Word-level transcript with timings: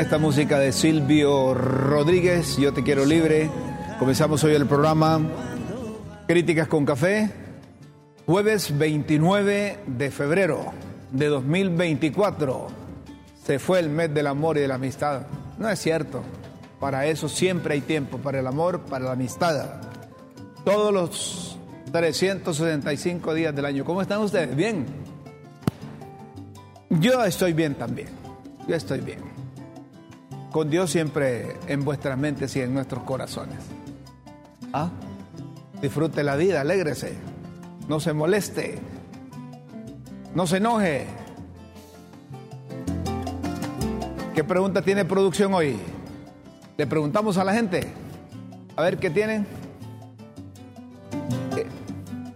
Esta 0.00 0.18
música 0.18 0.60
de 0.60 0.72
Silvio 0.72 1.54
Rodríguez, 1.54 2.56
Yo 2.56 2.72
te 2.72 2.84
quiero 2.84 3.04
libre, 3.04 3.50
comenzamos 3.98 4.44
hoy 4.44 4.54
el 4.54 4.64
programa 4.66 5.20
Críticas 6.28 6.68
con 6.68 6.86
Café, 6.86 7.30
jueves 8.24 8.78
29 8.78 9.78
de 9.86 10.10
febrero 10.12 10.66
de 11.10 11.26
2024. 11.26 12.68
Se 13.44 13.58
fue 13.58 13.80
el 13.80 13.88
mes 13.88 14.14
del 14.14 14.28
amor 14.28 14.56
y 14.56 14.60
de 14.60 14.68
la 14.68 14.76
amistad. 14.76 15.22
No 15.58 15.68
es 15.68 15.80
cierto. 15.80 16.22
Para 16.78 17.06
eso 17.06 17.28
siempre 17.28 17.74
hay 17.74 17.80
tiempo, 17.80 18.18
para 18.18 18.38
el 18.38 18.46
amor, 18.46 18.82
para 18.82 19.06
la 19.06 19.12
amistad. 19.12 19.80
Todos 20.64 20.92
los 20.92 21.58
365 21.90 23.34
días 23.34 23.54
del 23.54 23.64
año. 23.64 23.84
¿Cómo 23.84 24.00
están 24.00 24.20
ustedes? 24.20 24.54
Bien. 24.54 24.86
Yo 26.88 27.24
estoy 27.24 27.52
bien 27.52 27.74
también. 27.74 28.08
Yo 28.68 28.76
estoy 28.76 29.00
bien. 29.00 29.37
Con 30.50 30.70
Dios 30.70 30.90
siempre 30.90 31.56
en 31.66 31.84
vuestras 31.84 32.18
mentes 32.18 32.56
y 32.56 32.60
en 32.60 32.72
nuestros 32.72 33.02
corazones. 33.04 33.58
¿Ah? 34.72 34.90
Disfrute 35.80 36.22
la 36.22 36.36
vida, 36.36 36.62
alégrese. 36.62 37.14
No 37.88 38.00
se 38.00 38.12
moleste. 38.12 38.78
No 40.34 40.46
se 40.46 40.56
enoje. 40.58 41.06
¿Qué 44.34 44.44
pregunta 44.44 44.82
tiene 44.82 45.04
producción 45.04 45.52
hoy? 45.54 45.78
Le 46.76 46.86
preguntamos 46.86 47.38
a 47.38 47.44
la 47.44 47.52
gente. 47.52 47.92
A 48.76 48.82
ver 48.82 48.98
qué 48.98 49.10
tienen. 49.10 49.46
Eh, 51.56 51.66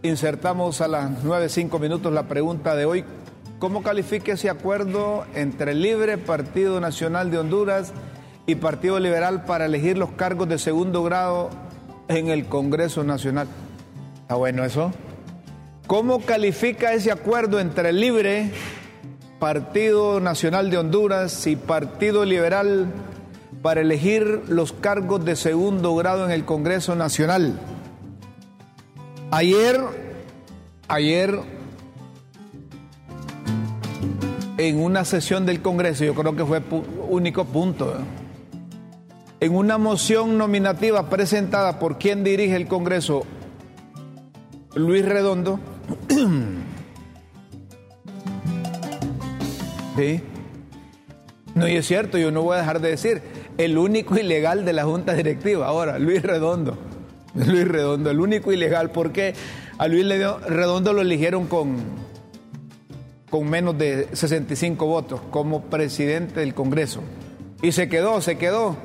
Insertamos 0.03 0.81
a 0.81 0.89
las 0.89 1.11
9.05 1.23 1.79
minutos 1.81 2.13
la 2.13 2.25
pregunta 2.25 2.75
de 2.75 2.85
hoy. 2.85 3.05
¿Cómo 3.63 3.85
califica 3.85 4.33
ese 4.33 4.51
acuerdo 4.51 5.25
entre 5.37 5.73
Libre 5.73 6.19
Partido 6.19 6.81
Nacional 6.81 7.31
de 7.31 7.39
Honduras 7.39 7.93
y 8.45 8.57
Partido 8.57 8.99
Liberal 8.99 9.45
para 9.45 9.67
elegir 9.67 9.97
los 9.97 10.11
cargos 10.11 10.49
de 10.49 10.59
segundo 10.59 11.05
grado 11.05 11.49
en 12.09 12.27
el 12.27 12.47
Congreso 12.47 13.05
Nacional? 13.05 13.47
¿Está 14.23 14.35
bueno 14.35 14.65
eso? 14.65 14.91
¿Cómo 15.87 16.23
califica 16.23 16.93
ese 16.93 17.13
acuerdo 17.13 17.61
entre 17.61 17.93
Libre, 17.93 18.51
Partido 19.39 20.19
Nacional 20.19 20.69
de 20.69 20.79
Honduras 20.79 21.47
y 21.47 21.55
Partido 21.55 22.25
Liberal 22.25 22.89
para 23.63 23.83
elegir 23.83 24.43
los 24.49 24.73
cargos 24.73 25.25
de 25.25 25.37
segundo 25.37 25.95
grado 25.95 26.25
en 26.25 26.33
el 26.33 26.45
Congreso 26.45 26.97
Nacional? 26.97 27.61
Ayer, 29.31 29.81
ayer, 30.89 31.62
en 34.69 34.81
una 34.81 35.05
sesión 35.05 35.45
del 35.45 35.61
Congreso, 35.61 36.05
yo 36.05 36.15
creo 36.15 36.37
que 36.37 36.45
fue 36.45 36.63
único 37.09 37.45
punto, 37.45 37.97
en 39.41 39.57
una 39.57 39.77
moción 39.77 40.39
nominativa 40.39 41.11
presentada 41.11 41.81
por 41.81 41.99
quien 41.99 42.23
dirige 42.23 42.55
el 42.55 42.69
Congreso, 42.69 43.27
Luis 44.75 45.05
Redondo, 45.05 45.59
sí, 49.97 50.21
no, 51.57 51.67
y 51.67 51.75
es 51.75 51.87
cierto, 51.87 52.19
yo 52.19 52.31
no 52.31 52.43
voy 52.43 52.55
a 52.55 52.61
dejar 52.61 52.81
de 52.81 52.91
decir, 52.91 53.21
el 53.59 53.77
único 53.77 54.17
ilegal 54.17 54.65
de 54.65 54.75
la 54.75 54.85
Junta 54.85 55.15
Directiva, 55.15 55.67
ahora, 55.67 55.99
Luis 55.99 56.23
Redondo, 56.23 56.79
Luis 57.35 57.67
Redondo, 57.67 58.11
el 58.11 58.21
único 58.21 58.53
ilegal, 58.53 58.93
porque 58.93 59.35
a 59.77 59.89
Luis 59.89 60.07
Redondo 60.07 60.93
lo 60.93 61.01
eligieron 61.01 61.49
con, 61.49 62.12
con 63.33 63.49
menos 63.49 63.79
de 63.79 64.09
65 64.13 64.85
votos 64.85 65.19
como 65.31 65.63
presidente 65.63 66.41
del 66.41 66.53
Congreso. 66.53 67.01
Y 67.63 67.73
se 67.73 67.89
quedó, 67.89 68.21
se 68.21 68.37
quedó. 68.37 68.77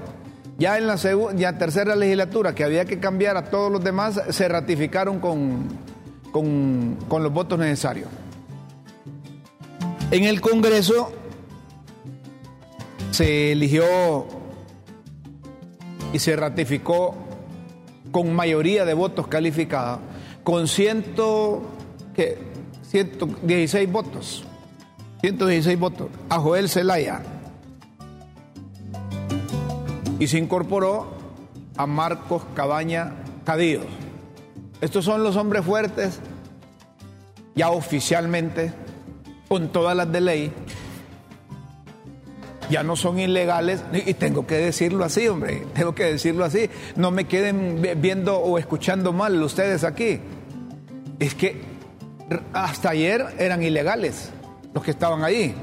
Ya 0.57 0.77
en 0.77 0.87
la 0.87 0.95
ya 1.35 1.57
tercera 1.57 1.97
legislatura, 1.97 2.55
que 2.55 2.63
había 2.63 2.85
que 2.85 2.97
cambiar 2.97 3.35
a 3.35 3.49
todos 3.49 3.69
los 3.69 3.83
demás, 3.83 4.21
se 4.29 4.47
ratificaron 4.47 5.19
con, 5.19 5.67
con, 6.31 6.97
con 7.09 7.23
los 7.23 7.33
votos 7.33 7.59
necesarios. 7.59 8.07
En 10.11 10.23
el 10.23 10.39
Congreso 10.39 11.11
se 13.11 13.51
eligió 13.51 13.83
y 16.13 16.19
se 16.19 16.37
ratificó 16.37 17.15
con 18.13 18.33
mayoría 18.33 18.85
de 18.85 18.93
votos 18.93 19.27
calificados, 19.27 19.99
con 20.45 20.69
ciento, 20.69 21.63
¿qué? 22.15 22.46
116 23.05 23.91
votos. 23.91 24.43
116 25.21 25.79
votos 25.79 26.07
a 26.29 26.39
Joel 26.39 26.69
Zelaya. 26.69 27.21
Y 30.19 30.27
se 30.27 30.37
incorporó 30.37 31.07
a 31.75 31.85
Marcos 31.85 32.43
Cabaña 32.55 33.13
Cadillo. 33.45 33.81
Estos 34.81 35.05
son 35.05 35.23
los 35.23 35.35
hombres 35.35 35.63
fuertes, 35.63 36.19
ya 37.55 37.69
oficialmente, 37.69 38.73
con 39.47 39.69
todas 39.71 39.95
las 39.95 40.11
de 40.11 40.21
ley. 40.21 40.51
Ya 42.69 42.83
no 42.83 42.95
son 42.95 43.17
ilegales, 43.19 43.83
y 43.93 44.13
tengo 44.15 44.45
que 44.45 44.55
decirlo 44.55 45.05
así, 45.05 45.27
hombre, 45.27 45.63
tengo 45.73 45.95
que 45.95 46.03
decirlo 46.03 46.43
así. 46.43 46.69
No 46.95 47.11
me 47.11 47.25
queden 47.25 47.81
vi- 47.81 47.93
viendo 47.95 48.37
o 48.39 48.57
escuchando 48.57 49.13
mal 49.13 49.41
ustedes 49.41 49.83
aquí. 49.83 50.19
Es 51.19 51.33
que 51.33 51.61
hasta 52.53 52.89
ayer 52.89 53.25
eran 53.39 53.63
ilegales 53.63 54.31
los 54.73 54.83
que 54.83 54.91
estaban 54.91 55.23
ahí. 55.23 55.55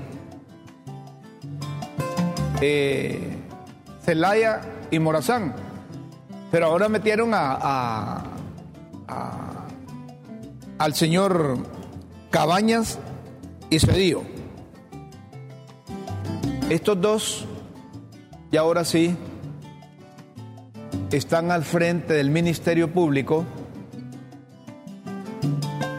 Eh, 2.61 3.37
Celaya 4.05 4.61
y 4.91 4.99
Morazán. 4.99 5.55
Pero 6.51 6.67
ahora 6.67 6.89
metieron 6.89 7.35
a, 7.35 8.23
a- 9.09 9.67
al 10.79 10.95
señor 10.95 11.59
Cabañas 12.31 12.99
y 13.71 13.79
Cedillo. 13.79 14.23
Estos 16.71 17.01
dos, 17.01 17.45
y 18.51 18.57
ahora 18.57 18.85
sí, 18.85 19.17
están 21.13 21.51
al 21.51 21.65
frente 21.65 22.15
del 22.15 22.31
Ministerio 22.31 22.91
Público 22.93 23.45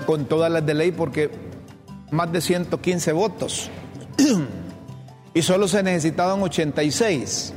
con 0.06 0.26
todas 0.26 0.52
las 0.52 0.66
de 0.66 0.74
ley 0.74 0.92
porque 0.92 1.30
más 2.12 2.32
de 2.32 2.42
115 2.42 3.12
votos 3.14 3.70
y 5.34 5.42
solo 5.42 5.68
se 5.68 5.84
necesitaban 5.84 6.42
86. 6.42 7.54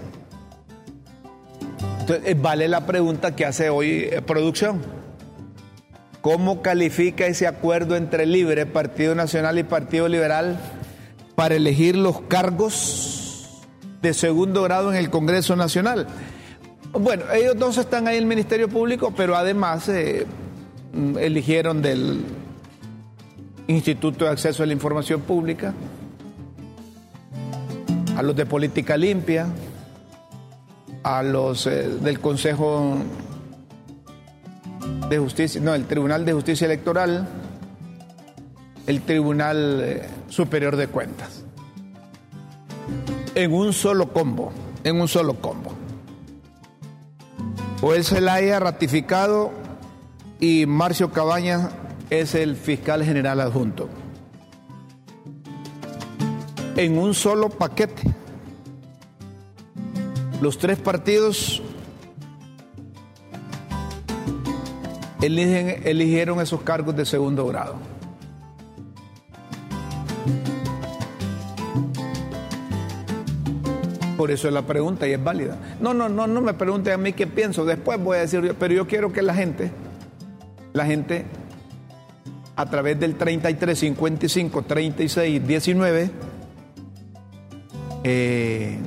Entonces, 2.01 2.27
eh, 2.27 2.37
vale 2.41 2.69
la 2.69 2.87
pregunta 2.87 3.37
que 3.37 3.45
hace 3.45 3.71
hoy 3.71 4.09
eh, 4.11 4.23
producción. 4.23 4.81
¿Cómo 6.21 6.63
califica 6.63 7.27
ese 7.27 7.47
acuerdo 7.47 7.97
entre 7.97 8.27
Libre, 8.27 8.67
Partido 8.67 9.15
Nacional 9.15 9.59
y 9.59 9.63
Partido 9.63 10.09
Liberal 10.09 10.59
para 11.37 11.55
elegir 11.55 11.97
los 11.97 12.21
cargos 12.23 13.63
de 14.03 14.13
segundo 14.13 14.63
grado 14.63 14.91
en 14.91 14.97
el 14.97 15.11
Congreso 15.11 15.55
Nacional? 15.55 16.09
Bueno, 16.93 17.25
ellos 17.33 17.57
dos 17.57 17.79
están 17.79 18.09
ahí 18.09 18.17
en 18.17 18.23
el 18.23 18.29
Ministerio 18.29 18.69
Público, 18.69 19.13
pero 19.17 19.37
además 19.37 19.89
eh, 19.89 20.27
eligieron 20.93 21.83
del 21.83 22.25
Instituto 23.67 24.25
de 24.25 24.31
Acceso 24.31 24.63
a 24.63 24.67
la 24.67 24.73
Información 24.73 25.21
Pública, 25.21 25.75
a 28.17 28.23
los 28.23 28.35
de 28.35 28.47
Política 28.47 28.97
Limpia, 28.97 29.47
a 31.03 31.23
los 31.23 31.67
eh, 31.67 31.89
del 32.01 32.21
Consejo 32.21 32.97
de 35.09 35.19
Justicia, 35.19 35.61
no, 35.61 35.75
el 35.75 35.87
Tribunal 35.87 36.25
de 36.25 36.33
Justicia 36.33 36.65
Electoral, 36.65 37.29
el 38.87 39.03
Tribunal 39.03 39.81
eh, 39.83 40.09
Superior 40.29 40.77
de 40.77 40.89
Cuentas. 40.89 41.45
En 43.35 43.53
un 43.53 43.73
solo 43.73 44.13
combo, 44.13 44.51
en 44.83 45.01
un 45.01 45.09
solo 45.09 45.35
combo. 45.35 45.73
Joel 47.81 48.05
Zelaya 48.05 48.59
ratificado 48.59 49.53
y 50.41 50.67
Marcio 50.67 51.11
Cabañas 51.11 51.71
es 52.11 52.35
el 52.35 52.57
fiscal 52.57 53.05
general 53.05 53.41
adjunto. 53.41 53.89
En 56.77 56.99
un 56.99 57.15
solo 57.15 57.49
paquete. 57.49 58.03
Los 60.41 60.59
tres 60.59 60.79
partidos 60.79 61.61
eligieron 65.21 66.41
esos 66.41 66.63
cargos 66.63 66.95
de 66.95 67.05
segundo 67.05 67.45
grado. 67.47 67.75
Por 74.17 74.31
eso 74.33 74.49
es 74.49 74.55
la 74.55 74.63
pregunta 74.63 75.07
y 75.07 75.13
es 75.13 75.23
válida. 75.23 75.59
No, 75.81 75.95
no, 75.95 76.09
no, 76.09 76.27
no 76.27 76.41
me 76.41 76.55
pregunten 76.55 76.93
a 76.93 76.97
mí 76.97 77.13
qué 77.13 77.27
pienso. 77.27 77.65
Después 77.65 78.03
voy 78.03 78.19
a 78.19 78.21
decir 78.21 78.55
pero 78.59 78.75
yo 78.75 78.87
quiero 78.87 79.13
que 79.13 79.23
la 79.23 79.35
gente, 79.35 79.71
la 80.79 80.87
gente, 80.87 81.27
a 82.57 82.67
través 82.67 82.99
del 82.99 83.17
33, 83.17 83.79
55, 83.79 84.63
36, 84.63 85.47
19, 85.47 86.11
eh, 88.05 88.79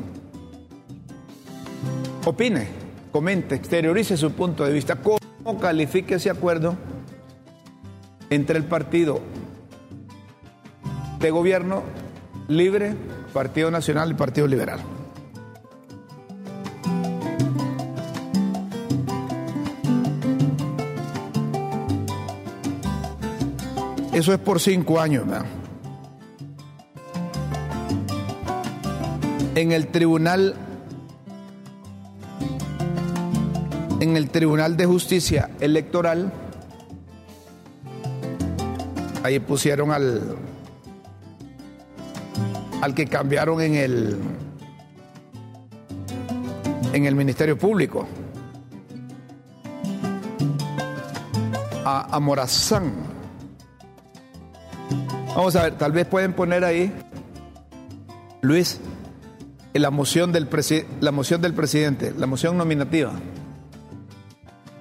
opine, 2.26 2.68
comente, 3.12 3.56
exteriorice 3.56 4.16
su 4.16 4.32
punto 4.32 4.64
de 4.64 4.72
vista. 4.72 4.96
¿Cómo 4.96 5.60
califique 5.60 6.16
ese 6.16 6.30
acuerdo 6.30 6.76
entre 8.30 8.58
el 8.58 8.64
partido 8.64 9.20
de 11.20 11.30
gobierno 11.30 11.84
libre, 12.48 12.96
Partido 13.34 13.70
Nacional 13.70 14.12
y 14.12 14.14
Partido 14.14 14.48
Liberal? 14.48 14.80
Eso 24.22 24.34
es 24.34 24.40
por 24.40 24.60
cinco 24.60 25.00
años. 25.00 25.26
En 29.56 29.72
el 29.72 29.88
tribunal, 29.88 30.54
en 34.00 34.16
el 34.16 34.30
Tribunal 34.30 34.78
de 34.78 34.86
Justicia 34.86 35.50
Electoral, 35.60 36.32
ahí 39.24 39.40
pusieron 39.40 39.92
al, 39.92 40.36
al 42.80 42.94
que 42.94 43.08
cambiaron 43.08 43.60
en 43.60 43.74
el, 43.74 44.18
en 46.94 47.06
el 47.08 47.16
Ministerio 47.16 47.58
Público, 47.58 48.06
a, 51.84 52.16
a 52.16 52.20
Morazán. 52.20 53.11
Vamos 55.36 55.56
a 55.56 55.64
ver, 55.64 55.78
tal 55.78 55.92
vez 55.94 56.06
pueden 56.08 56.34
poner 56.34 56.64
ahí, 56.66 56.92
Luis, 58.42 58.80
la 59.74 59.90
moción 59.90 60.32
del, 60.32 60.50
presi- 60.50 60.86
la 61.00 61.12
moción 61.12 61.42
del 61.42 61.54
presidente, 61.54 62.14
la 62.18 62.28
moción 62.28 62.58
nominativa. 62.58 63.14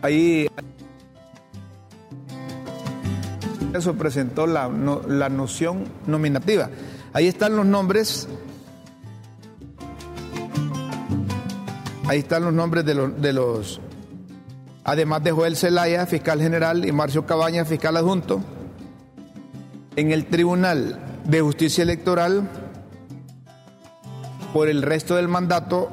Ahí 0.03 0.49
eso 3.75 3.95
presentó 3.95 4.47
la, 4.49 4.69
la 5.09 5.29
noción 5.29 5.85
nominativa. 6.07 6.69
Ahí 7.13 7.29
están 7.29 7.55
los 7.57 7.67
nombres. 7.67 8.27
Ahí 12.09 12.19
están 12.19 12.43
los 12.45 12.53
nombres 12.53 12.85
de 12.85 12.95
los, 12.95 13.21
de 13.23 13.33
los 13.33 13.81
además 14.83 15.23
de 15.23 15.31
Joel 15.31 15.57
Zelaya, 15.57 16.07
fiscal 16.07 16.41
general, 16.41 16.85
y 16.85 16.91
Marcio 16.91 17.25
Cabañas, 17.25 17.69
fiscal 17.69 17.97
adjunto. 17.97 18.41
En 20.01 20.13
el 20.13 20.25
Tribunal 20.25 20.99
de 21.27 21.43
Justicia 21.43 21.83
Electoral, 21.83 22.49
por 24.55 24.71
el 24.71 24.81
resto 24.81 25.17
del 25.17 25.29
mandato, 25.29 25.91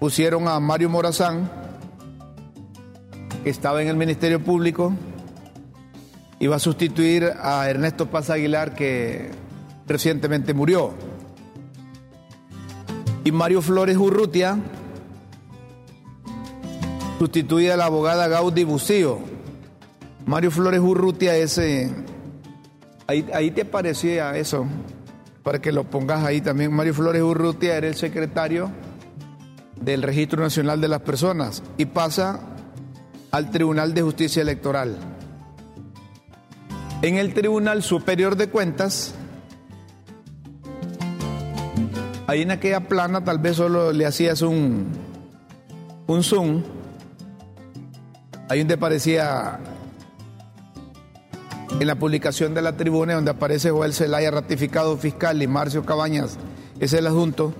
pusieron 0.00 0.48
a 0.48 0.58
Mario 0.58 0.90
Morazán, 0.90 1.48
que 3.44 3.50
estaba 3.50 3.80
en 3.82 3.86
el 3.86 3.96
Ministerio 3.96 4.42
Público, 4.42 4.92
iba 6.40 6.56
a 6.56 6.58
sustituir 6.58 7.34
a 7.40 7.70
Ernesto 7.70 8.10
Paz 8.10 8.30
Aguilar, 8.30 8.74
que 8.74 9.30
recientemente 9.86 10.52
murió. 10.52 10.92
Y 13.22 13.30
Mario 13.30 13.62
Flores 13.62 13.96
Urrutia 13.96 14.58
sustituye 17.20 17.70
a 17.70 17.76
la 17.76 17.84
abogada 17.84 18.26
Gaudí 18.26 18.64
Bucío. 18.64 19.20
Mario 20.26 20.50
Flores 20.50 20.80
Urrutia 20.80 21.36
es... 21.36 21.60
ahí, 23.06 23.26
ahí 23.32 23.50
te 23.50 23.64
parecía 23.64 24.36
eso, 24.36 24.66
para 25.42 25.60
que 25.60 25.72
lo 25.72 25.84
pongas 25.84 26.24
ahí 26.24 26.40
también. 26.40 26.72
Mario 26.72 26.94
Flores 26.94 27.22
Urrutia 27.22 27.76
era 27.76 27.86
el 27.86 27.94
secretario 27.94 28.70
del 29.80 30.02
Registro 30.02 30.42
Nacional 30.42 30.80
de 30.80 30.88
las 30.88 31.00
Personas 31.00 31.62
y 31.76 31.86
pasa 31.86 32.40
al 33.30 33.50
Tribunal 33.50 33.94
de 33.94 34.02
Justicia 34.02 34.42
Electoral. 34.42 34.96
En 37.02 37.16
el 37.16 37.34
Tribunal 37.34 37.82
Superior 37.82 38.36
de 38.36 38.48
Cuentas, 38.48 39.14
ahí 42.26 42.42
en 42.42 42.50
aquella 42.50 42.80
plana 42.80 43.22
tal 43.22 43.38
vez 43.38 43.56
solo 43.56 43.92
le 43.92 44.06
hacías 44.06 44.42
un, 44.42 44.86
un 46.06 46.22
zoom, 46.22 46.62
ahí 48.48 48.60
donde 48.60 48.74
aparecía 48.74 49.60
en 51.80 51.86
la 51.86 51.94
publicación 51.94 52.54
de 52.54 52.62
la 52.62 52.76
tribuna 52.76 53.14
donde 53.14 53.30
aparece 53.30 53.70
Joel 53.70 53.92
Zelaya 53.92 54.30
ratificado 54.30 54.96
fiscal 54.96 55.42
y 55.42 55.46
Marcio 55.46 55.84
Cabañas 55.84 56.38
es 56.80 56.92
el 56.92 57.06
adjunto, 57.06 57.54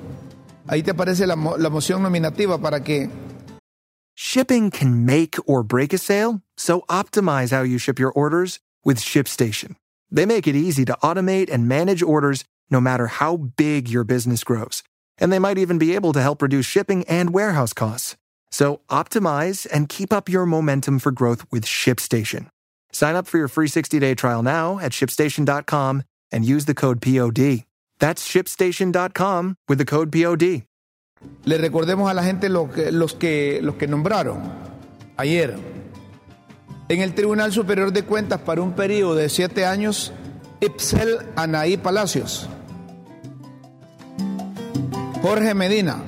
ahí 0.66 0.82
te 0.82 0.92
aparece 0.92 1.26
la, 1.26 1.36
mo- 1.36 1.56
la 1.56 1.70
moción 1.70 2.02
nominativa 2.02 2.58
para 2.58 2.82
que 2.82 3.10
Shipping 4.18 4.70
can 4.70 5.04
make 5.04 5.38
or 5.46 5.62
break 5.62 5.92
a 5.92 5.98
sale, 5.98 6.40
so 6.56 6.84
optimize 6.88 7.52
how 7.52 7.62
you 7.62 7.76
ship 7.78 7.98
your 7.98 8.12
orders 8.12 8.60
with 8.82 8.98
ShipStation. 8.98 9.76
They 10.10 10.24
make 10.24 10.46
it 10.46 10.56
easy 10.56 10.86
to 10.86 10.96
automate 11.02 11.50
and 11.52 11.68
manage 11.68 12.02
orders 12.02 12.44
no 12.70 12.80
matter 12.80 13.08
how 13.08 13.36
big 13.36 13.88
your 13.88 14.04
business 14.04 14.42
grows. 14.42 14.82
And 15.18 15.30
they 15.30 15.38
might 15.38 15.58
even 15.58 15.76
be 15.78 15.94
able 15.94 16.12
to 16.14 16.22
help 16.22 16.40
reduce 16.40 16.64
shipping 16.64 17.04
and 17.08 17.34
warehouse 17.34 17.74
costs. 17.74 18.16
So 18.50 18.80
optimize 18.88 19.66
and 19.70 19.88
keep 19.88 20.12
up 20.14 20.28
your 20.30 20.46
momentum 20.46 20.98
for 20.98 21.12
growth 21.12 21.44
with 21.50 21.66
ShipStation. 21.66 22.48
Sign 22.96 23.14
up 23.14 23.26
for 23.26 23.36
your 23.36 23.48
free 23.48 23.68
60-day 23.68 24.14
trial 24.14 24.42
now 24.42 24.78
at 24.78 24.92
shipstation.com 24.92 26.02
and 26.32 26.44
use 26.46 26.64
the 26.64 26.72
code 26.72 27.02
POD. 27.02 27.64
That's 27.98 28.26
shipstation.com 28.26 29.56
with 29.68 29.76
the 29.78 29.84
code 29.84 30.10
POD. 30.10 30.64
le 31.44 31.58
recordemos 31.58 32.10
a 32.10 32.14
la 32.14 32.22
gente 32.22 32.48
lo 32.48 32.70
que- 32.70 32.90
los, 32.92 33.12
que, 33.14 33.60
los 33.62 33.74
que 33.76 33.86
nombraron 33.86 34.40
ayer. 35.18 35.58
En 36.88 37.00
el 37.02 37.14
Tribunal 37.14 37.52
Superior 37.52 37.92
de 37.92 38.02
Cuentas 38.04 38.40
para 38.40 38.62
un 38.62 38.72
periodo 38.72 39.14
de 39.14 39.28
siete 39.28 39.66
años, 39.66 40.12
Ipsel 40.60 41.18
Anaí 41.36 41.76
Palacios, 41.76 42.48
Jorge 45.20 45.52
Medina 45.52 46.02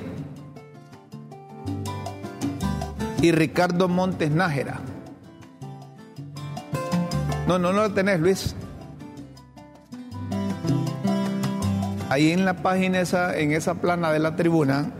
y 3.21 3.31
Ricardo 3.31 3.87
Montes 3.87 4.31
Nájera. 4.31 4.79
No, 7.49 7.57
no, 7.57 7.73
no 7.73 7.81
lo 7.81 7.91
tenés, 7.91 8.19
Luis. 8.19 8.55
Ahí 12.07 12.31
en 12.31 12.45
la 12.45 12.61
página 12.61 13.01
esa, 13.01 13.35
en 13.39 13.53
esa 13.53 13.73
plana 13.73 14.11
de 14.11 14.19
la 14.19 14.35
tribuna, 14.35 14.91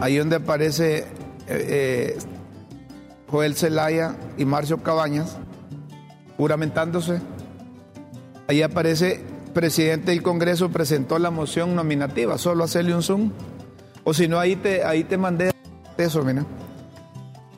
ahí 0.00 0.18
donde 0.18 0.36
aparece 0.36 0.98
eh, 0.98 1.06
eh, 1.48 2.18
Joel 3.28 3.56
Zelaya 3.56 4.14
y 4.38 4.44
Marcio 4.44 4.84
Cabañas, 4.84 5.36
juramentándose, 6.36 7.20
ahí 8.46 8.62
aparece 8.62 9.24
presidente 9.52 10.12
del 10.12 10.22
Congreso 10.22 10.70
presentó 10.70 11.18
la 11.18 11.32
moción 11.32 11.74
nominativa, 11.74 12.38
solo 12.38 12.62
hacerle 12.62 12.94
un 12.94 13.02
zoom, 13.02 13.32
o 14.04 14.14
si 14.14 14.28
no, 14.28 14.38
ahí 14.38 14.54
te, 14.54 14.84
ahí 14.84 15.02
te 15.02 15.18
mandé 15.18 15.50
eso, 15.98 16.22
mira. 16.22 16.46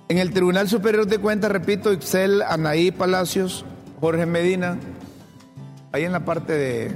En 0.08 0.18
el 0.18 0.32
Tribunal 0.32 0.68
Superior 0.68 1.06
de 1.06 1.18
Cuentas, 1.18 1.50
repito, 1.50 1.90
Ixel, 1.90 2.42
Anaí 2.42 2.90
Palacios, 2.90 3.64
Jorge 4.02 4.26
Medina, 4.26 4.78
ahí 5.92 6.04
en 6.04 6.12
la 6.12 6.26
parte 6.26 6.52
de 6.52 6.86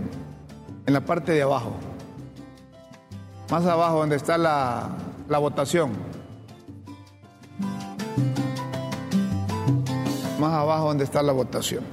en 0.86 0.92
la 0.92 1.00
parte 1.00 1.32
de 1.32 1.40
abajo. 1.40 1.72
Más 3.50 3.64
abajo 3.64 4.00
donde 4.00 4.16
está 4.16 4.36
la, 4.36 4.90
la 5.26 5.38
votación. 5.38 5.92
Más 10.38 10.52
abajo 10.52 10.88
donde 10.88 11.04
está 11.04 11.22
la 11.22 11.32
votación. 11.32 11.84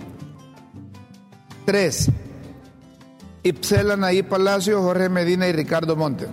Tres. 1.66 2.12
Ipsel 3.44 3.92
Anaí 3.92 4.22
Palacio, 4.22 4.82
Jorge 4.82 5.08
Medina 5.08 5.48
y 5.48 5.54
Ricardo 5.54 5.96
Monte. 5.96 6.28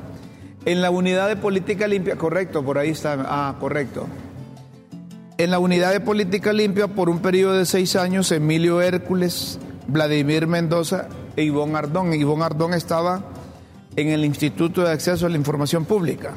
En 0.64 0.82
la 0.82 0.90
unidad 0.90 1.28
de 1.28 1.36
política 1.36 1.86
limpia 1.86 2.16
correcto 2.16 2.64
por 2.64 2.78
ahí 2.78 2.90
está. 2.90 3.16
Ah 3.28 3.54
correcto 3.60 4.08
en 5.42 5.50
la 5.50 5.58
unidad 5.58 5.90
de 5.90 5.98
política 5.98 6.52
limpia 6.52 6.86
por 6.86 7.10
un 7.10 7.18
periodo 7.18 7.54
de 7.54 7.66
seis 7.66 7.96
años, 7.96 8.30
Emilio 8.30 8.80
Hércules, 8.80 9.58
Vladimir 9.88 10.46
Mendoza 10.46 11.08
e 11.34 11.42
Ivonne 11.42 11.76
Ardón. 11.76 12.14
Ivonne 12.14 12.44
Ardón 12.44 12.74
estaba 12.74 13.24
en 13.96 14.08
el 14.10 14.24
Instituto 14.24 14.82
de 14.82 14.92
Acceso 14.92 15.26
a 15.26 15.28
la 15.28 15.36
Información 15.36 15.84
Pública. 15.84 16.32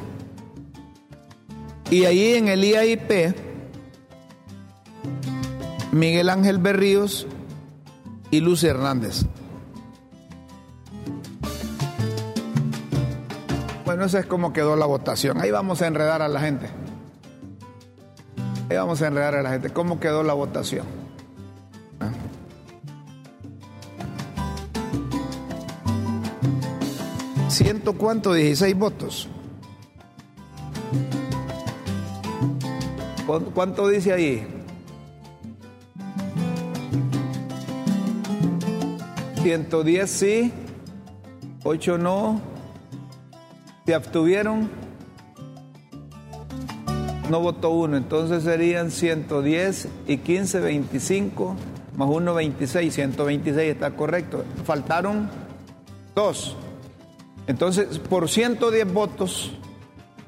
Y 1.92 2.06
ahí 2.06 2.34
en 2.34 2.48
el 2.48 2.64
IAIP, 2.64 3.36
Miguel 5.92 6.30
Ángel 6.30 6.58
Berríos 6.58 7.28
y 8.32 8.40
Lucy 8.40 8.66
Hernández. 8.66 9.28
Bueno, 13.86 14.06
esa 14.06 14.20
es 14.20 14.26
como 14.26 14.52
quedó 14.52 14.76
la 14.76 14.88
votación. 14.88 15.40
Ahí 15.40 15.52
vamos 15.52 15.84
a 15.84 15.88
enredar 15.88 16.24
a 16.24 16.28
la 16.28 16.40
gente. 16.40 16.85
Vamos 18.76 19.02
a 19.02 19.08
enredar 19.08 19.36
a 19.36 19.42
la 19.44 19.50
gente. 19.52 19.70
¿Cómo 19.72 20.00
quedó 20.00 20.24
la 20.24 20.34
votación? 20.34 20.86
¿Ah? 22.00 22.10
¿Ciento 27.50 27.94
cuánto? 27.94 28.34
16 28.34 28.78
votos. 28.78 29.28
¿Cu- 33.26 33.52
¿Cuánto 33.54 33.88
dice 33.88 34.14
ahí? 34.14 34.48
110 39.42 40.10
sí, 40.10 40.52
8 41.64 41.98
no, 42.00 42.42
se 43.86 43.94
abstuvieron 43.94 44.70
no 47.30 47.40
votó 47.40 47.70
uno, 47.70 47.98
entonces 47.98 48.44
serían 48.44 48.92
110 48.92 49.88
y 50.08 50.18
15, 50.18 50.60
25, 50.60 51.56
más 51.98 52.10
1, 52.10 52.34
26, 52.34 52.94
126 52.94 53.74
está 53.74 53.92
correcto. 53.92 54.44
Faltaron 54.64 55.30
dos. 56.14 56.56
Entonces, 57.48 58.00
por 58.00 58.30
110 58.30 58.92
votos, 58.92 59.52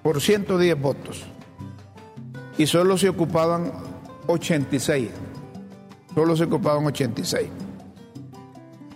por 0.03 0.21
110 0.21 0.79
votos, 0.79 1.23
y 2.57 2.65
solo 2.67 2.97
se 2.97 3.09
ocupaban 3.09 3.71
86, 4.27 5.09
solo 6.13 6.35
se 6.35 6.43
ocupaban 6.45 6.85
86. 6.85 7.49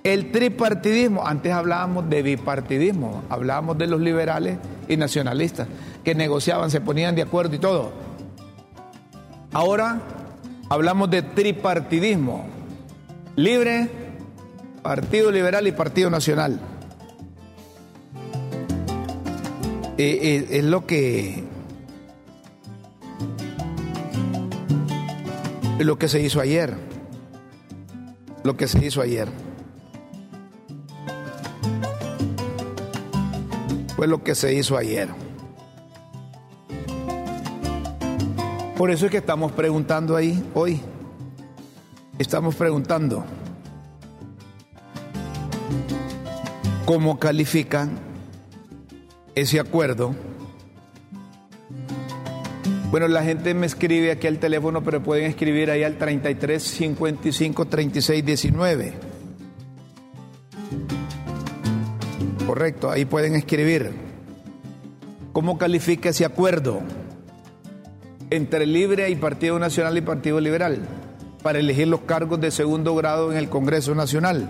El 0.04 0.32
tripartidismo, 0.32 1.26
antes 1.26 1.52
hablábamos 1.52 2.10
de 2.10 2.24
bipartidismo, 2.24 3.24
hablábamos 3.30 3.78
de 3.78 3.86
los 3.86 4.02
liberales 4.02 4.58
y 4.88 4.98
nacionalistas 4.98 5.68
que 6.04 6.16
negociaban, 6.16 6.72
se 6.72 6.82
ponían 6.82 7.16
de 7.16 7.22
acuerdo 7.22 7.56
y 7.56 7.60
todo. 7.60 7.92
Ahora 9.54 10.02
hablamos 10.70 11.10
de 11.10 11.22
tripartidismo, 11.22 12.46
libre, 13.36 13.90
Partido 14.82 15.32
Liberal 15.32 15.68
y 15.68 15.72
Partido 15.72 16.10
Nacional. 16.10 16.60
Eh, 19.98 20.20
eh, 20.22 20.48
es 20.52 20.64
lo 20.64 20.88
que 20.88 21.44
lo 25.80 25.98
que 25.98 26.08
se 26.08 26.22
hizo 26.22 26.40
ayer, 26.40 26.76
lo 28.44 28.58
que 28.58 28.68
se 28.68 28.84
hizo 28.86 29.02
ayer. 29.02 29.28
Fue 33.96 34.08
lo 34.08 34.24
que 34.24 34.34
se 34.34 34.54
hizo 34.54 34.78
ayer. 34.78 35.10
Por 38.82 38.90
eso 38.90 39.06
es 39.06 39.12
que 39.12 39.20
estamos 39.20 39.52
preguntando 39.52 40.16
ahí 40.16 40.44
hoy. 40.56 40.82
Estamos 42.18 42.56
preguntando 42.56 43.24
cómo 46.86 47.20
califican 47.20 48.00
ese 49.36 49.60
acuerdo. 49.60 50.16
Bueno, 52.90 53.08
la 53.08 53.22
gente 53.24 53.54
me 53.54 53.68
escribe 53.68 54.10
aquí 54.10 54.26
al 54.26 54.40
teléfono, 54.40 54.84
pero 54.84 55.04
pueden 55.04 55.26
escribir 55.26 55.70
ahí 55.70 55.84
al 55.84 56.00
33 56.00 56.64
55 56.64 57.66
36 57.66 58.26
19. 58.26 58.94
Correcto, 62.48 62.90
ahí 62.90 63.06
pueden 63.06 63.36
escribir. 63.36 63.92
¿Cómo 65.34 65.60
califica 65.60 66.10
ese 66.10 66.26
acuerdo 66.26 66.82
entre 68.32 68.66
Libre 68.66 69.10
y 69.10 69.16
Partido 69.18 69.60
Nacional 69.60 69.98
y 69.98 70.02
Partido 70.02 70.40
Liberal 70.40 70.80
para 71.44 71.60
elegir 71.60 71.88
los 71.88 72.02
cargos 72.02 72.40
de 72.40 72.50
segundo 72.50 72.96
grado 72.96 73.32
en 73.32 73.38
el 73.38 73.50
Congreso 73.50 73.94
Nacional. 73.94 74.50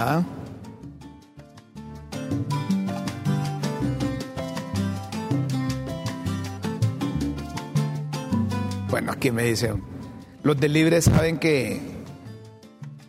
¿Ah? 0.00 0.22
Bueno, 8.90 9.12
aquí 9.12 9.30
me 9.30 9.44
dicen, 9.44 9.82
los 10.42 10.58
de 10.58 10.68
Libre 10.68 11.00
saben 11.00 11.38
que, 11.38 11.80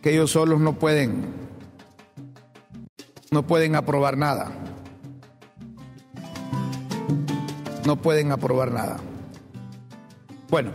que 0.00 0.12
ellos 0.12 0.30
solos 0.30 0.60
no 0.60 0.78
pueden, 0.78 1.24
no 3.32 3.44
pueden 3.44 3.74
aprobar 3.74 4.16
nada. 4.16 4.52
No 7.86 7.96
pueden 7.96 8.32
aprobar 8.32 8.70
nada. 8.72 8.96
Bueno, 10.50 10.70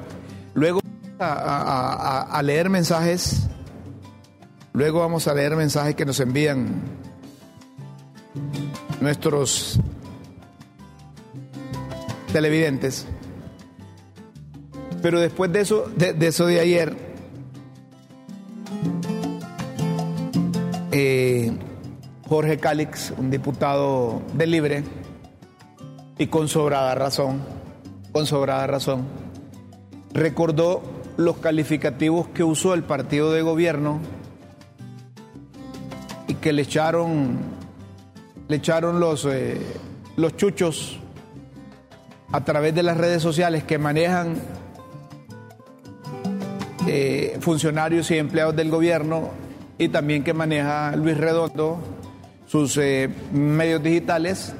luego 0.53 0.79
a, 1.19 2.27
a- 2.31 2.41
leer 2.43 2.69
mensajes, 2.69 3.47
luego 4.73 4.99
vamos 4.99 5.27
a 5.27 5.33
leer 5.33 5.55
mensajes 5.55 5.95
que 5.95 6.05
nos 6.05 6.19
envían 6.19 6.81
nuestros 9.01 9.79
televidentes. 12.31 13.05
Pero 15.01 15.19
después 15.19 15.51
de 15.51 15.61
eso, 15.61 15.89
de, 15.95 16.13
de 16.13 16.27
eso 16.27 16.45
de 16.45 16.59
ayer, 16.59 16.95
eh, 20.91 21.51
Jorge 22.27 22.57
Cálix, 22.57 23.13
un 23.17 23.31
diputado 23.31 24.21
de 24.33 24.45
Libre, 24.47 24.83
y 26.19 26.27
con 26.27 26.49
sobrada 26.49 26.93
razón, 26.93 27.41
con 28.11 28.27
sobrada 28.27 28.67
razón, 28.67 29.05
recordó 30.13 30.83
los 31.15 31.37
calificativos 31.37 32.27
que 32.27 32.43
usó 32.43 32.73
el 32.73 32.83
partido 32.83 33.31
de 33.31 33.41
gobierno 33.41 33.99
y 36.27 36.35
que 36.35 36.51
le 36.53 36.61
echaron, 36.61 37.39
le 38.49 38.57
echaron 38.57 38.99
los, 38.99 39.25
eh, 39.25 39.59
los 40.17 40.35
chuchos 40.35 40.99
a 42.31 42.43
través 42.43 42.75
de 42.75 42.83
las 42.83 42.97
redes 42.97 43.23
sociales 43.23 43.63
que 43.63 43.77
manejan 43.77 44.35
eh, 46.85 47.37
funcionarios 47.39 48.11
y 48.11 48.17
empleados 48.17 48.57
del 48.57 48.69
gobierno 48.69 49.29
y 49.77 49.87
también 49.87 50.25
que 50.25 50.33
maneja 50.33 50.95
Luis 50.97 51.17
Redondo, 51.17 51.79
sus 52.45 52.75
eh, 52.77 53.09
medios 53.31 53.81
digitales. 53.81 54.53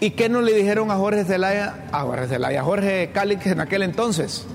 ¿Y 0.00 0.10
qué 0.10 0.28
no 0.28 0.40
le 0.42 0.54
dijeron 0.54 0.90
a 0.90 0.96
Jorge 0.96 1.24
Zelaya, 1.24 1.86
a 1.90 2.02
Jorge 2.02 2.28
Zelaya, 2.28 2.60
a 2.60 2.64
Jorge 2.64 3.10
Cálix 3.12 3.46
en 3.46 3.60
aquel 3.60 3.82
entonces? 3.82 4.46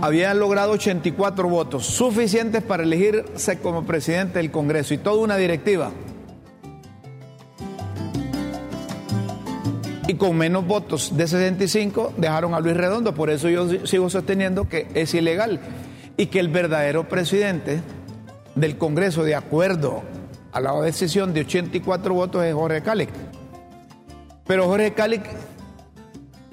Habían 0.00 0.38
logrado 0.38 0.72
84 0.72 1.48
votos, 1.48 1.86
suficientes 1.86 2.62
para 2.62 2.84
elegirse 2.84 3.58
como 3.58 3.84
presidente 3.84 4.38
del 4.38 4.52
Congreso 4.52 4.94
y 4.94 4.98
toda 4.98 5.20
una 5.22 5.36
directiva. 5.36 5.90
y 10.08 10.14
con 10.14 10.38
menos 10.38 10.66
votos 10.66 11.14
de 11.18 11.28
65 11.28 12.14
dejaron 12.16 12.54
a 12.54 12.60
Luis 12.60 12.74
Redondo. 12.74 13.14
Por 13.14 13.28
eso 13.28 13.50
yo 13.50 13.86
sigo 13.86 14.08
sosteniendo 14.08 14.66
que 14.66 14.88
es 14.94 15.12
ilegal 15.12 15.60
y 16.16 16.26
que 16.26 16.40
el 16.40 16.48
verdadero 16.48 17.06
presidente 17.08 17.82
del 18.54 18.78
Congreso, 18.78 19.22
de 19.22 19.34
acuerdo 19.34 20.02
a 20.58 20.60
la 20.60 20.80
decisión 20.80 21.32
de 21.32 21.42
84 21.42 22.12
votos, 22.12 22.44
es 22.44 22.52
Jorge 22.52 22.82
Calic. 22.82 23.10
Pero 24.44 24.66
Jorge 24.66 24.92
Calic 24.92 25.22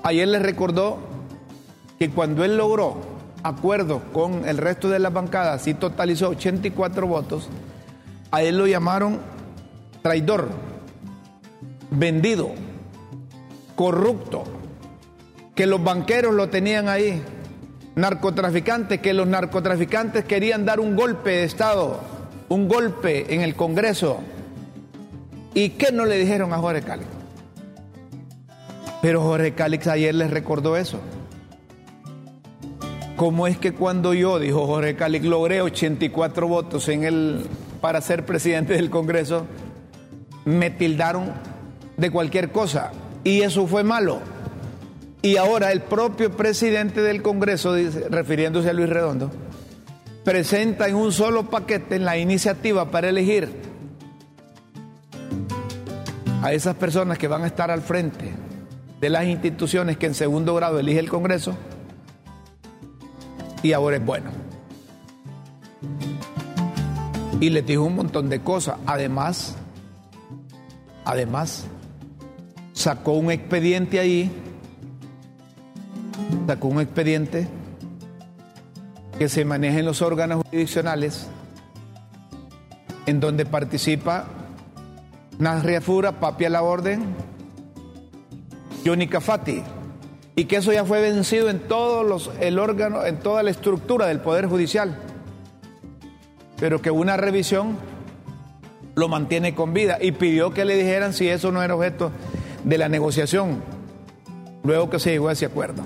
ayer 0.03 0.27
le 0.27 0.38
recordó 0.38 1.00
que 1.97 2.12
cuando 2.12 2.43
él 2.43 2.55
logró 2.55 2.97
acuerdo 3.41 4.01
con 4.13 4.47
el 4.47 4.57
resto 4.57 4.89
de 4.89 5.00
las 5.00 5.12
bancadas 5.12 5.65
y 5.67 5.74
totalizó 5.74 6.29
84 6.29 7.07
votos, 7.07 7.50
a 8.29 8.43
él 8.43 8.59
lo 8.59 8.67
llamaron 8.67 9.19
traidor, 10.03 10.50
vendido, 11.89 12.51
corrupto, 13.75 14.44
que 15.55 15.65
los 15.65 15.83
banqueros 15.83 16.35
lo 16.35 16.50
tenían 16.50 16.89
ahí, 16.89 17.24
narcotraficantes, 17.96 19.00
que 19.00 19.15
los 19.15 19.25
narcotraficantes 19.25 20.25
querían 20.25 20.63
dar 20.63 20.79
un 20.79 20.96
golpe 20.96 21.31
de 21.31 21.44
Estado, 21.46 22.14
un 22.50 22.68
golpe 22.68 23.34
en 23.34 23.42
el 23.42 23.55
Congreso. 23.55 24.20
¿Y 25.53 25.70
qué 25.70 25.92
no 25.92 26.05
le 26.05 26.18
dijeron 26.18 26.53
a 26.53 26.58
Jorge 26.58 26.81
Cálix? 26.81 27.08
Pero 29.01 29.22
Jorge 29.22 29.53
Cálix 29.53 29.88
ayer 29.88 30.14
les 30.14 30.31
recordó 30.31 30.77
eso. 30.77 31.00
¿Cómo 33.16 33.48
es 33.48 33.58
que 33.58 33.74
cuando 33.74 34.14
yo, 34.14 34.40
dijo 34.40 34.68
Jorge 34.68 34.96
Cálix, 34.96 35.25
logré 35.25 35.62
84 35.62 36.48
votos 36.48 36.90
en 36.90 37.05
el, 37.05 37.46
para 37.79 38.01
ser 38.01 38.25
presidente 38.25 38.74
del 38.74 38.90
Congreso, 38.90 39.46
me 40.44 40.70
tildaron 40.70 41.31
de 41.96 42.12
cualquier 42.12 42.51
cosa? 42.51 42.92
Y 43.24 43.42
eso 43.42 43.68
fue 43.68 43.84
malo. 43.84 44.20
Y 45.22 45.38
ahora 45.38 45.72
el 45.72 45.81
propio 45.81 46.36
presidente 46.36 47.01
del 47.01 47.22
Congreso, 47.22 47.74
refiriéndose 48.10 48.70
a 48.70 48.74
Luis 48.74 48.90
Redondo, 48.90 49.31
presenta 50.25 50.88
en 50.90 50.96
un 50.96 51.14
solo 51.14 51.50
paquete 51.50 52.00
la 52.00 52.18
iniciativa 52.18 52.90
para 52.90 53.09
elegir 53.09 53.48
a 56.42 56.51
esas 56.51 56.75
personas 56.75 57.20
que 57.20 57.27
van 57.27 57.44
a 57.44 57.48
estar 57.48 57.70
al 57.70 57.83
frente 57.83 58.33
de 59.00 59.09
las 59.09 59.25
instituciones 59.25 59.98
que 59.98 60.07
en 60.07 60.16
segundo 60.16 60.55
grado 60.55 60.79
elige 60.79 61.00
el 61.00 61.09
Congreso 61.09 61.55
y 63.61 63.72
ahora 63.74 63.98
es 63.98 64.05
bueno. 64.05 64.31
Y 67.40 67.50
les 67.50 67.66
dijo 67.66 67.83
un 67.83 67.96
montón 67.96 68.29
de 68.29 68.40
cosas. 68.42 68.77
Además, 68.85 69.55
además, 71.03 71.66
sacó 72.74 73.14
un 73.14 73.29
expediente 73.29 74.00
ahí, 74.00 74.31
sacó 76.48 76.68
un 76.70 76.81
expediente 76.81 77.48
que 79.17 79.29
se 79.29 79.45
maneja 79.45 79.79
en 79.79 79.85
los 79.85 80.01
órganos 80.01 80.43
jurisdiccionales, 80.43 81.27
en 83.05 83.19
donde 83.19 83.45
participa 83.45 84.25
Nasria 85.39 85.81
Fura, 85.81 86.19
Papia 86.19 86.49
La 86.49 86.63
Orden, 86.63 87.05
Johnny 88.85 89.07
Cafati, 89.07 89.63
y 90.35 90.45
que 90.45 90.57
eso 90.57 90.73
ya 90.73 90.83
fue 90.83 91.01
vencido 91.01 91.49
en 91.49 91.59
todos 91.59 92.05
los, 92.05 92.31
el 92.41 92.59
órgano, 92.59 93.05
en 93.05 93.19
toda 93.19 93.41
la 93.41 93.51
estructura 93.51 94.07
del 94.07 94.19
Poder 94.19 94.47
Judicial, 94.47 94.97
pero 96.59 96.81
que 96.81 96.91
una 96.91 97.15
revisión 97.15 97.77
lo 98.95 99.07
mantiene 99.07 99.55
con 99.55 99.73
vida. 99.73 99.97
Y 100.01 100.13
pidió 100.13 100.53
que 100.53 100.65
le 100.65 100.75
dijeran 100.75 101.13
si 101.13 101.27
eso 101.29 101.51
no 101.51 101.63
era 101.63 101.75
objeto 101.75 102.11
de 102.63 102.77
la 102.77 102.89
negociación, 102.89 103.61
luego 104.63 104.89
que 104.89 104.99
se 104.99 105.11
llegó 105.11 105.29
a 105.29 105.33
ese 105.33 105.45
acuerdo. 105.45 105.83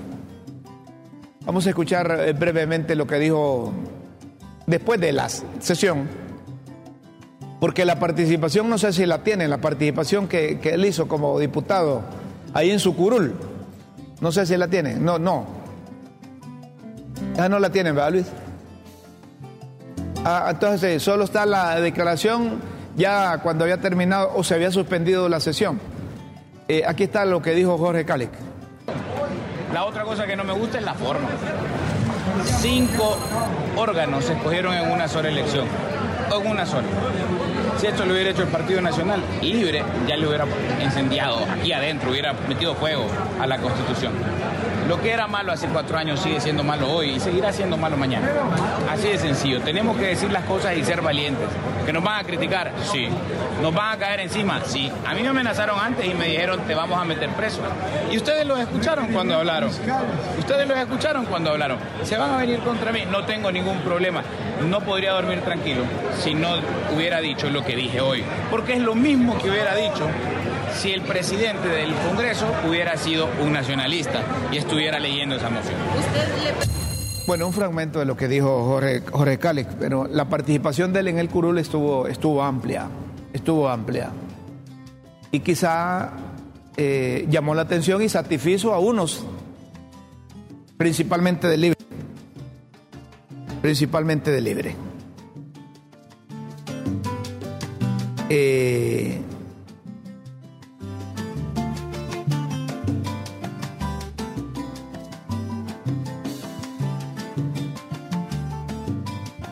Vamos 1.50 1.66
a 1.66 1.70
escuchar 1.70 2.16
eh, 2.20 2.32
brevemente 2.32 2.94
lo 2.94 3.08
que 3.08 3.18
dijo 3.18 3.72
después 4.68 5.00
de 5.00 5.12
la 5.12 5.28
sesión, 5.28 6.06
porque 7.58 7.84
la 7.84 7.98
participación, 7.98 8.70
no 8.70 8.78
sé 8.78 8.92
si 8.92 9.04
la 9.04 9.24
tiene, 9.24 9.48
la 9.48 9.60
participación 9.60 10.28
que, 10.28 10.60
él 10.62 10.84
hizo 10.84 11.08
como 11.08 11.40
diputado 11.40 12.02
ahí 12.54 12.70
en 12.70 12.78
su 12.78 12.94
curul, 12.94 13.34
no 14.20 14.30
sé 14.30 14.46
si 14.46 14.56
la 14.56 14.68
tiene, 14.68 14.94
no, 14.94 15.18
no. 15.18 15.44
Ah, 17.36 17.48
no 17.48 17.58
la 17.58 17.70
tienen, 17.70 17.96
¿verdad, 17.96 18.12
Luis? 18.12 18.26
Ah, 20.24 20.50
entonces 20.52 21.02
solo 21.02 21.24
está 21.24 21.46
la 21.46 21.80
declaración 21.80 22.60
ya 22.94 23.38
cuando 23.38 23.64
había 23.64 23.80
terminado 23.80 24.30
o 24.36 24.44
se 24.44 24.54
había 24.54 24.70
suspendido 24.70 25.28
la 25.28 25.40
sesión. 25.40 25.80
Eh, 26.68 26.84
aquí 26.86 27.02
está 27.02 27.24
lo 27.24 27.42
que 27.42 27.56
dijo 27.56 27.76
Jorge 27.76 28.04
Calic. 28.04 28.49
La 29.72 29.84
otra 29.84 30.02
cosa 30.02 30.26
que 30.26 30.36
no 30.36 30.44
me 30.44 30.52
gusta 30.52 30.78
es 30.78 30.84
la 30.84 30.94
forma. 30.94 31.28
Cinco 32.44 33.16
órganos 33.76 34.24
se 34.24 34.32
escogieron 34.32 34.74
en 34.74 34.90
una 34.90 35.06
sola 35.06 35.28
elección. 35.28 35.66
En 36.32 36.50
una 36.50 36.66
sola. 36.66 36.86
Si 37.78 37.86
esto 37.86 38.04
lo 38.04 38.12
hubiera 38.12 38.30
hecho 38.30 38.42
el 38.42 38.48
Partido 38.48 38.80
Nacional 38.80 39.22
libre, 39.40 39.82
ya 40.06 40.16
le 40.16 40.26
hubiera 40.26 40.44
incendiado 40.82 41.38
aquí 41.50 41.72
adentro, 41.72 42.10
hubiera 42.10 42.32
metido 42.48 42.74
fuego 42.74 43.06
a 43.40 43.46
la 43.46 43.58
Constitución. 43.58 44.12
Lo 44.90 45.00
que 45.00 45.12
era 45.12 45.28
malo 45.28 45.52
hace 45.52 45.68
cuatro 45.68 45.96
años 45.96 46.18
sigue 46.18 46.40
siendo 46.40 46.64
malo 46.64 46.90
hoy 46.90 47.10
y 47.10 47.20
seguirá 47.20 47.52
siendo 47.52 47.76
malo 47.76 47.96
mañana. 47.96 48.28
Así 48.90 49.06
de 49.06 49.18
sencillo. 49.18 49.60
Tenemos 49.60 49.96
que 49.96 50.06
decir 50.06 50.32
las 50.32 50.42
cosas 50.46 50.76
y 50.76 50.82
ser 50.82 51.00
valientes. 51.00 51.46
¿Que 51.86 51.92
nos 51.92 52.02
van 52.02 52.18
a 52.18 52.24
criticar? 52.24 52.72
Sí. 52.90 53.08
¿Nos 53.62 53.72
van 53.72 53.94
a 53.94 53.98
caer 53.98 54.18
encima? 54.18 54.60
Sí. 54.64 54.90
A 55.06 55.14
mí 55.14 55.22
me 55.22 55.28
amenazaron 55.28 55.78
antes 55.78 56.04
y 56.04 56.12
me 56.14 56.26
dijeron 56.26 56.62
te 56.66 56.74
vamos 56.74 56.98
a 57.00 57.04
meter 57.04 57.30
preso. 57.30 57.60
Y 58.10 58.16
ustedes 58.16 58.44
los 58.44 58.58
escucharon 58.58 59.12
cuando 59.12 59.36
hablaron. 59.36 59.70
Ustedes 60.36 60.66
los 60.66 60.76
escucharon 60.76 61.24
cuando 61.26 61.52
hablaron. 61.52 61.78
Se 62.02 62.18
van 62.18 62.32
a 62.32 62.38
venir 62.38 62.58
contra 62.58 62.90
mí. 62.90 63.04
No 63.08 63.24
tengo 63.24 63.52
ningún 63.52 63.78
problema. 63.82 64.24
No 64.68 64.80
podría 64.80 65.12
dormir 65.12 65.42
tranquilo 65.42 65.84
si 66.18 66.34
no 66.34 66.48
hubiera 66.96 67.20
dicho 67.20 67.48
lo 67.48 67.64
que 67.64 67.76
dije 67.76 68.00
hoy. 68.00 68.24
Porque 68.50 68.72
es 68.72 68.80
lo 68.80 68.96
mismo 68.96 69.38
que 69.38 69.50
hubiera 69.50 69.76
dicho 69.76 70.08
si 70.74 70.92
el 70.92 71.02
presidente 71.02 71.68
del 71.68 71.94
Congreso 71.94 72.46
hubiera 72.68 72.96
sido 72.96 73.28
un 73.42 73.52
nacionalista 73.52 74.22
y 74.52 74.58
estuviera 74.58 74.98
leyendo 74.98 75.36
esa 75.36 75.50
moción. 75.50 75.76
Bueno, 77.26 77.46
un 77.46 77.52
fragmento 77.52 77.98
de 78.00 78.06
lo 78.06 78.16
que 78.16 78.28
dijo 78.28 78.64
Jorge, 78.64 79.02
Jorge 79.10 79.38
pero 79.78 80.06
la 80.06 80.28
participación 80.28 80.92
de 80.92 81.00
él 81.00 81.08
en 81.08 81.18
el 81.18 81.28
curul 81.28 81.58
estuvo, 81.58 82.08
estuvo 82.08 82.42
amplia, 82.42 82.88
estuvo 83.32 83.68
amplia. 83.68 84.10
Y 85.30 85.40
quizá 85.40 86.10
eh, 86.76 87.26
llamó 87.30 87.54
la 87.54 87.62
atención 87.62 88.02
y 88.02 88.08
satisfizo 88.08 88.74
a 88.74 88.78
unos 88.80 89.24
principalmente 90.76 91.46
de 91.46 91.56
libre. 91.56 91.78
Principalmente 93.62 94.30
de 94.30 94.40
libre. 94.40 94.76
Eh, 98.28 99.20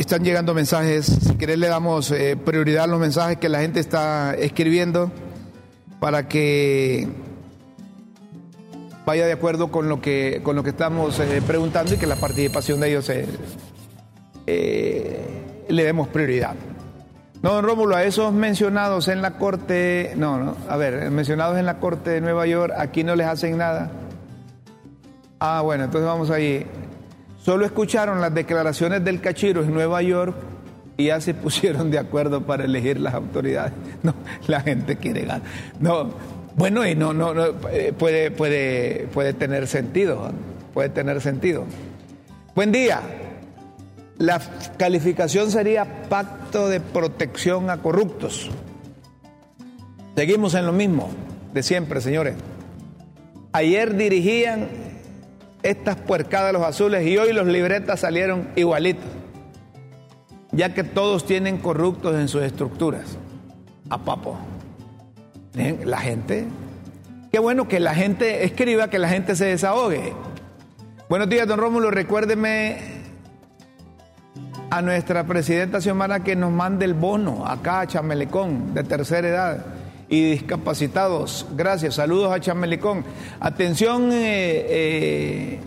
están 0.09 0.25
llegando 0.25 0.55
mensajes. 0.55 1.05
Si 1.05 1.35
querés 1.35 1.59
le 1.59 1.69
damos 1.69 2.11
eh, 2.13 2.35
prioridad 2.43 2.85
a 2.85 2.87
los 2.87 2.99
mensajes 2.99 3.37
que 3.37 3.51
la 3.51 3.61
gente 3.61 3.79
está 3.79 4.35
escribiendo 4.35 5.13
para 6.01 6.29
que 6.29 7.07
vaya 9.05 9.27
de 9.27 9.33
acuerdo 9.33 9.71
con 9.71 9.91
lo 9.91 10.01
que, 10.01 10.41
con 10.43 10.57
lo 10.57 10.63
que 10.63 10.71
estamos 10.71 11.21
eh, 11.21 11.43
preguntando 11.47 11.93
y 11.93 11.99
que 11.99 12.07
la 12.07 12.17
participación 12.17 12.81
de 12.81 12.89
ellos 12.89 13.11
eh, 14.47 15.19
le 15.69 15.85
demos 15.85 16.09
prioridad. 16.09 16.55
No, 17.43 17.53
don 17.53 17.65
Rómulo, 17.67 17.95
a 17.95 18.03
esos 18.03 18.33
mencionados 18.33 19.09
en 19.09 19.21
la 19.21 19.33
Corte, 19.33 20.15
no, 20.17 20.39
no, 20.39 20.57
a 20.71 20.79
ver, 20.79 21.11
mencionados 21.11 21.59
en 21.59 21.67
la 21.67 21.81
Corte 21.81 22.09
de 22.09 22.23
Nueva 22.23 22.47
York, 22.47 22.73
aquí 22.79 23.05
no 23.05 23.15
les 23.15 23.27
hacen 23.27 23.59
nada. 23.59 23.91
Ah, 25.39 25.61
bueno, 25.61 25.85
entonces 25.85 26.09
vamos 26.09 26.31
ahí. 26.31 26.67
Solo 27.43 27.65
escucharon 27.65 28.21
las 28.21 28.35
declaraciones 28.35 29.05
del 29.05 29.21
Cachiro 29.21 29.63
en 29.63 29.73
Nueva 29.73 30.03
York 30.03 30.37
y 30.97 31.07
ya 31.07 31.21
se 31.21 31.35
pusieron 31.35 31.91
de 31.91 31.99
acuerdo 31.99 32.43
para 32.43 32.65
elegir 32.65 33.01
las 33.01 33.15
autoridades. 33.15 33.73
No, 34.03 34.15
la 34.47 34.61
gente 34.61 34.97
quiere 34.97 35.23
ganar. 35.23 35.43
No, 35.81 36.11
bueno, 36.55 36.87
y 36.87 36.95
no, 36.95 37.13
no, 37.13 37.35
no 37.35 37.47
eh, 37.71 37.93
puede, 37.97 38.31
puede, 38.31 39.09
puede 39.13 39.33
tener 39.33 39.67
sentido, 39.67 40.31
puede 40.73 40.89
tener 40.89 41.21
sentido. 41.21 41.65
Buen 42.55 42.71
día. 42.71 43.01
La 44.19 44.41
calificación 44.77 45.51
sería 45.51 46.03
pacto 46.09 46.69
de 46.69 46.81
protección 46.81 47.71
a 47.71 47.79
corruptos. 47.79 48.51
Seguimos 50.17 50.55
en 50.55 50.67
lo 50.67 50.73
mismo 50.73 51.11
de 51.55 51.63
siempre, 51.63 52.01
señores. 52.01 52.35
Ayer 53.53 53.97
dirigían 53.97 54.69
estas 55.63 55.97
puercadas 55.97 56.53
los 56.53 56.63
azules 56.63 57.07
y 57.07 57.17
hoy 57.19 57.33
los 57.33 57.47
libretas 57.47 58.01
salieron 58.01 58.49
igualitos, 58.57 59.05
ya 60.53 60.75
que 60.75 60.85
todos 60.85 61.27
tienen 61.27 61.59
corruptos 61.59 62.15
en 62.17 62.29
sus 62.29 62.43
estructuras. 62.43 63.19
A 63.91 63.99
papo. 63.99 64.39
La 65.85 65.99
gente, 65.99 66.47
qué 67.33 67.39
bueno 67.39 67.67
que 67.69 67.81
la 67.81 67.95
gente 67.95 68.45
escriba, 68.45 68.91
que 68.91 68.99
la 68.99 69.09
gente 69.09 69.35
se 69.35 69.47
desahogue. 69.47 70.13
Buenos 71.09 71.29
días, 71.29 71.49
don 71.49 71.59
Rómulo, 71.59 71.91
recuérdeme 71.91 72.77
a 74.71 74.83
nuestra 74.83 75.25
presidenta 75.25 75.81
Xiomara 75.81 76.21
que 76.21 76.37
nos 76.37 76.53
mande 76.53 76.85
el 76.85 76.93
bono 76.93 77.47
acá 77.47 77.81
a 77.81 77.87
Chamelecón 77.87 78.75
de 78.75 78.85
tercera 78.85 79.27
edad 79.27 79.78
y 80.09 80.31
discapacitados. 80.31 81.47
Gracias, 81.55 81.97
saludos 81.97 82.33
a 82.33 82.41
Chamelicón. 82.41 83.05
Atención, 83.41 84.11
eh, 84.13 84.67
eh, 84.69 85.61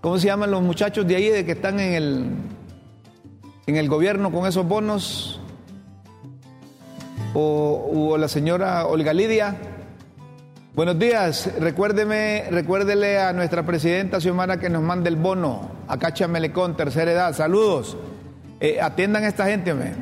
¿cómo 0.00 0.18
se 0.18 0.26
llaman 0.26 0.50
los 0.50 0.62
muchachos 0.62 1.06
de 1.06 1.16
ahí 1.16 1.28
de 1.28 1.44
que 1.44 1.52
están 1.52 1.80
en 1.80 1.94
el, 1.94 2.26
en 3.66 3.76
el 3.76 3.88
gobierno 3.88 4.30
con 4.30 4.46
esos 4.46 4.66
bonos? 4.66 5.40
O, 7.38 8.16
la 8.18 8.28
señora 8.28 8.86
Olga 8.86 9.12
Lidia. 9.12 9.56
Buenos 10.74 10.98
días, 10.98 11.50
recuérdeme, 11.58 12.44
recuérdele 12.50 13.18
a 13.18 13.32
nuestra 13.32 13.64
presidenta 13.64 14.20
Xiomara 14.20 14.58
que 14.58 14.70
nos 14.70 14.82
mande 14.82 15.08
el 15.08 15.16
bono 15.16 15.70
acá 15.88 16.12
Chamelecón, 16.12 16.76
tercera 16.76 17.12
edad. 17.12 17.34
Saludos. 17.34 17.96
Eh, 18.60 18.78
atiendan 18.80 19.24
a 19.24 19.28
esta 19.28 19.46
gente, 19.46 19.74
me. 19.74 19.92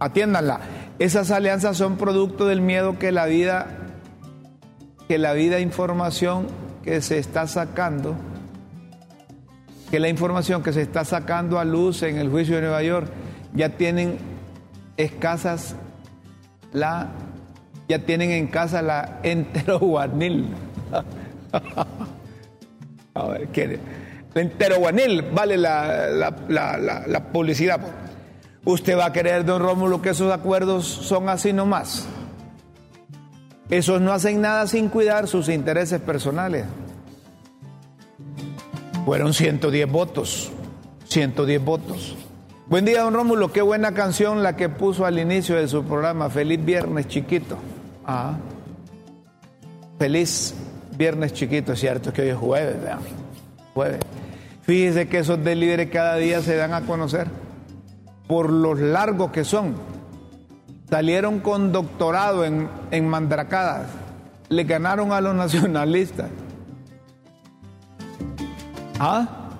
atiéndanla. 0.00 0.60
Esas 1.02 1.32
alianzas 1.32 1.76
son 1.78 1.96
producto 1.96 2.46
del 2.46 2.60
miedo 2.60 2.96
que 2.96 3.10
la 3.10 3.26
vida, 3.26 3.66
que 5.08 5.18
la 5.18 5.32
vida 5.32 5.58
información 5.58 6.46
que 6.84 7.02
se 7.02 7.18
está 7.18 7.48
sacando, 7.48 8.14
que 9.90 9.98
la 9.98 10.08
información 10.08 10.62
que 10.62 10.72
se 10.72 10.80
está 10.80 11.04
sacando 11.04 11.58
a 11.58 11.64
luz 11.64 12.04
en 12.04 12.18
el 12.18 12.30
juicio 12.30 12.54
de 12.54 12.62
Nueva 12.62 12.84
York 12.84 13.08
ya 13.52 13.70
tienen 13.70 14.16
escasas 14.96 15.74
la, 16.72 17.08
ya 17.88 17.98
tienen 17.98 18.30
en 18.30 18.46
casa 18.46 18.80
la 18.80 19.18
enteroguanil. 19.24 20.50
A 23.14 23.26
ver, 23.26 23.48
¿qué? 23.48 23.80
La 24.34 24.40
vale 25.34 25.56
la, 25.56 26.10
la, 26.10 26.78
la, 26.78 27.02
la 27.08 27.32
publicidad. 27.32 27.80
Usted 28.64 28.96
va 28.96 29.06
a 29.06 29.12
querer, 29.12 29.44
don 29.44 29.60
Rómulo, 29.60 30.00
que 30.00 30.10
esos 30.10 30.32
acuerdos 30.32 30.86
son 30.86 31.28
así 31.28 31.52
nomás. 31.52 32.06
Esos 33.68 34.00
no 34.00 34.12
hacen 34.12 34.40
nada 34.40 34.66
sin 34.68 34.88
cuidar 34.88 35.26
sus 35.26 35.48
intereses 35.48 36.00
personales. 36.00 36.66
Fueron 39.04 39.34
110 39.34 39.90
votos. 39.90 40.52
110 41.08 41.64
votos. 41.64 42.14
Buen 42.68 42.84
día, 42.84 43.02
don 43.02 43.14
Rómulo. 43.14 43.50
Qué 43.50 43.62
buena 43.62 43.92
canción 43.94 44.44
la 44.44 44.56
que 44.56 44.68
puso 44.68 45.06
al 45.06 45.18
inicio 45.18 45.56
de 45.56 45.66
su 45.66 45.82
programa. 45.82 46.30
Feliz 46.30 46.64
viernes 46.64 47.08
chiquito. 47.08 47.56
Ah. 48.06 48.36
Feliz 49.98 50.54
viernes 50.96 51.32
chiquito, 51.32 51.74
cierto 51.74 52.12
que 52.12 52.22
hoy 52.22 52.28
es 52.28 52.36
jueves. 52.36 52.76
Jueves. 53.74 54.00
Fíjese 54.62 55.08
que 55.08 55.18
esos 55.18 55.42
delibres 55.42 55.90
cada 55.90 56.14
día 56.16 56.40
se 56.42 56.54
dan 56.54 56.74
a 56.74 56.82
conocer 56.82 57.41
por 58.32 58.50
los 58.50 58.80
largos 58.80 59.30
que 59.30 59.44
son. 59.44 59.74
Salieron 60.88 61.40
con 61.40 61.70
doctorado 61.70 62.46
en, 62.46 62.66
en 62.90 63.06
mandracadas. 63.06 63.88
Le 64.48 64.64
ganaron 64.64 65.12
a 65.12 65.20
los 65.20 65.34
nacionalistas. 65.44 66.30
¿Ah? 68.98 69.50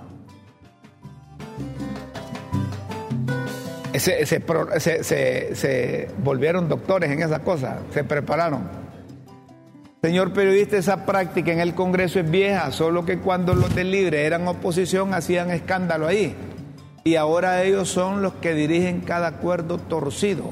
Se, 3.93 4.25
se, 4.25 4.41
se, 5.05 5.55
se, 5.55 6.11
volvieron 6.25 6.67
doctores 6.71 7.11
en 7.11 7.21
esa 7.21 7.41
cosa, 7.41 7.81
se 7.93 8.05
prepararon. 8.05 8.71
Señor 10.01 10.33
periodista, 10.33 10.79
esa 10.79 11.05
práctica 11.05 11.53
en 11.53 11.61
el 11.61 11.75
Congreso 11.75 12.21
es 12.21 12.31
vieja, 12.31 12.73
solo 12.73 13.05
que 13.05 13.19
cuando 13.19 13.55
los 13.55 13.75
del 13.75 13.91
Libre 13.91 14.25
eran 14.25 14.49
oposición 14.49 15.13
hacían 15.13 15.51
escándalo 15.51 16.07
ahí 16.07 16.35
y 17.05 17.17
ahora 17.17 17.63
ellos 17.63 17.89
son 17.89 18.23
los 18.23 18.35
que 18.35 18.55
dirigen 18.55 19.01
cada 19.01 19.27
acuerdo 19.29 19.79
torcido. 19.79 20.45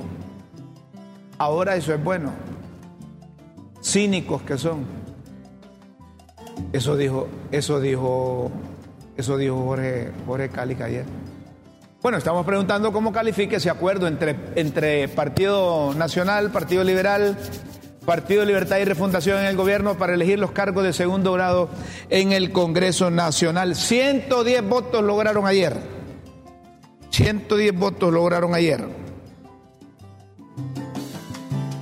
Ahora 1.38 1.76
eso 1.76 1.94
es 1.94 2.02
bueno. 2.02 2.32
Cínicos 3.82 4.42
que 4.42 4.58
son. 4.58 4.84
Eso 6.72 6.96
dijo, 6.96 7.28
eso 7.50 7.80
dijo, 7.80 8.50
eso 9.16 9.36
dijo 9.36 9.64
Jorge, 9.64 10.12
Jorge 10.26 10.48
Cálica 10.50 10.84
ayer. 10.84 11.04
Bueno, 12.02 12.18
estamos 12.18 12.46
preguntando 12.46 12.92
cómo 12.92 13.12
califique 13.12 13.56
ese 13.56 13.70
acuerdo 13.70 14.06
entre, 14.06 14.36
entre 14.56 15.08
Partido 15.08 15.94
Nacional, 15.94 16.50
Partido 16.50 16.82
Liberal, 16.82 17.36
Partido 18.06 18.44
Libertad 18.44 18.78
y 18.78 18.84
Refundación 18.84 19.38
en 19.40 19.46
el 19.46 19.56
gobierno 19.56 19.98
para 19.98 20.14
elegir 20.14 20.38
los 20.38 20.52
cargos 20.52 20.82
de 20.82 20.92
segundo 20.92 21.32
grado 21.32 21.68
en 22.08 22.32
el 22.32 22.52
Congreso 22.52 23.10
Nacional. 23.10 23.76
110 23.76 24.68
votos 24.68 25.04
lograron 25.04 25.46
ayer. 25.46 25.99
110 27.10 27.78
votos 27.78 28.12
lograron 28.12 28.54
ayer. 28.54 28.86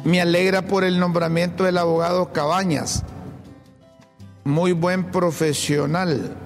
Me 0.04 0.20
alegra 0.20 0.62
por 0.62 0.84
el 0.84 0.98
nombramiento 0.98 1.64
del 1.64 1.78
abogado 1.78 2.32
Cabañas. 2.32 3.04
Muy 4.44 4.72
buen 4.72 5.10
profesional 5.10 6.36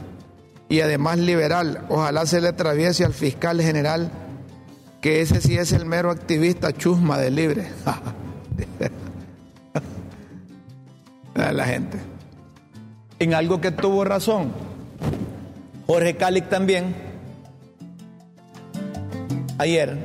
y 0.68 0.80
además 0.80 1.18
liberal. 1.18 1.86
Ojalá 1.88 2.26
se 2.26 2.40
le 2.40 2.48
atraviese 2.48 3.04
al 3.04 3.12
fiscal 3.12 3.60
general 3.60 4.10
que 5.00 5.20
ese 5.20 5.40
sí 5.40 5.56
es 5.56 5.72
el 5.72 5.84
mero 5.84 6.10
activista 6.10 6.72
chusma 6.72 7.18
de 7.18 7.30
libre. 7.30 7.68
La 11.34 11.64
gente. 11.64 11.98
En 13.18 13.34
algo 13.34 13.60
que 13.60 13.70
tuvo 13.70 14.04
razón. 14.04 14.52
Jorge 15.86 16.16
Cáliz 16.16 16.48
también 16.48 17.11
ayer 19.62 19.96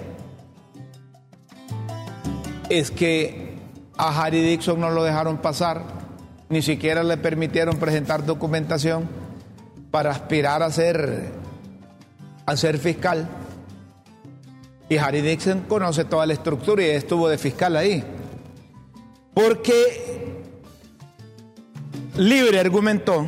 es 2.69 2.91
que 2.91 3.57
a 3.97 4.23
Harry 4.23 4.41
Dixon 4.41 4.79
no 4.79 4.89
lo 4.89 5.03
dejaron 5.03 5.37
pasar, 5.37 5.83
ni 6.49 6.61
siquiera 6.61 7.03
le 7.03 7.17
permitieron 7.17 7.77
presentar 7.77 8.25
documentación 8.25 9.07
para 9.91 10.11
aspirar 10.11 10.63
a 10.63 10.71
ser, 10.71 11.31
a 12.45 12.55
ser 12.55 12.77
fiscal. 12.77 13.27
Y 14.89 14.97
Harry 14.97 15.21
Dixon 15.21 15.61
conoce 15.61 16.05
toda 16.05 16.25
la 16.25 16.33
estructura 16.33 16.83
y 16.83 16.89
estuvo 16.89 17.27
de 17.27 17.37
fiscal 17.37 17.75
ahí. 17.75 18.03
Porque 19.33 20.35
Libre 22.15 22.59
argumentó 22.59 23.27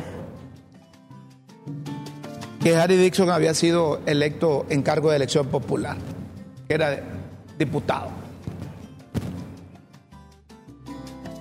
que 2.62 2.76
Harry 2.76 2.96
Dixon 2.96 3.30
había 3.30 3.54
sido 3.54 4.00
electo 4.06 4.66
en 4.68 4.82
cargo 4.82 5.10
de 5.10 5.16
elección 5.16 5.46
popular, 5.46 5.96
era 6.74 7.00
diputado. 7.58 8.08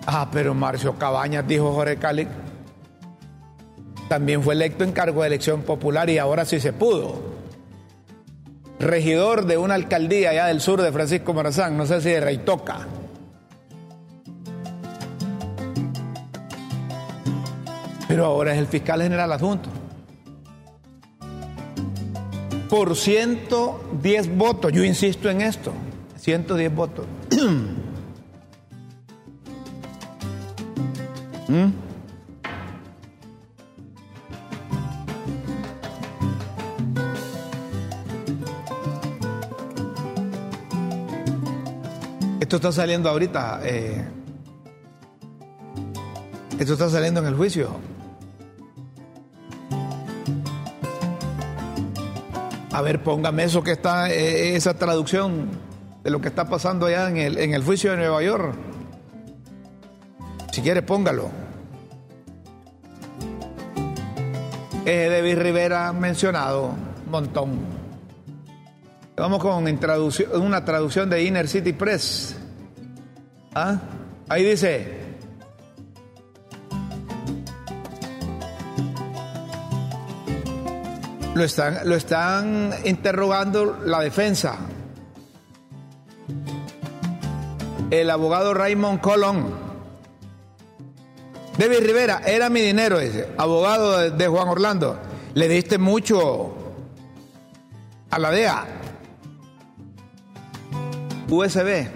Ah, 0.05 0.27
pero 0.31 0.55
Marcio 0.55 0.97
Cabañas, 0.97 1.47
dijo 1.47 1.71
Jorge 1.71 1.97
Cali, 1.97 2.27
también 4.07 4.41
fue 4.41 4.55
electo 4.55 4.83
en 4.83 4.91
cargo 4.91 5.21
de 5.21 5.27
elección 5.27 5.61
popular 5.61 6.09
y 6.09 6.17
ahora 6.17 6.45
sí 6.45 6.59
se 6.59 6.73
pudo. 6.73 7.29
Regidor 8.79 9.45
de 9.45 9.57
una 9.57 9.75
alcaldía 9.75 10.31
allá 10.31 10.47
del 10.47 10.61
sur 10.61 10.81
de 10.81 10.91
Francisco 10.91 11.33
Morazán, 11.33 11.77
no 11.77 11.85
sé 11.85 12.01
si 12.01 12.09
de 12.09 12.21
Reitoca. 12.21 12.87
Pero 18.07 18.25
ahora 18.25 18.53
es 18.53 18.57
el 18.57 18.65
fiscal 18.65 19.03
general 19.03 19.31
adjunto. 19.31 19.69
Por 22.69 22.95
110 22.95 24.38
votos, 24.38 24.71
yo 24.71 24.84
insisto 24.84 25.29
en 25.29 25.41
esto, 25.41 25.73
110 26.17 26.75
votos. 26.75 27.05
¿Mm? 31.47 31.69
Esto 42.39 42.55
está 42.58 42.71
saliendo 42.71 43.10
ahorita. 43.10 43.62
eh, 43.63 44.08
esto 46.60 46.73
está 46.73 46.89
saliendo 46.89 47.19
en 47.21 47.27
el 47.27 47.36
juicio. 47.36 47.69
A 52.79 52.81
ver, 52.81 53.03
póngame 53.03 53.43
eso 53.43 53.61
que 53.61 53.73
está, 53.73 54.09
eh, 54.09 54.55
esa 54.55 54.73
traducción 54.73 55.49
de 56.01 56.09
lo 56.09 56.21
que 56.21 56.29
está 56.29 56.47
pasando 56.47 56.85
allá 56.85 57.09
en 57.09 57.17
el, 57.17 57.37
en 57.37 57.53
el 57.53 57.61
juicio 57.61 57.91
de 57.91 57.97
Nueva 57.97 58.23
York. 58.23 58.55
Si 60.53 60.61
quiere, 60.61 60.81
póngalo. 60.81 61.29
Eh, 64.85 65.09
David 65.11 65.39
Rivera 65.39 65.91
mencionado 65.91 66.67
un 66.67 67.11
montón. 67.11 67.59
Vamos 69.17 69.41
con 69.41 69.65
una 70.41 70.63
traducción 70.63 71.09
de 71.09 71.21
Inner 71.21 71.49
City 71.49 71.73
Press. 71.73 72.37
¿Ah? 73.55 73.77
Ahí 74.29 74.45
dice. 74.45 74.98
Lo 81.39 81.45
están, 81.45 81.88
lo 81.88 81.95
están 81.95 82.73
interrogando 82.84 83.80
la 83.86 84.02
defensa. 84.02 84.58
El 87.89 88.10
abogado 88.10 88.54
Raymond 88.54 88.99
Colón. 88.99 89.54
David 91.58 91.80
Rivera, 91.80 92.21
era 92.25 92.49
mi 92.49 92.60
dinero 92.60 92.99
ese, 92.99 93.30
abogado 93.38 94.12
de 94.12 94.28
Juan 94.28 94.49
Orlando. 94.49 94.99
Le 95.34 95.47
diste 95.47 95.78
mucho 95.78 96.58
a 98.10 98.19
la 98.19 98.32
DEA. 98.32 98.65
USB. 101.30 101.88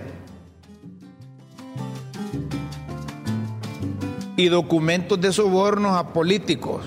Y 4.38 4.48
documentos 4.48 5.20
de 5.20 5.34
sobornos 5.34 5.98
a 5.98 6.14
políticos. 6.14 6.86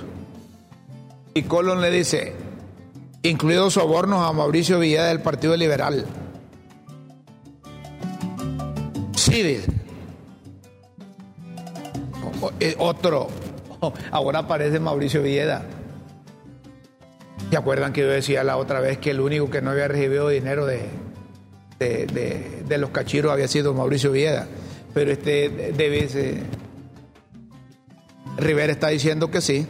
Y 1.35 1.43
Colón 1.43 1.83
le 1.83 1.91
dice, 1.91 2.46
incluidos 3.29 3.75
sobornos 3.75 4.23
a 4.23 4.33
Mauricio 4.33 4.79
Villeda 4.79 5.07
del 5.09 5.21
Partido 5.21 5.57
Liberal. 5.57 6.05
O- 12.41 12.53
eh, 12.61 12.75
Otro. 12.79 13.29
Ahora 14.11 14.41
aparece 14.41 14.81
Mauricio 14.81 15.23
Villeda. 15.23 15.65
¿Se 17.51 17.57
acuerdan 17.57 17.93
que 17.93 18.01
yo 18.01 18.09
decía 18.09 18.43
la 18.43 18.57
otra 18.57 18.81
vez 18.81 18.99
que 18.99 19.11
el 19.11 19.21
único 19.21 19.49
que 19.51 19.63
no 19.63 19.71
había 19.71 19.87
recibido 19.89 20.29
dinero 20.29 20.67
de, 20.67 20.89
de, 21.79 22.79
los 22.79 22.91
cachiros 22.91 23.33
había 23.33 23.47
sido 23.49 23.73
Mauricio 23.75 24.11
Villeda? 24.11 24.47
Pero 24.93 25.13
este 25.13 25.73
David 25.77 26.11
eh, 26.17 26.43
Rivera 28.39 28.73
está 28.73 28.89
diciendo 28.89 29.31
que 29.31 29.41
sí. 29.41 29.67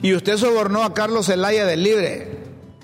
Y 0.00 0.14
usted 0.14 0.36
sobornó 0.36 0.82
a 0.84 0.94
Carlos 0.94 1.26
Zelaya 1.26 1.66
del 1.66 1.82
Libre. 1.82 2.38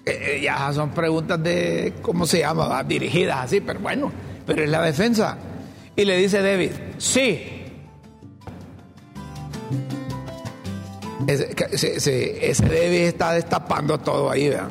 Eh, 0.07 0.37
eh, 0.37 0.41
ya 0.43 0.73
son 0.73 0.91
preguntas 0.91 1.43
de, 1.43 1.95
¿cómo 2.03 2.27
se 2.27 2.41
llama? 2.41 2.67
Va, 2.67 2.83
Dirigidas 2.85 3.39
así, 3.45 3.61
pero 3.61 3.81
bueno, 3.81 4.13
pero 4.47 4.63
es 4.65 4.69
la 4.71 4.83
defensa. 4.83 5.39
Y 5.97 6.05
le 6.05 6.17
dice 6.17 6.43
David, 6.43 6.73
sí. 6.99 7.51
Ese, 11.27 11.55
ese- 11.73 12.51
ese 12.51 12.65
David 12.65 13.07
está 13.07 13.33
destapando 13.33 13.97
todo 13.99 14.31
ahí, 14.31 14.49
vean. 14.51 14.69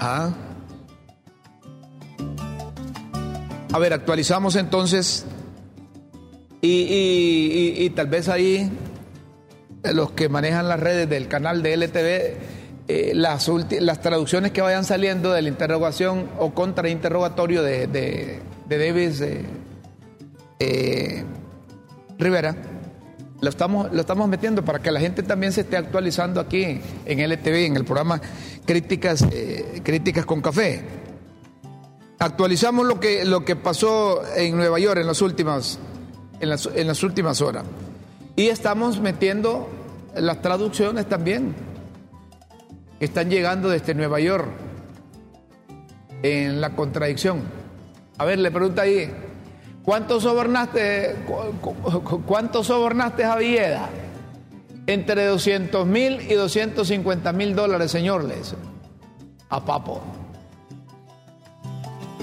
Ah. 0.00 0.32
A 3.72 3.78
ver, 3.78 3.94
actualizamos 3.94 4.56
entonces 4.56 5.24
y, 6.60 7.90
tal 7.96 8.06
vez 8.06 8.28
ahí 8.28 8.70
los 9.94 10.12
que 10.12 10.28
manejan 10.28 10.68
las 10.68 10.78
redes 10.78 11.08
del 11.08 11.26
canal 11.26 11.62
de 11.62 11.72
LTV, 11.76 12.36
eh, 12.88 13.12
las, 13.14 13.50
las 13.80 14.00
traducciones 14.02 14.52
que 14.52 14.60
vayan 14.60 14.84
saliendo 14.84 15.32
de 15.32 15.42
la 15.42 15.48
interrogación 15.48 16.28
o 16.38 16.52
contrainterrogatorio 16.52 17.62
de, 17.62 17.86
de, 17.86 18.40
de 18.68 18.78
Davis 18.78 19.22
eh, 20.60 21.24
Rivera, 22.18 22.54
lo 23.40 23.48
estamos, 23.48 23.90
lo 23.90 24.00
estamos 24.02 24.28
metiendo 24.28 24.64
para 24.64 24.80
que 24.80 24.92
la 24.92 25.00
gente 25.00 25.22
también 25.22 25.52
se 25.52 25.62
esté 25.62 25.78
actualizando 25.78 26.40
aquí 26.40 26.80
en 27.06 27.20
LTV, 27.20 27.66
en 27.66 27.76
el 27.76 27.84
programa 27.84 28.20
Críticas, 28.66 29.24
eh, 29.32 29.80
Críticas 29.82 30.26
con 30.26 30.42
Café. 30.42 31.01
Actualizamos 32.22 32.86
lo 32.86 33.00
que, 33.00 33.24
lo 33.24 33.44
que 33.44 33.56
pasó 33.56 34.22
en 34.36 34.56
Nueva 34.56 34.78
York 34.78 35.00
en 35.00 35.08
las 35.08 35.20
últimas, 35.22 35.80
en 36.38 36.50
las, 36.50 36.66
en 36.72 36.86
las 36.86 37.02
últimas 37.02 37.40
horas. 37.40 37.64
Y 38.36 38.46
estamos 38.46 39.00
metiendo 39.00 39.68
las 40.14 40.40
traducciones 40.40 41.08
también 41.08 41.52
que 43.00 43.06
están 43.06 43.28
llegando 43.28 43.68
desde 43.68 43.92
Nueva 43.94 44.20
York 44.20 44.46
en 46.22 46.60
la 46.60 46.76
contradicción. 46.76 47.42
A 48.18 48.24
ver, 48.24 48.38
le 48.38 48.52
pregunta 48.52 48.82
ahí, 48.82 49.12
¿cuánto 49.82 50.20
sobornaste, 50.20 51.16
cu- 51.26 51.72
cu- 52.04 52.22
cuánto 52.24 52.62
sobornaste 52.62 53.24
a 53.24 53.34
Villeda? 53.34 53.90
Entre 54.86 55.26
200 55.26 55.84
mil 55.88 56.20
y 56.30 56.34
250 56.34 57.32
mil 57.32 57.56
dólares, 57.56 57.90
señor. 57.90 58.24
A 59.48 59.64
Papo. 59.64 60.00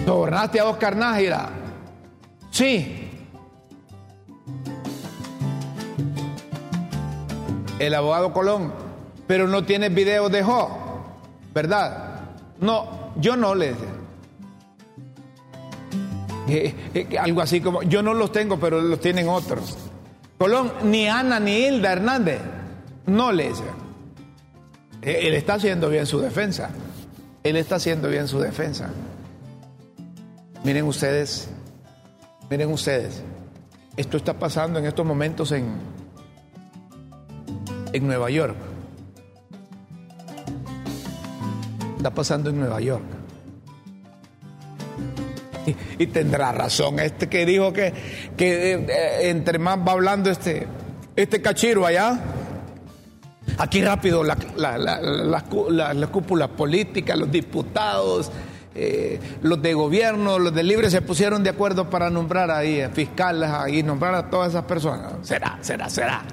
¿Sobornaste 0.10 0.60
a 0.60 0.65
Oscar 0.65 0.95
Nájera? 0.95 1.50
Sí. 2.50 3.12
El 7.78 7.93
abogado 7.93 8.34
Colón, 8.34 8.74
pero 9.28 9.48
no 9.48 9.65
tienes 9.65 9.93
videos 9.93 10.32
de 10.32 10.41
Jo, 10.41 10.67
¿verdad? 11.54 12.22
No, 12.60 13.12
yo 13.17 13.36
no 13.36 13.54
le 13.54 13.67
decía. 13.67 13.88
Eh, 16.48 16.76
eh, 16.95 17.17
algo 17.19 17.41
así 17.41 17.62
como, 17.62 17.84
yo 17.84 18.02
no 18.02 18.15
los 18.15 18.32
tengo, 18.32 18.60
pero 18.60 18.82
los 18.82 19.00
tienen 19.00 19.30
otros. 19.30 19.78
Colón, 20.39 20.74
ni 20.86 21.08
Ana 21.08 21.39
ni 21.39 21.52
Hilda 21.52 21.91
Hernández, 21.91 22.39
no 23.06 23.32
le. 23.32 23.50
Eh, 23.50 25.19
Él 25.22 25.36
está 25.36 25.54
haciendo 25.54 25.88
bien 25.88 26.08
su 26.08 26.19
defensa. 26.19 26.72
Él 27.43 27.58
está 27.58 27.76
haciendo 27.76 28.10
bien 28.10 28.28
su 28.28 28.39
defensa. 28.39 28.89
Miren 30.63 30.86
ustedes, 30.86 31.50
miren 32.50 32.72
ustedes, 32.72 33.24
esto 33.95 34.17
está 34.17 34.34
pasando 34.38 34.80
en 34.80 34.86
estos 34.86 35.06
momentos 35.06 35.52
en, 35.52 35.67
en 37.93 38.08
Nueva 38.08 38.30
York. 38.30 38.56
Está 41.98 42.12
pasando 42.13 42.50
en 42.50 42.60
Nueva 42.60 42.80
York. 42.82 43.04
Y, 46.00 46.08
tendrá 46.08 46.52
razón 46.52 47.00
este 47.00 47.30
que 47.30 47.45
dijo 47.45 47.72
que, 47.72 47.93
que 48.36 48.74
eh, 48.74 48.86
eh, 48.89 49.30
entre 49.30 49.60
más 49.60 49.78
va 49.78 49.91
hablando 49.91 50.32
este, 50.32 50.65
este 51.15 51.41
cachiro 51.43 51.86
allá, 51.86 52.19
aquí 53.60 53.84
rápido 53.84 54.24
la, 54.24 54.36
la, 54.56 54.78
la, 54.80 55.00
la, 55.00 55.43
la- 55.69 55.93
la 55.93 56.08
cúpula 56.08 56.48
política, 56.48 57.15
los 57.15 57.30
diputados, 57.32 58.32
eh, 58.82 59.20
los 59.42 59.62
de 59.62 59.74
gobierno, 59.74 60.39
los 60.39 60.56
de 60.56 60.63
libre 60.63 60.89
se 60.89 61.02
pusieron 61.02 61.44
de 61.44 61.50
acuerdo 61.50 61.89
para 61.89 62.10
nombrar 62.10 62.50
ahí 62.50 62.80
a 62.80 62.89
fiscales 62.89 63.50
y 63.68 63.84
nombrar 63.84 64.15
a 64.15 64.30
todas 64.30 64.52
esas 64.52 64.63
personas. 64.63 65.15
¿Será, 65.22 65.58
será, 65.60 65.89
será? 65.89 66.24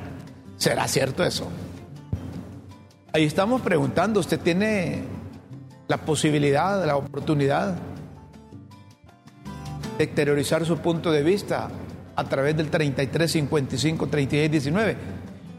¿Será 0.56 0.86
cierto 0.86 1.24
eso? 1.24 1.48
Ahí 3.12 3.24
estamos 3.24 3.62
preguntando, 3.62 4.20
¿usted 4.20 4.38
tiene 4.38 5.02
la 5.88 5.96
posibilidad, 5.96 6.86
la 6.86 6.96
oportunidad 6.96 7.74
de 9.98 10.04
exteriorizar 10.04 10.64
su 10.64 10.78
punto 10.78 11.10
de 11.10 11.24
vista 11.24 11.68
a 12.14 12.24
través 12.24 12.56
del 12.56 12.70
33 12.70 13.28
55 13.28 14.06
36 14.06 14.50
19? 14.52 14.96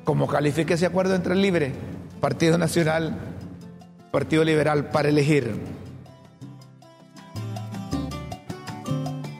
Como 0.05 0.25
califique 0.25 0.75
ese 0.75 0.85
acuerdo 0.85 1.15
entre 1.15 1.33
el 1.33 1.41
Libre, 1.41 1.73
Partido 2.21 2.57
Nacional, 2.57 3.17
Partido 4.09 4.45
Liberal 4.45 4.85
para 4.89 5.09
elegir. 5.09 5.76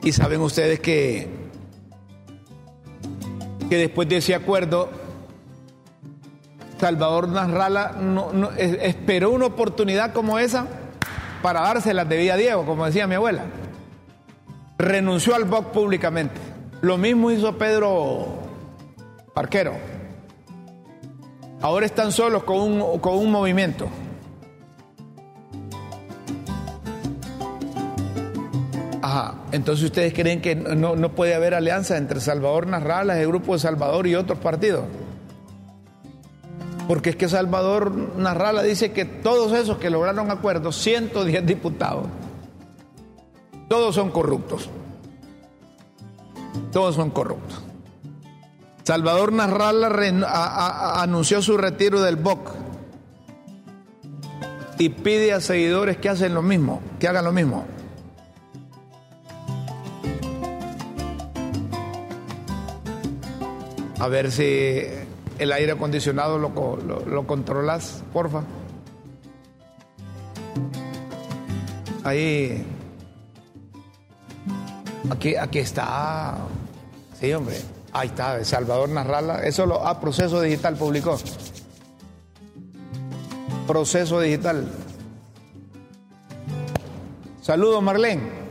Y 0.08 0.12
saben 0.14 0.40
ustedes 0.40 0.80
que, 0.80 1.28
que 3.68 3.76
después 3.76 4.08
de 4.08 4.16
ese 4.16 4.34
acuerdo, 4.34 4.88
Salvador 6.80 7.28
Nasralla 7.28 7.94
esperó 8.56 9.32
una 9.32 9.44
oportunidad 9.44 10.14
como 10.14 10.38
esa 10.38 10.66
para 11.42 11.60
dársela 11.60 12.06
de 12.06 12.16
vida 12.16 12.32
a 12.32 12.36
Diego, 12.38 12.64
como 12.64 12.86
decía 12.86 13.06
mi 13.06 13.16
abuela. 13.16 13.44
Renunció 14.78 15.34
al 15.34 15.44
BOC 15.44 15.72
públicamente. 15.72 16.40
Lo 16.80 16.96
mismo 16.96 17.30
hizo 17.30 17.58
Pedro 17.58 18.28
Parquero. 19.34 19.74
Ahora 21.60 21.84
están 21.84 22.12
solos 22.12 22.44
con 22.44 22.60
un, 22.60 22.98
con 23.00 23.18
un 23.18 23.30
movimiento. 23.30 23.90
Ajá. 29.08 29.34
Entonces 29.52 29.86
ustedes 29.86 30.12
creen 30.12 30.42
que 30.42 30.54
no, 30.54 31.14
puede 31.14 31.34
haber 31.34 31.54
alianza 31.54 31.96
entre 31.96 32.20
Salvador 32.20 32.66
Narralas, 32.66 33.16
el 33.16 33.28
grupo 33.28 33.54
de 33.54 33.58
Salvador 33.58 34.06
y 34.06 34.14
otros 34.14 34.38
partidos. 34.38 34.84
Porque 36.86 37.10
es 37.10 37.16
que 37.16 37.26
Salvador 37.26 37.90
Narrala 38.18 38.62
dice 38.62 38.92
que 38.92 39.06
todos 39.06 39.52
esos 39.52 39.78
que 39.78 39.88
lograron 39.88 40.30
acuerdos, 40.30 40.76
110 40.76 41.46
diputados, 41.46 42.06
todos 43.68 43.94
son 43.94 44.10
corruptos. 44.10 44.68
Todos 46.70 46.94
son 46.94 47.10
corruptos. 47.10 47.62
Salvador 48.84 49.32
Narrala 49.32 49.88
anunció 51.00 51.40
su 51.40 51.56
retiro 51.56 52.02
del 52.02 52.16
BOC 52.16 52.50
y 54.78 54.90
pide 54.90 55.32
a 55.32 55.40
seguidores 55.40 55.96
que 55.96 56.10
hacen 56.10 56.34
lo 56.34 56.42
mismo, 56.42 56.82
que 57.00 57.08
hagan 57.08 57.24
lo 57.24 57.32
mismo. 57.32 57.77
A 64.00 64.08
ver 64.08 64.30
si 64.30 64.84
el 65.38 65.52
aire 65.52 65.72
acondicionado 65.72 66.38
lo, 66.38 66.50
lo, 67.06 67.26
controlas, 67.26 68.02
porfa. 68.12 68.42
Ahí. 72.04 72.64
Aquí, 75.10 75.36
aquí 75.36 75.58
está. 75.58 76.38
Sí, 77.18 77.32
hombre. 77.32 77.56
Ahí 77.92 78.08
está, 78.08 78.44
Salvador 78.44 78.88
Narrala. 78.88 79.42
Eso 79.42 79.66
lo. 79.66 79.86
Ah, 79.86 80.00
proceso 80.00 80.40
digital 80.40 80.76
publicó. 80.76 81.18
Proceso 83.66 84.20
digital. 84.20 84.68
Saludos, 87.42 87.82
Marlene. 87.82 88.47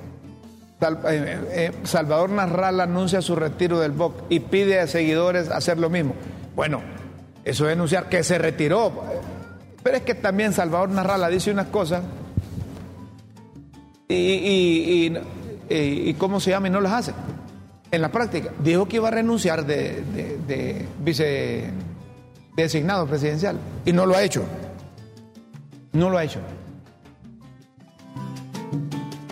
Sal, 0.79 0.99
eh, 1.09 1.39
eh, 1.51 1.71
Salvador 1.83 2.29
Narrala 2.29 2.83
anuncia 2.83 3.21
su 3.21 3.35
retiro 3.35 3.79
del 3.79 3.91
BOC 3.91 4.25
y 4.29 4.39
pide 4.41 4.79
a 4.79 4.87
seguidores 4.87 5.49
hacer 5.49 5.79
lo 5.79 5.89
mismo. 5.89 6.13
Bueno, 6.55 6.81
eso 7.43 7.65
es 7.65 7.69
denunciar 7.69 8.09
que 8.09 8.23
se 8.23 8.37
retiró. 8.37 8.91
Pero 9.81 9.97
es 9.97 10.03
que 10.03 10.15
también 10.15 10.53
Salvador 10.53 10.89
Narrala 10.89 11.29
dice 11.29 11.51
unas 11.51 11.67
cosas 11.67 12.03
y, 14.07 15.13
cómo 16.17 16.39
se 16.39 16.51
llama 16.51 16.67
y 16.67 16.71
no 16.71 16.81
las 16.81 16.93
hace. 16.93 17.13
En 17.89 18.01
la 18.01 18.11
práctica, 18.11 18.51
dijo 18.59 18.87
que 18.87 18.97
iba 18.97 19.07
a 19.07 19.11
renunciar 19.11 19.65
de, 19.65 20.03
de 20.47 20.85
vice 20.99 21.71
designado 22.55 23.07
presidencial 23.07 23.57
y 23.85 23.93
no 23.93 24.05
lo 24.05 24.15
ha 24.15 24.23
hecho. 24.23 24.43
No 25.93 26.09
lo 26.09 26.17
ha 26.17 26.23
hecho. 26.23 26.41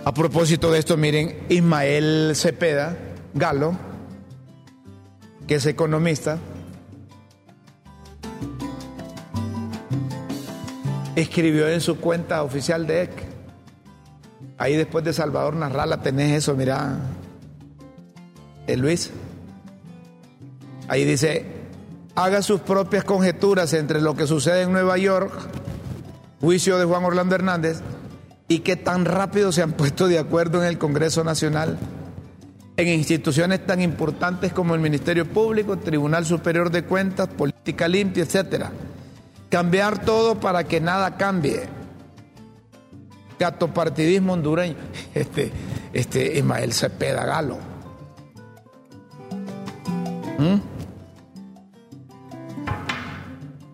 A 0.06 0.14
propósito 0.14 0.72
de 0.72 0.78
esto, 0.78 0.98
miren, 0.98 1.36
Ismael 1.50 2.34
Cepeda 2.36 2.96
Galo, 3.34 3.76
que 5.48 5.56
es 5.56 5.66
economista, 5.66 6.38
escribió 11.16 11.68
en 11.68 11.82
su 11.82 11.98
cuenta 11.98 12.44
oficial 12.44 12.86
de 12.86 13.02
EC. 13.02 13.12
Ahí 14.60 14.76
después 14.76 15.04
de 15.04 15.12
Salvador 15.12 15.56
Narrala 15.56 16.04
tenés 16.04 16.38
eso, 16.38 16.54
mira, 16.54 17.00
el 18.68 18.82
Luis. 18.82 19.10
Ahí 20.88 21.04
dice, 21.04 21.48
haga 22.14 22.44
sus 22.44 22.62
propias 22.62 23.06
conjeturas 23.06 23.74
entre 23.74 24.02
lo 24.02 24.16
que 24.16 24.28
sucede 24.28 24.62
en 24.62 24.72
Nueva 24.72 25.00
York, 25.00 25.34
juicio 26.42 26.78
de 26.78 26.86
Juan 26.86 27.04
Orlando 27.06 27.34
Hernández, 27.34 27.82
y 28.48 28.60
qué 28.60 28.76
tan 28.76 29.06
rápido 29.06 29.52
se 29.52 29.62
han 29.64 29.74
puesto 29.74 30.08
de 30.08 30.20
acuerdo 30.20 30.62
en 30.62 30.68
el 30.68 30.78
Congreso 30.78 31.24
Nacional, 31.24 31.78
en 32.78 32.88
instituciones 32.88 33.66
tan 33.66 33.82
importantes 33.82 34.54
como 34.54 34.76
el 34.76 34.82
Ministerio 34.82 35.26
Público, 35.26 35.78
Tribunal 35.78 36.26
Superior 36.26 36.70
de 36.70 36.84
Cuentas, 36.84 37.28
Política 37.30 37.88
Limpia, 37.88 38.24
etcétera. 38.24 38.72
Cambiar 39.50 40.04
todo 40.04 40.40
para 40.40 40.66
que 40.66 40.82
nada 40.82 41.18
cambie. 41.18 41.64
Gatopartidismo 43.40 44.34
hondureño. 44.34 44.76
Este, 45.16 45.50
este 45.94 46.38
Ismael 46.38 46.74
Cepeda 46.74 47.26
Galo. 47.26 47.58
¿Mm? 50.38 50.60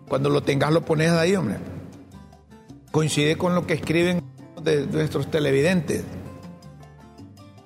Cuando 0.06 0.30
lo 0.30 0.42
tengas 0.42 0.72
lo 0.72 0.84
pones 0.84 1.10
ahí, 1.10 1.34
hombre. 1.34 1.56
Coincide 2.92 3.36
con 3.36 3.56
lo 3.56 3.66
que 3.66 3.74
escriben 3.74 4.22
de 4.62 4.86
nuestros 4.86 5.30
televidentes. 5.30 6.04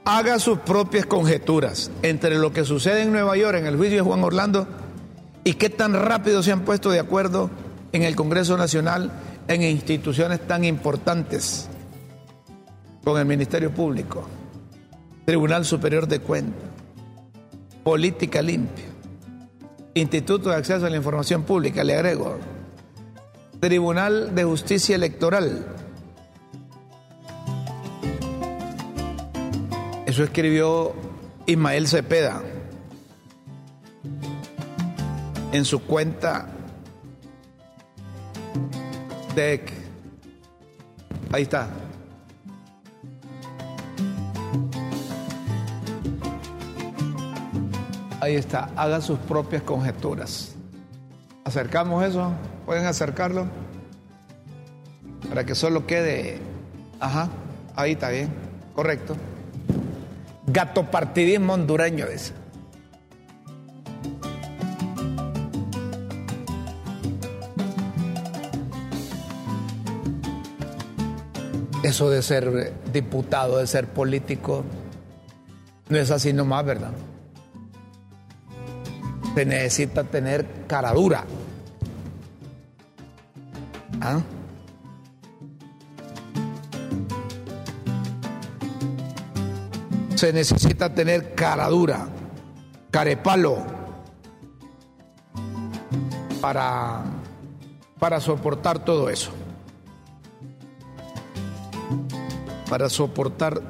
Haga 0.05 0.39
sus 0.39 0.59
propias 0.59 1.07
conjeturas 1.07 1.91
entre 2.03 2.39
lo 2.39 2.53
que 2.53 2.65
sucede 2.65 3.03
en 3.03 3.13
Nueva 3.13 3.37
York 3.37 3.59
en 3.59 3.67
el 3.67 3.77
juicio 3.77 3.99
de 3.99 4.03
Juan 4.03 4.23
Orlando 4.23 4.67
y 5.43 5.55
qué 5.55 5.69
tan 5.69 5.95
rápido 5.95 6.43
se 6.43 6.53
han 6.53 6.61
puesto 6.61 6.91
de 6.91 7.01
acuerdo 7.01 7.51
en 7.93 8.03
el 8.03 8.15
Congreso 8.15 8.57
Nacional 8.57 9.11
en 9.49 9.63
instituciones 9.63 10.41
tan 10.47 10.65
importantes 10.65 11.69
con 13.05 13.19
el 13.19 13.27
Ministerio 13.27 13.71
Público, 13.73 14.29
Tribunal 15.25 15.65
Superior 15.65 16.09
de 16.09 16.19
Cuentas, 16.21 16.69
Política 17.85 18.43
Limpia, 18.43 18.87
Instituto 19.95 20.51
de 20.51 20.57
Acceso 20.57 20.87
a 20.87 20.91
la 20.91 20.97
Información 20.97 21.45
Pública, 21.45 21.85
le 21.85 21.95
agrego, 21.95 22.39
Tribunal 23.61 24.35
de 24.35 24.45
Justicia 24.45 24.97
Electoral, 24.97 25.67
Eso 30.17 30.25
escribió 30.25 30.95
Ismael 31.45 31.87
Cepeda 31.87 32.41
en 35.53 35.63
su 35.67 35.83
cuenta 35.83 36.47
de... 39.35 39.63
Ahí 41.31 41.43
está. 41.43 41.69
Ahí 48.23 48.37
está, 48.37 48.71
haga 48.75 49.03
sus 49.03 49.19
propias 49.19 49.63
conjeturas. 49.65 50.55
¿Acercamos 51.45 52.03
eso? 52.03 52.33
¿Pueden 52.65 52.87
acercarlo? 52.87 53.47
Para 55.29 55.45
que 55.45 55.55
solo 55.55 55.87
quede... 55.87 56.41
Ajá, 57.01 57.29
ahí 57.75 57.93
está 57.93 58.09
bien, 58.09 58.33
correcto 58.75 59.15
gatopartidismo 60.57 61.53
hondureño 61.53 62.07
ese. 62.07 62.33
Eso 71.83 72.09
de 72.09 72.23
ser 72.23 72.73
diputado, 72.91 73.59
de 73.59 73.67
ser 73.67 73.87
político, 73.89 74.65
no 75.91 75.99
es 75.99 76.11
así 76.11 76.33
nomás, 76.33 76.65
¿verdad? 76.65 76.93
Se 79.35 79.45
necesita 79.45 80.05
tener 80.05 80.47
cara 80.67 80.95
dura. 80.95 81.27
¿Ah? 84.01 84.21
Se 90.17 90.33
necesita 90.33 90.95
tener 90.95 91.35
cara 91.35 91.69
dura, 91.69 92.09
carepalo, 92.91 93.59
para, 96.41 97.05
para 97.99 98.21
soportar 98.21 98.79
todo 98.79 99.11
eso. 99.11 99.31
Para 102.71 102.89
soportar 102.89 103.61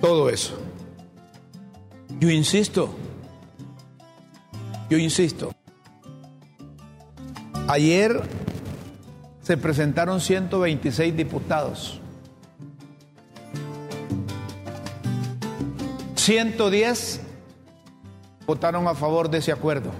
todo 0.00 0.30
eso. 0.30 0.56
Yo 2.20 2.30
insisto, 2.30 2.94
yo 4.88 4.98
insisto, 4.98 5.50
ayer 7.66 8.22
se 9.44 9.58
presentaron 9.58 10.20
126 10.20 11.14
diputados. 11.14 12.00
110 16.16 17.20
votaron 18.46 18.88
a 18.88 18.94
favor 18.94 19.28
de 19.28 19.38
ese 19.38 19.52
acuerdo. 19.52 19.90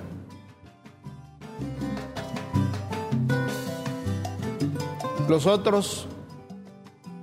Los 5.28 5.47
otros, 5.47 6.07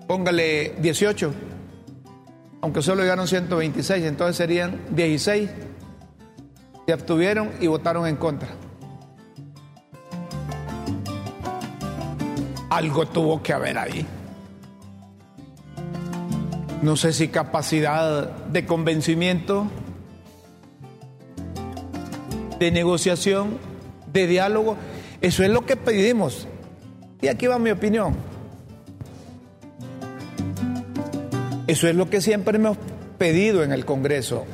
póngale 0.07 0.75
18, 0.79 1.33
aunque 2.61 2.83
solo 2.83 3.01
llegaron 3.01 3.27
126, 3.27 4.05
entonces 4.05 4.35
serían 4.37 4.79
16. 4.91 5.49
Se 6.85 6.93
abstuvieron 6.93 7.49
y 7.59 7.65
votaron 7.65 8.05
en 8.05 8.15
contra. 8.17 8.49
Algo 12.71 13.05
tuvo 13.05 13.43
que 13.43 13.51
haber 13.51 13.77
ahí. 13.77 14.07
No 16.81 16.95
sé 16.95 17.11
si 17.11 17.27
capacidad 17.27 18.29
de 18.47 18.65
convencimiento, 18.65 19.67
de 22.59 22.71
negociación, 22.71 23.57
de 24.13 24.25
diálogo. 24.25 24.77
Eso 25.19 25.43
es 25.43 25.49
lo 25.49 25.65
que 25.65 25.75
pedimos. 25.75 26.47
Y 27.21 27.27
aquí 27.27 27.45
va 27.45 27.59
mi 27.59 27.71
opinión. 27.71 28.15
Eso 31.67 31.89
es 31.89 31.95
lo 31.95 32.09
que 32.09 32.21
siempre 32.21 32.55
hemos 32.55 32.77
pedido 33.17 33.63
en 33.63 33.73
el 33.73 33.83
Congreso. 33.83 34.45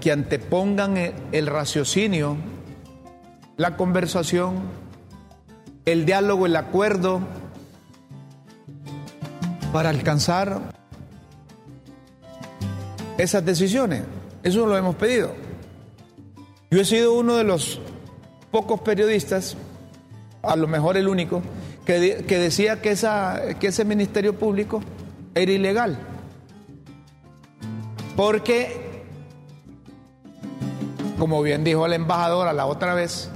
Que 0.00 0.12
antepongan 0.12 0.96
el 1.30 1.46
raciocinio, 1.46 2.38
la 3.58 3.76
conversación, 3.76 4.79
el 5.84 6.06
diálogo, 6.06 6.46
el 6.46 6.56
acuerdo, 6.56 7.20
para 9.72 9.90
alcanzar 9.90 10.60
esas 13.18 13.44
decisiones. 13.44 14.02
Eso 14.42 14.66
lo 14.66 14.76
hemos 14.76 14.96
pedido. 14.96 15.34
Yo 16.70 16.80
he 16.80 16.84
sido 16.84 17.14
uno 17.14 17.36
de 17.36 17.44
los 17.44 17.80
pocos 18.50 18.80
periodistas, 18.80 19.56
a 20.42 20.56
lo 20.56 20.66
mejor 20.66 20.96
el 20.96 21.08
único, 21.08 21.42
que, 21.84 22.24
que 22.26 22.38
decía 22.38 22.80
que, 22.80 22.90
esa, 22.90 23.54
que 23.58 23.68
ese 23.68 23.84
ministerio 23.84 24.38
público 24.38 24.82
era 25.34 25.52
ilegal. 25.52 25.98
Porque, 28.16 29.04
como 31.18 31.42
bien 31.42 31.64
dijo 31.64 31.86
la 31.88 31.96
embajadora 31.96 32.52
la 32.52 32.66
otra 32.66 32.94
vez, 32.94 33.30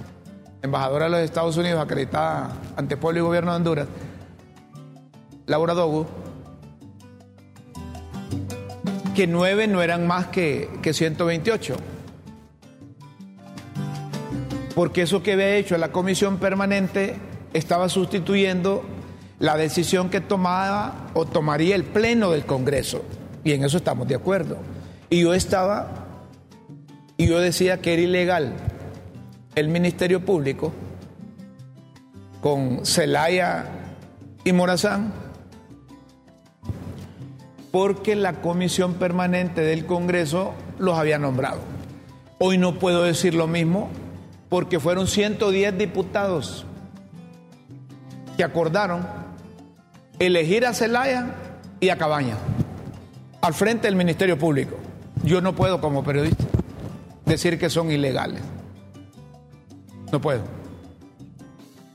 embajadora 0.65 1.05
de 1.05 1.11
los 1.11 1.21
Estados 1.21 1.59
Unidos 1.59 1.79
acreditada 1.79 2.53
ante 2.77 2.97
pueblo 2.97 3.21
y 3.21 3.23
gobierno 3.23 3.51
de 3.51 3.57
Honduras, 3.57 3.89
Laura 5.47 5.75
Dogu, 5.75 6.07
que 9.15 9.27
nueve 9.27 9.67
no 9.67 9.83
eran 9.83 10.07
más 10.07 10.29
que, 10.29 10.71
que 10.81 10.95
128. 10.95 11.77
Porque 14.75 15.03
eso 15.03 15.23
que 15.23 15.35
había 15.35 15.55
hecho 15.55 15.77
la 15.77 15.93
comisión 15.93 16.39
permanente 16.39 17.17
estaba 17.53 17.91
sustituyendo 17.91 18.83
la 19.39 19.57
decisión 19.59 20.09
que 20.09 20.23
tomaba 20.23 21.11
o 21.13 21.27
tomaría 21.27 21.77
el 21.77 21.85
pleno 21.85 22.31
del 22.31 22.47
Congreso. 22.47 23.05
Y 23.45 23.53
en 23.53 23.65
eso 23.65 23.77
estamos 23.77 24.09
de 24.09 24.15
acuerdo. 24.15 24.57
Y 25.11 25.21
yo 25.21 25.35
estaba, 25.35 26.07
y 27.19 27.27
yo 27.27 27.39
decía 27.39 27.83
que 27.83 27.93
era 27.93 28.03
ilegal 28.03 28.55
el 29.55 29.69
Ministerio 29.69 30.25
Público 30.25 30.73
con 32.41 32.85
Celaya 32.85 33.67
y 34.45 34.53
Morazán 34.53 35.13
porque 37.71 38.15
la 38.15 38.35
comisión 38.41 38.95
permanente 38.95 39.61
del 39.63 39.87
Congreso 39.87 40.55
los 40.79 40.97
había 40.97 41.19
nombrado. 41.19 41.59
Hoy 42.39 42.59
no 42.59 42.79
puedo 42.79 43.03
decir 43.03 43.35
lo 43.35 43.47
mismo 43.47 43.89
porque 44.49 44.79
fueron 44.79 45.09
110 45.09 45.77
diputados 45.77 46.67
que 48.37 48.45
acordaron 48.45 49.07
elegir 50.19 50.67
a 50.67 50.75
Celaya 50.75 51.35
y 51.81 51.89
a 51.89 51.99
Cabaña 51.99 52.37
al 53.41 53.55
frente 53.55 53.89
del 53.89 53.97
Ministerio 53.97 54.39
Público. 54.39 54.77
Yo 55.23 55.41
no 55.41 55.55
puedo 55.55 55.81
como 55.81 56.05
periodista 56.05 56.45
decir 57.27 57.59
que 57.59 57.71
son 57.71 57.91
ilegales. 57.91 58.41
No 60.13 60.21
puedo. 60.21 60.43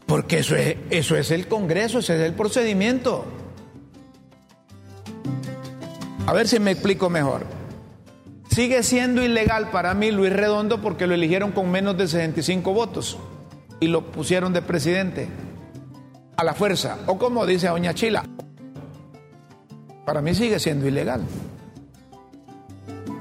Porque 0.05 0.39
eso 0.39 0.55
es, 0.55 0.77
eso 0.89 1.15
es 1.15 1.31
el 1.31 1.47
Congreso, 1.47 1.99
ese 1.99 2.15
es 2.15 2.21
el 2.21 2.33
procedimiento. 2.33 3.25
A 6.25 6.33
ver 6.33 6.47
si 6.47 6.59
me 6.59 6.71
explico 6.71 7.09
mejor. 7.09 7.45
Sigue 8.49 8.83
siendo 8.83 9.23
ilegal 9.23 9.69
para 9.69 9.93
mí 9.93 10.11
Luis 10.11 10.33
Redondo 10.33 10.81
porque 10.81 11.07
lo 11.07 11.13
eligieron 11.13 11.51
con 11.51 11.69
menos 11.69 11.97
de 11.97 12.07
65 12.07 12.73
votos 12.73 13.17
y 13.79 13.87
lo 13.87 14.11
pusieron 14.11 14.51
de 14.51 14.61
presidente 14.61 15.27
a 16.35 16.43
la 16.43 16.53
fuerza. 16.53 16.97
O 17.05 17.17
como 17.17 17.45
dice 17.45 17.67
Doña 17.67 17.93
Chila, 17.93 18.25
para 20.05 20.21
mí 20.21 20.33
sigue 20.33 20.59
siendo 20.59 20.87
ilegal. 20.87 21.21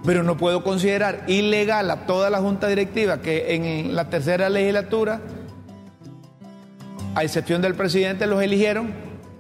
Pero 0.05 0.23
no 0.23 0.37
puedo 0.37 0.63
considerar 0.63 1.25
ilegal 1.27 1.91
a 1.91 2.07
toda 2.07 2.31
la 2.31 2.39
junta 2.39 2.69
directiva 2.69 3.21
que 3.21 3.55
en 3.55 3.95
la 3.95 4.09
tercera 4.09 4.49
legislatura, 4.49 5.21
a 7.15 7.25
excepción 7.25 7.61
del 7.61 7.75
presidente, 7.75 8.27
los 8.27 8.43
eligieron 8.43 8.93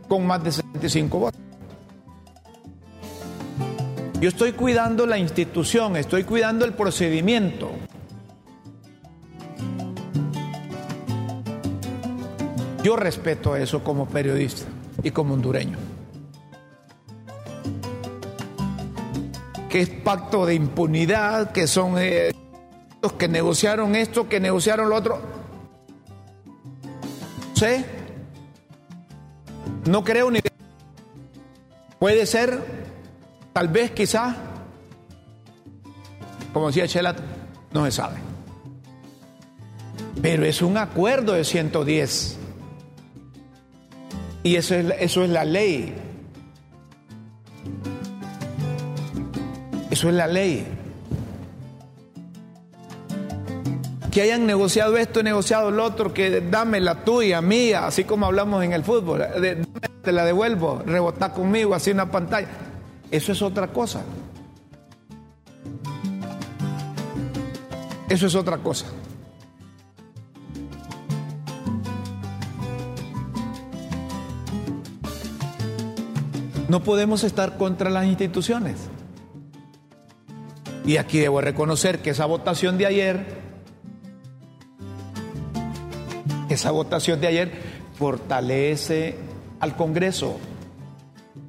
con 0.09 0.26
más 0.26 0.42
de 0.42 0.52
65 0.52 1.18
votos. 1.18 1.40
Yo 4.20 4.28
estoy 4.28 4.52
cuidando 4.52 5.06
la 5.06 5.16
institución, 5.16 5.96
estoy 5.96 6.24
cuidando 6.24 6.64
el 6.64 6.72
procedimiento. 6.72 7.70
Yo 12.82 12.96
respeto 12.96 13.54
eso 13.54 13.84
como 13.84 14.09
periodista 14.09 14.66
y 15.04 15.12
como 15.12 15.34
hondureño. 15.34 15.97
Que 19.68 19.80
es 19.80 19.90
pacto 19.90 20.46
de 20.46 20.54
impunidad, 20.54 21.52
que 21.52 21.66
son 21.66 21.96
eh, 21.98 22.32
los 23.02 23.12
que 23.14 23.28
negociaron 23.28 23.94
esto, 23.94 24.28
que 24.28 24.40
negociaron 24.40 24.88
lo 24.88 24.96
otro. 24.96 25.20
sé. 27.54 27.84
No 29.86 30.04
creo 30.04 30.30
ni. 30.30 30.40
Puede 31.98 32.26
ser 32.26 32.78
Tal 33.58 33.66
vez, 33.66 33.90
quizás, 33.90 34.36
como 36.52 36.68
decía 36.68 36.86
Chela, 36.86 37.16
no 37.72 37.84
se 37.86 37.90
sabe. 37.90 38.18
Pero 40.22 40.44
es 40.44 40.62
un 40.62 40.76
acuerdo 40.76 41.32
de 41.32 41.42
110. 41.42 42.38
Y 44.44 44.54
eso 44.54 44.76
es, 44.76 44.94
eso 45.00 45.24
es 45.24 45.30
la 45.30 45.44
ley. 45.44 45.92
Eso 49.99 50.11
es 50.11 50.14
la 50.14 50.28
ley. 50.28 50.64
Que 54.12 54.22
hayan 54.22 54.46
negociado 54.46 54.96
esto, 54.96 55.24
negociado 55.24 55.72
lo 55.72 55.84
otro, 55.84 56.14
que 56.14 56.40
dame 56.40 56.78
la 56.78 57.03
tuya, 57.03 57.42
mía, 57.42 57.84
así 57.84 58.05
como 58.05 58.26
hablamos 58.26 58.62
en 58.62 58.74
el 58.74 58.84
fútbol. 58.84 59.24
te 60.03 60.12
la 60.12 60.24
devuelvo, 60.24 60.84
rebotá 60.86 61.32
conmigo, 61.32 61.74
así 61.74 61.90
una 61.90 62.12
pantalla. 62.12 62.46
Eso 63.11 63.32
es 63.32 63.42
otra 63.42 63.72
cosa. 63.72 64.03
Eso 68.09 68.26
es 68.28 68.36
otra 68.36 68.59
cosa. 68.59 68.86
No 76.68 76.84
podemos 76.84 77.24
estar 77.24 77.57
contra 77.57 77.90
las 77.90 78.07
instituciones. 78.07 78.76
Y 80.89 80.97
aquí 80.97 81.18
debo 81.18 81.43
reconocer 81.43 81.99
que 81.99 82.09
esa 82.09 82.24
votación 82.24 82.78
de 82.78 82.86
ayer, 82.86 83.26
esa 86.49 86.70
votación 86.70 87.20
de 87.20 87.26
ayer 87.26 87.53
fortalece 87.93 89.14
al 89.61 89.76
Congreso, 89.76 90.39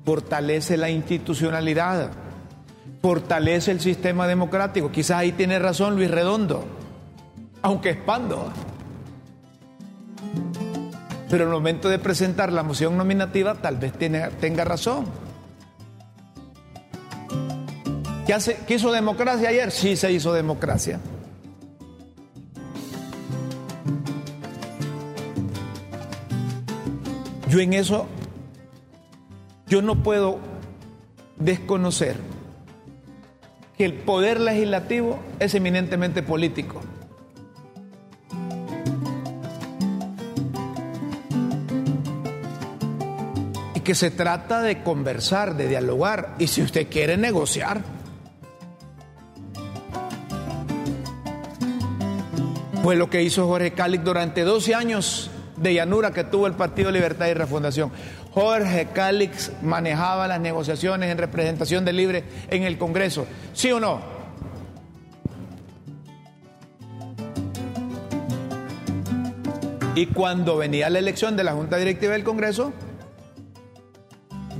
fortalece 0.03 0.75
la 0.75 0.89
institucionalidad, 0.89 2.11
fortalece 3.01 3.71
el 3.71 3.79
sistema 3.79 4.27
democrático. 4.27 4.91
Quizás 4.91 5.19
ahí 5.19 5.31
tiene 5.31 5.57
razón 5.57 5.95
Luis 5.95 6.11
Redondo, 6.11 6.65
aunque 7.61 7.91
expando. 7.91 8.51
Pero 11.29 11.43
en 11.45 11.49
el 11.49 11.55
momento 11.55 11.87
de 11.87 11.97
presentar 11.97 12.51
la 12.51 12.63
moción 12.63 12.97
nominativa 12.97 13.55
tal 13.55 13.77
vez 13.77 13.93
tenga 13.93 14.65
razón. 14.65 15.28
¿Qué, 18.29 18.35
hace, 18.35 18.57
¿Qué 18.67 18.75
hizo 18.75 18.91
democracia 18.91 19.49
ayer? 19.49 19.71
Sí 19.71 19.95
se 19.95 20.11
hizo 20.11 20.31
democracia. 20.31 20.99
Yo 27.47 27.59
en 27.59 27.73
eso, 27.73 28.05
yo 29.65 29.81
no 29.81 30.03
puedo 30.03 30.37
desconocer 31.37 32.17
que 33.75 33.85
el 33.85 33.93
poder 33.93 34.39
legislativo 34.39 35.17
es 35.39 35.55
eminentemente 35.55 36.21
político. 36.21 36.81
Y 43.73 43.79
que 43.79 43.95
se 43.95 44.11
trata 44.11 44.61
de 44.61 44.83
conversar, 44.83 45.55
de 45.57 45.67
dialogar, 45.67 46.35
y 46.37 46.45
si 46.45 46.61
usted 46.61 46.89
quiere 46.91 47.17
negociar. 47.17 47.97
Fue 52.89 52.95
lo 52.95 53.07
que 53.07 53.21
hizo 53.21 53.45
Jorge 53.45 53.73
Cáliz 53.73 54.03
durante 54.03 54.41
12 54.41 54.73
años 54.73 55.29
de 55.57 55.75
llanura 55.75 56.09
que 56.09 56.23
tuvo 56.23 56.47
el 56.47 56.53
Partido 56.53 56.89
Libertad 56.89 57.27
y 57.27 57.35
Refundación. 57.35 57.91
Jorge 58.33 58.87
Cálix 58.91 59.51
manejaba 59.61 60.27
las 60.27 60.41
negociaciones 60.41 61.11
en 61.11 61.19
representación 61.19 61.85
del 61.85 61.97
Libre 61.97 62.23
en 62.49 62.63
el 62.63 62.79
Congreso. 62.79 63.27
¿Sí 63.53 63.71
o 63.71 63.79
no? 63.79 64.01
Y 69.93 70.07
cuando 70.07 70.57
venía 70.57 70.89
la 70.89 70.97
elección 70.97 71.37
de 71.37 71.43
la 71.43 71.51
Junta 71.53 71.77
Directiva 71.77 72.13
del 72.13 72.23
Congreso, 72.23 72.73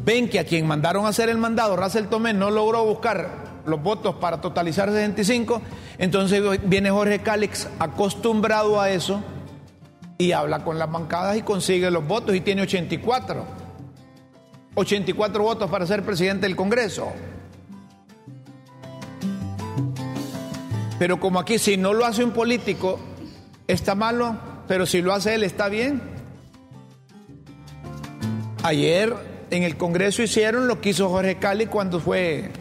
ven 0.05 0.29
que 0.29 0.37
a 0.37 0.45
quien 0.45 0.67
mandaron 0.67 1.07
a 1.07 1.09
hacer 1.09 1.29
el 1.29 1.39
mandado, 1.39 1.75
Russell 1.75 2.05
Tomé, 2.05 2.33
no 2.33 2.51
logró 2.51 2.85
buscar 2.85 3.48
los 3.65 3.81
votos 3.81 4.15
para 4.15 4.41
totalizar 4.41 4.89
65, 4.89 5.61
entonces 5.97 6.41
viene 6.63 6.89
Jorge 6.89 7.19
Cálix 7.19 7.67
acostumbrado 7.79 8.79
a 8.79 8.89
eso 8.89 9.21
y 10.17 10.33
habla 10.33 10.63
con 10.63 10.77
las 10.77 10.91
bancadas 10.91 11.37
y 11.37 11.41
consigue 11.41 11.89
los 11.89 12.05
votos 12.05 12.35
y 12.35 12.41
tiene 12.41 12.63
84. 12.63 13.45
84 14.75 15.43
votos 15.43 15.69
para 15.69 15.85
ser 15.85 16.03
presidente 16.03 16.45
del 16.45 16.55
Congreso. 16.55 17.11
Pero 20.99 21.19
como 21.19 21.39
aquí 21.39 21.57
si 21.57 21.77
no 21.77 21.93
lo 21.93 22.05
hace 22.05 22.23
un 22.23 22.31
político 22.31 22.99
está 23.67 23.95
malo, 23.95 24.37
pero 24.67 24.85
si 24.85 25.01
lo 25.01 25.13
hace 25.13 25.35
él 25.35 25.43
está 25.43 25.69
bien. 25.69 26.01
Ayer 28.63 29.15
en 29.51 29.63
el 29.63 29.77
Congreso 29.77 30.21
hicieron 30.21 30.67
lo 30.67 30.81
que 30.81 30.89
hizo 30.89 31.07
Jorge 31.09 31.37
Cali 31.37 31.67
cuando 31.67 32.01
fue 32.01 32.51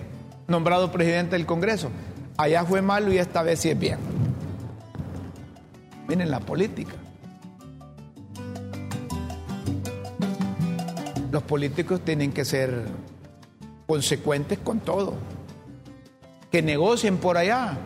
nombrado 0.48 0.90
presidente 0.90 1.36
del 1.36 1.46
Congreso. 1.46 1.90
Allá 2.38 2.64
fue 2.64 2.82
malo 2.82 3.12
y 3.12 3.18
esta 3.18 3.42
vez 3.42 3.60
sí 3.60 3.70
es 3.70 3.78
bien. 3.78 3.98
Miren 6.08 6.30
la 6.30 6.40
política. 6.40 6.94
Los 11.30 11.42
políticos 11.42 12.00
tienen 12.00 12.32
que 12.32 12.46
ser 12.46 12.86
consecuentes 13.86 14.58
con 14.58 14.80
todo. 14.80 15.14
Que 16.50 16.62
negocien 16.62 17.18
por 17.18 17.36
allá. 17.36 17.76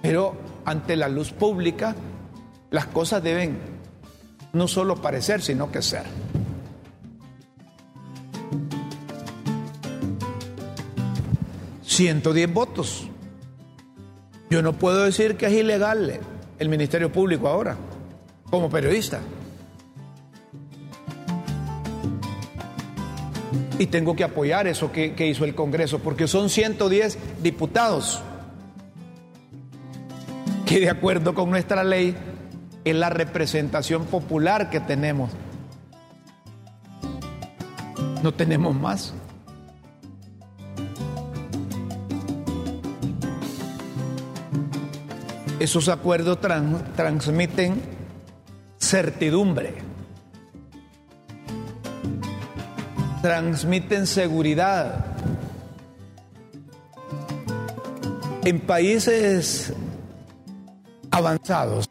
Pero 0.00 0.34
ante 0.64 0.96
la 0.96 1.08
luz 1.08 1.30
pública, 1.30 1.94
las 2.70 2.86
cosas 2.86 3.22
deben 3.22 3.58
no 4.54 4.66
solo 4.66 4.96
parecer, 4.96 5.42
sino 5.42 5.70
que 5.70 5.82
ser. 5.82 6.04
...110 11.96 12.52
votos. 12.52 13.08
Yo 14.50 14.60
no 14.60 14.74
puedo 14.74 15.04
decir 15.04 15.36
que 15.36 15.46
es 15.46 15.52
ilegal 15.52 16.20
el 16.58 16.68
Ministerio 16.68 17.10
Público 17.10 17.48
ahora, 17.48 17.76
como 18.50 18.68
periodista. 18.68 19.20
Y 23.78 23.86
tengo 23.86 24.14
que 24.14 24.24
apoyar 24.24 24.66
eso 24.66 24.92
que, 24.92 25.14
que 25.14 25.26
hizo 25.26 25.44
el 25.44 25.54
Congreso, 25.54 25.98
porque 26.00 26.28
son 26.28 26.50
110 26.50 27.18
diputados 27.42 28.22
que 30.66 30.80
de 30.80 30.90
acuerdo 30.90 31.32
con 31.32 31.48
nuestra 31.48 31.84
ley 31.84 32.14
es 32.84 32.94
la 32.94 33.08
representación 33.08 34.04
popular 34.04 34.68
que 34.68 34.80
tenemos. 34.80 35.30
No 38.22 38.34
tenemos 38.34 38.74
más. 38.74 39.14
Esos 45.58 45.88
acuerdos 45.88 46.38
tran- 46.40 46.82
transmiten 46.94 47.80
certidumbre, 48.78 49.74
transmiten 53.22 54.06
seguridad. 54.06 55.04
En 58.44 58.60
países 58.60 59.72
avanzados, 61.10 61.88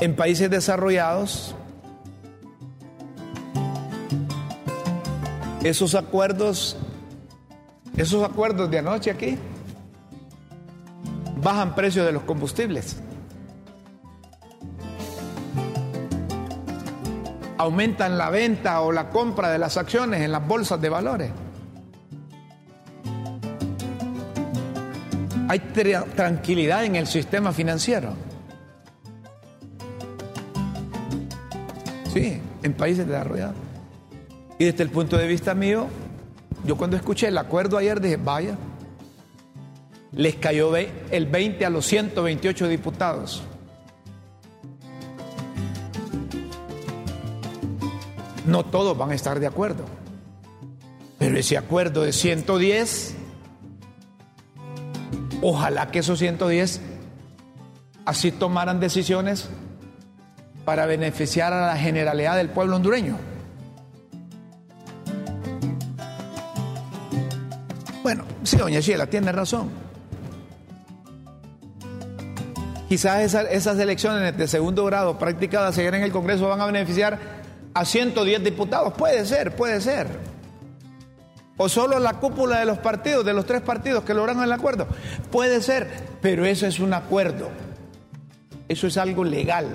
en 0.00 0.14
países 0.14 0.50
desarrollados, 0.50 1.54
esos 5.62 5.94
acuerdos, 5.94 6.76
esos 7.96 8.22
acuerdos 8.22 8.70
de 8.70 8.78
anoche 8.80 9.10
aquí, 9.10 9.38
bajan 11.44 11.74
precios 11.76 12.04
de 12.06 12.12
los 12.12 12.22
combustibles. 12.24 12.96
Aumentan 17.58 18.18
la 18.18 18.30
venta 18.30 18.80
o 18.80 18.90
la 18.90 19.10
compra 19.10 19.50
de 19.50 19.58
las 19.58 19.76
acciones 19.76 20.22
en 20.22 20.32
las 20.32 20.46
bolsas 20.46 20.80
de 20.80 20.88
valores. 20.88 21.30
Hay 25.48 25.58
tra- 25.72 26.04
tranquilidad 26.14 26.84
en 26.84 26.96
el 26.96 27.06
sistema 27.06 27.52
financiero. 27.52 28.14
Sí, 32.12 32.40
en 32.62 32.72
países 32.72 33.06
desarrollados. 33.06 33.54
Y 34.58 34.64
desde 34.64 34.82
el 34.82 34.90
punto 34.90 35.16
de 35.16 35.26
vista 35.26 35.54
mío, 35.54 35.86
yo 36.64 36.76
cuando 36.76 36.96
escuché 36.96 37.28
el 37.28 37.38
acuerdo 37.38 37.76
ayer 37.76 38.00
dije, 38.00 38.16
vaya, 38.16 38.56
les 40.16 40.36
cayó 40.36 40.74
el 40.76 41.26
20 41.26 41.64
a 41.64 41.70
los 41.70 41.86
128 41.86 42.68
diputados. 42.68 43.42
No 48.46 48.64
todos 48.64 48.96
van 48.96 49.10
a 49.10 49.14
estar 49.14 49.40
de 49.40 49.46
acuerdo. 49.46 49.84
Pero 51.18 51.38
ese 51.38 51.56
acuerdo 51.56 52.02
de 52.02 52.12
110, 52.12 53.14
ojalá 55.40 55.90
que 55.90 56.00
esos 56.00 56.18
110 56.18 56.80
así 58.04 58.30
tomaran 58.30 58.80
decisiones 58.80 59.48
para 60.64 60.86
beneficiar 60.86 61.52
a 61.52 61.66
la 61.66 61.76
generalidad 61.76 62.36
del 62.36 62.50
pueblo 62.50 62.76
hondureño. 62.76 63.16
Bueno, 68.02 68.24
sí, 68.42 68.58
doña 68.58 68.80
Sheila 68.80 69.06
tiene 69.06 69.32
razón. 69.32 69.83
Quizás 72.94 73.22
esa- 73.22 73.42
esas 73.50 73.76
elecciones 73.80 74.36
de 74.36 74.46
segundo 74.46 74.84
grado 74.84 75.18
practicadas 75.18 75.76
ayer 75.78 75.96
en 75.96 76.02
el 76.04 76.12
Congreso 76.12 76.46
van 76.46 76.60
a 76.60 76.66
beneficiar 76.66 77.18
a 77.74 77.84
110 77.84 78.44
diputados. 78.44 78.92
Puede 78.92 79.26
ser, 79.26 79.56
puede 79.56 79.80
ser. 79.80 80.06
O 81.56 81.68
solo 81.68 81.98
la 81.98 82.12
cúpula 82.20 82.60
de 82.60 82.66
los 82.66 82.78
partidos, 82.78 83.24
de 83.24 83.32
los 83.32 83.46
tres 83.46 83.62
partidos 83.62 84.04
que 84.04 84.14
lograron 84.14 84.44
el 84.44 84.52
acuerdo. 84.52 84.86
Puede 85.32 85.60
ser, 85.60 85.88
pero 86.22 86.44
eso 86.44 86.68
es 86.68 86.78
un 86.78 86.94
acuerdo. 86.94 87.48
Eso 88.68 88.86
es 88.86 88.96
algo 88.96 89.24
legal. 89.24 89.66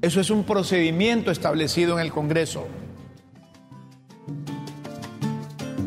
Eso 0.00 0.20
es 0.20 0.30
un 0.30 0.44
procedimiento 0.44 1.32
establecido 1.32 1.98
en 1.98 2.04
el 2.06 2.12
Congreso. 2.12 2.68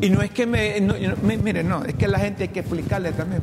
Y 0.02 0.10
no 0.10 0.20
es 0.20 0.32
que 0.32 0.44
me, 0.44 0.78
no, 0.82 0.94
me- 1.22 1.38
Miren, 1.38 1.66
no, 1.66 1.82
es 1.82 1.94
que 1.94 2.06
la 2.08 2.18
gente 2.18 2.42
hay 2.42 2.48
que 2.50 2.60
explicarle 2.60 3.12
también. 3.12 3.40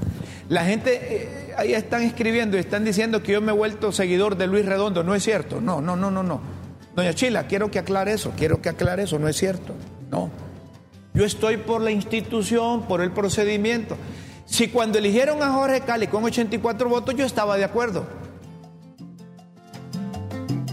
La 0.48 0.66
gente 0.66 1.00
eh, 1.02 1.56
ahí 1.58 1.74
están 1.74 2.04
escribiendo 2.04 2.58
y 2.58 2.60
están 2.60 2.86
diciendo 2.86 3.24
que 3.24 3.32
yo 3.32 3.41
me 3.41 3.52
he 3.52 3.56
vuelto 3.56 3.91
seguidor 3.91 4.38
de 4.38 4.48
Luis 4.48 4.66
Redondo. 4.66 5.04
No 5.04 5.16
es 5.16 5.24
cierto. 5.24 5.60
No, 5.60 5.82
no, 5.82 5.96
no, 5.96 6.12
no, 6.12 6.22
no. 6.22 6.41
Doña 6.96 7.14
Chila, 7.14 7.48
quiero 7.48 7.72
que 7.72 7.80
aclare 7.80 8.14
eso. 8.14 8.34
Quiero 8.38 8.62
que 8.62 8.70
aclare 8.70 9.04
eso. 9.04 9.18
No 9.18 9.28
es 9.28 9.38
cierto. 9.38 9.74
No. 10.12 10.30
Yo 11.14 11.26
estoy 11.26 11.58
por 11.58 11.82
la 11.82 11.91
institución, 11.91 12.84
por 12.84 13.02
el 13.02 13.12
procedimiento. 13.12 13.98
Si 14.46 14.68
cuando 14.68 15.00
eligieron 15.00 15.41
a 15.41 15.52
Jorge 15.52 15.82
Cali 15.82 16.08
con 16.08 16.24
84 16.24 16.89
votos, 16.89 17.16
yo 17.16 17.26
estaba 17.26 17.58
de 17.58 17.64
acuerdo. 17.64 18.06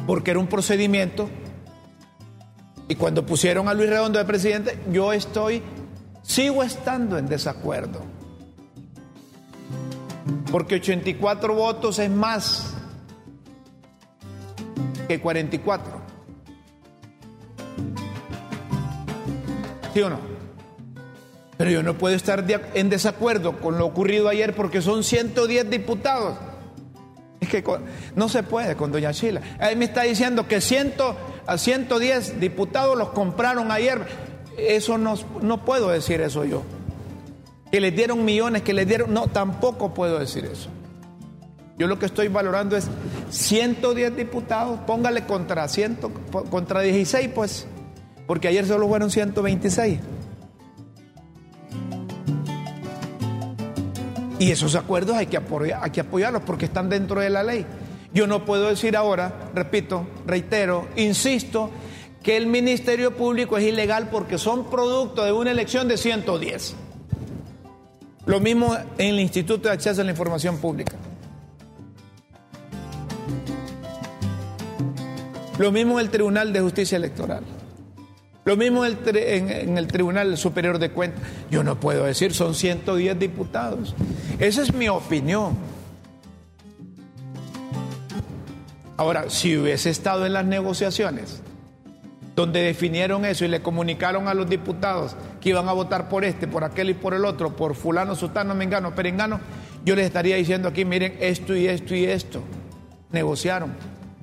Porque 0.06 0.32
era 0.32 0.40
un 0.40 0.48
procedimiento. 0.48 1.30
Y 2.88 2.96
cuando 2.96 3.24
pusieron 3.24 3.68
a 3.68 3.74
Luis 3.74 3.88
Redondo 3.88 4.18
de 4.18 4.24
presidente, 4.26 4.78
yo 4.90 5.12
estoy, 5.14 5.62
sigo 6.22 6.62
estando 6.62 7.16
en 7.16 7.26
desacuerdo. 7.26 8.11
Porque 10.52 10.74
84 10.74 11.54
votos 11.54 11.98
es 11.98 12.10
más 12.10 12.74
que 15.08 15.18
44. 15.18 15.92
¿Sí 19.94 20.02
o 20.02 20.10
no? 20.10 20.18
Pero 21.56 21.70
yo 21.70 21.82
no 21.82 21.96
puedo 21.96 22.14
estar 22.14 22.44
en 22.74 22.90
desacuerdo 22.90 23.60
con 23.60 23.78
lo 23.78 23.86
ocurrido 23.86 24.28
ayer 24.28 24.54
porque 24.54 24.82
son 24.82 25.04
110 25.04 25.70
diputados. 25.70 26.36
Es 27.40 27.48
que 27.48 27.64
no 28.14 28.28
se 28.28 28.42
puede 28.42 28.76
con 28.76 28.92
doña 28.92 29.14
Chila. 29.14 29.40
Ahí 29.58 29.74
me 29.74 29.86
está 29.86 30.02
diciendo 30.02 30.46
que 30.46 30.60
100 30.60 30.94
a 31.46 31.56
110 31.56 32.40
diputados 32.40 32.98
los 32.98 33.08
compraron 33.10 33.72
ayer. 33.72 34.06
Eso 34.58 34.98
no, 34.98 35.14
no 35.40 35.64
puedo 35.64 35.88
decir 35.88 36.20
eso 36.20 36.44
yo. 36.44 36.62
Que 37.72 37.80
les 37.80 37.96
dieron 37.96 38.24
millones, 38.24 38.62
que 38.62 38.72
les 38.72 38.86
dieron... 38.86 39.12
No, 39.12 39.26
tampoco 39.26 39.92
puedo 39.92 40.20
decir 40.20 40.44
eso. 40.44 40.68
Yo 41.78 41.86
lo 41.86 41.98
que 41.98 42.06
estoy 42.06 42.28
valorando 42.28 42.76
es 42.76 42.86
110 43.30 44.14
diputados, 44.14 44.78
póngale 44.86 45.24
contra, 45.24 45.66
100, 45.66 45.98
contra 46.50 46.82
16, 46.82 47.30
pues, 47.34 47.66
porque 48.26 48.46
ayer 48.46 48.66
solo 48.66 48.86
fueron 48.86 49.10
126. 49.10 49.98
Y 54.38 54.50
esos 54.50 54.74
acuerdos 54.74 55.16
hay 55.16 55.26
que, 55.26 55.38
apoyar, 55.38 55.80
hay 55.82 55.90
que 55.90 56.00
apoyarlos 56.00 56.42
porque 56.42 56.66
están 56.66 56.88
dentro 56.90 57.20
de 57.20 57.30
la 57.30 57.42
ley. 57.42 57.64
Yo 58.12 58.26
no 58.26 58.44
puedo 58.44 58.68
decir 58.68 58.96
ahora, 58.96 59.50
repito, 59.54 60.06
reitero, 60.26 60.88
insisto, 60.96 61.70
que 62.22 62.36
el 62.36 62.46
Ministerio 62.46 63.16
Público 63.16 63.56
es 63.56 63.64
ilegal 63.64 64.10
porque 64.10 64.36
son 64.36 64.68
producto 64.68 65.24
de 65.24 65.32
una 65.32 65.50
elección 65.50 65.88
de 65.88 65.96
110. 65.96 66.76
Lo 68.26 68.40
mismo 68.40 68.76
en 68.98 69.14
el 69.14 69.20
Instituto 69.20 69.68
de 69.68 69.74
Acceso 69.74 70.00
a 70.00 70.04
la 70.04 70.10
Información 70.10 70.58
Pública. 70.58 70.96
Lo 75.58 75.72
mismo 75.72 75.98
en 75.98 76.06
el 76.06 76.10
Tribunal 76.10 76.52
de 76.52 76.60
Justicia 76.60 76.96
Electoral. 76.96 77.42
Lo 78.44 78.56
mismo 78.56 78.84
en 78.84 78.96
el, 79.06 79.16
en 79.16 79.78
el 79.78 79.86
Tribunal 79.86 80.36
Superior 80.36 80.78
de 80.78 80.90
Cuentas. 80.90 81.22
Yo 81.50 81.62
no 81.62 81.78
puedo 81.78 82.04
decir, 82.04 82.32
son 82.34 82.54
110 82.54 83.18
diputados. 83.18 83.94
Esa 84.38 84.62
es 84.62 84.72
mi 84.72 84.88
opinión. 84.88 85.56
Ahora, 88.96 89.30
si 89.30 89.56
hubiese 89.56 89.90
estado 89.90 90.26
en 90.26 90.32
las 90.32 90.44
negociaciones 90.44 91.42
donde 92.34 92.62
definieron 92.62 93.24
eso 93.24 93.44
y 93.44 93.48
le 93.48 93.62
comunicaron 93.62 94.28
a 94.28 94.34
los 94.34 94.48
diputados 94.48 95.16
que 95.42 95.48
iban 95.48 95.68
a 95.68 95.72
votar 95.72 96.08
por 96.08 96.24
este, 96.24 96.46
por 96.46 96.62
aquel 96.62 96.90
y 96.90 96.94
por 96.94 97.14
el 97.14 97.24
otro, 97.24 97.56
por 97.56 97.74
fulano, 97.74 98.14
sutano, 98.14 98.54
mengano, 98.54 98.94
perengano, 98.94 99.40
yo 99.84 99.96
les 99.96 100.06
estaría 100.06 100.36
diciendo 100.36 100.68
aquí, 100.68 100.84
miren, 100.84 101.16
esto 101.20 101.56
y 101.56 101.66
esto 101.66 101.96
y 101.96 102.04
esto. 102.04 102.40
Negociaron, 103.10 103.72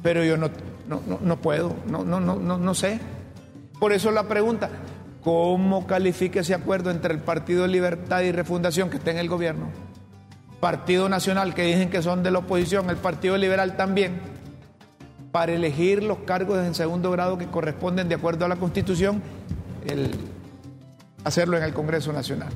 pero 0.01 0.23
yo 0.23 0.37
no, 0.37 0.49
no, 0.87 1.01
no, 1.21 1.37
puedo, 1.41 1.75
no, 1.87 2.05
no, 2.05 2.21
no, 2.21 2.37
no, 2.37 2.57
no 2.57 2.73
sé. 2.73 3.01
Por 3.79 3.91
eso 3.91 4.11
la 4.11 4.23
pregunta, 4.29 4.69
¿cómo 5.21 5.85
califica 5.85 6.39
ese 6.39 6.53
acuerdo 6.53 6.89
entre 6.89 7.13
el 7.13 7.19
Partido 7.19 7.67
Libertad 7.67 8.21
y 8.21 8.31
Refundación 8.31 8.89
que 8.89 8.97
está 8.97 9.11
en 9.11 9.17
el 9.17 9.27
gobierno? 9.27 9.67
Partido 10.61 11.09
Nacional 11.09 11.53
que 11.53 11.63
dicen 11.63 11.89
que 11.89 12.01
son 12.01 12.23
de 12.23 12.31
la 12.31 12.39
oposición, 12.39 12.89
el 12.89 12.97
Partido 12.97 13.37
Liberal 13.37 13.75
también, 13.75 14.21
para 15.33 15.51
elegir 15.51 16.01
los 16.01 16.19
cargos 16.19 16.65
en 16.65 16.73
segundo 16.73 17.11
grado 17.11 17.37
que 17.37 17.47
corresponden 17.47 18.07
de 18.07 18.15
acuerdo 18.15 18.45
a 18.45 18.47
la 18.47 18.55
Constitución, 18.55 19.21
el 19.85 20.11
hacerlo 21.23 21.57
en 21.57 21.63
el 21.63 21.73
Congreso 21.73 22.13
Nacional. 22.13 22.49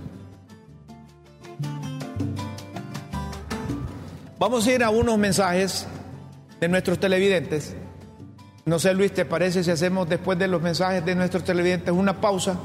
Vamos 4.40 4.68
a 4.68 4.72
ir 4.74 4.84
a 4.84 4.90
unos 4.90 5.18
mensajes 5.18 5.88
de 6.60 6.68
nuestros 6.68 7.00
televidentes. 7.00 7.76
No 8.66 8.80
sé, 8.80 8.94
Luis, 8.94 9.14
¿te 9.14 9.26
parece 9.26 9.64
si 9.64 9.72
hacemos 9.72 10.08
después 10.10 10.38
de 10.40 10.48
los 10.48 10.62
mensajes 10.62 11.06
de 11.06 11.16
nuestros 11.16 11.44
televidentes 11.44 11.94
una 11.94 12.20
pausa? 12.20 12.58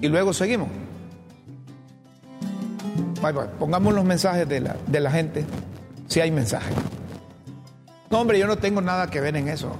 Y 0.00 0.08
luego 0.08 0.32
seguimos. 0.32 0.68
Bye, 3.20 3.32
bye. 3.32 3.46
Pongamos 3.58 3.94
los 3.94 4.04
mensajes 4.04 4.48
de 4.48 4.60
la, 4.60 4.76
de 4.86 5.00
la 5.00 5.10
gente, 5.10 5.44
si 6.08 6.20
hay 6.20 6.30
mensajes. 6.30 6.74
No, 8.10 8.20
hombre, 8.20 8.38
yo 8.38 8.46
no 8.46 8.56
tengo 8.56 8.80
nada 8.80 9.08
que 9.08 9.20
ver 9.20 9.36
en 9.36 9.48
eso. 9.48 9.74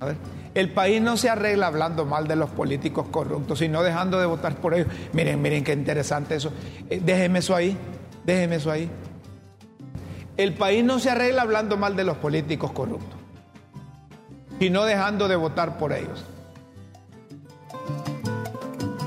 A 0.00 0.06
ver, 0.06 0.16
el 0.54 0.70
país 0.70 1.02
no 1.02 1.16
se 1.16 1.28
arregla 1.28 1.66
hablando 1.66 2.04
mal 2.04 2.28
de 2.28 2.36
los 2.36 2.48
políticos 2.50 3.06
corruptos, 3.10 3.58
sino 3.58 3.82
dejando 3.82 4.20
de 4.20 4.26
votar 4.26 4.56
por 4.56 4.74
ellos. 4.74 4.86
Miren, 5.12 5.42
miren 5.42 5.64
qué 5.64 5.72
interesante 5.72 6.36
eso. 6.36 6.52
Eh, 6.88 7.00
déjeme 7.04 7.40
eso 7.40 7.56
ahí, 7.56 7.76
déjeme 8.24 8.56
eso 8.56 8.70
ahí. 8.70 8.88
El 10.36 10.54
país 10.54 10.84
no 10.84 11.00
se 11.00 11.10
arregla 11.10 11.42
hablando 11.42 11.76
mal 11.76 11.96
de 11.96 12.04
los 12.04 12.16
políticos 12.18 12.70
corruptos, 12.72 13.18
sino 14.60 14.84
dejando 14.84 15.26
de 15.26 15.36
votar 15.36 15.76
por 15.76 15.92
ellos. 15.92 16.24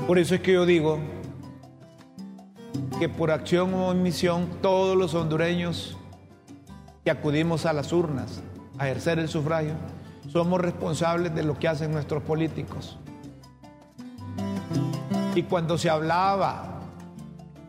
Por 0.06 0.18
eso 0.18 0.34
es 0.34 0.40
que 0.42 0.52
yo 0.52 0.66
digo 0.66 0.98
que 2.98 3.08
por 3.08 3.30
acción 3.30 3.72
o 3.74 3.88
omisión 3.88 4.48
todos 4.60 4.96
los 4.96 5.14
hondureños 5.14 5.96
que 7.04 7.10
acudimos 7.10 7.64
a 7.64 7.72
las 7.72 7.92
urnas 7.92 8.42
a 8.78 8.86
ejercer 8.86 9.18
el 9.18 9.28
sufragio 9.28 9.74
somos 10.28 10.60
responsables 10.60 11.34
de 11.34 11.42
lo 11.42 11.58
que 11.58 11.68
hacen 11.68 11.92
nuestros 11.92 12.22
políticos. 12.22 12.98
Y 15.34 15.42
cuando 15.44 15.78
se 15.78 15.90
hablaba 15.90 16.80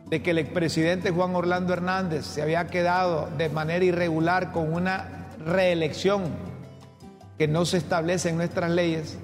de 0.08 0.22
que 0.22 0.32
el 0.32 0.38
expresidente 0.38 1.10
Juan 1.10 1.34
Orlando 1.36 1.72
Hernández 1.72 2.26
se 2.26 2.42
había 2.42 2.66
quedado 2.66 3.28
de 3.38 3.48
manera 3.48 3.84
irregular 3.84 4.52
con 4.52 4.72
una 4.72 5.28
reelección 5.38 6.24
que 7.38 7.48
no 7.48 7.64
se 7.64 7.78
establece 7.78 8.28
en 8.28 8.36
nuestras 8.36 8.70
leyes, 8.70 9.18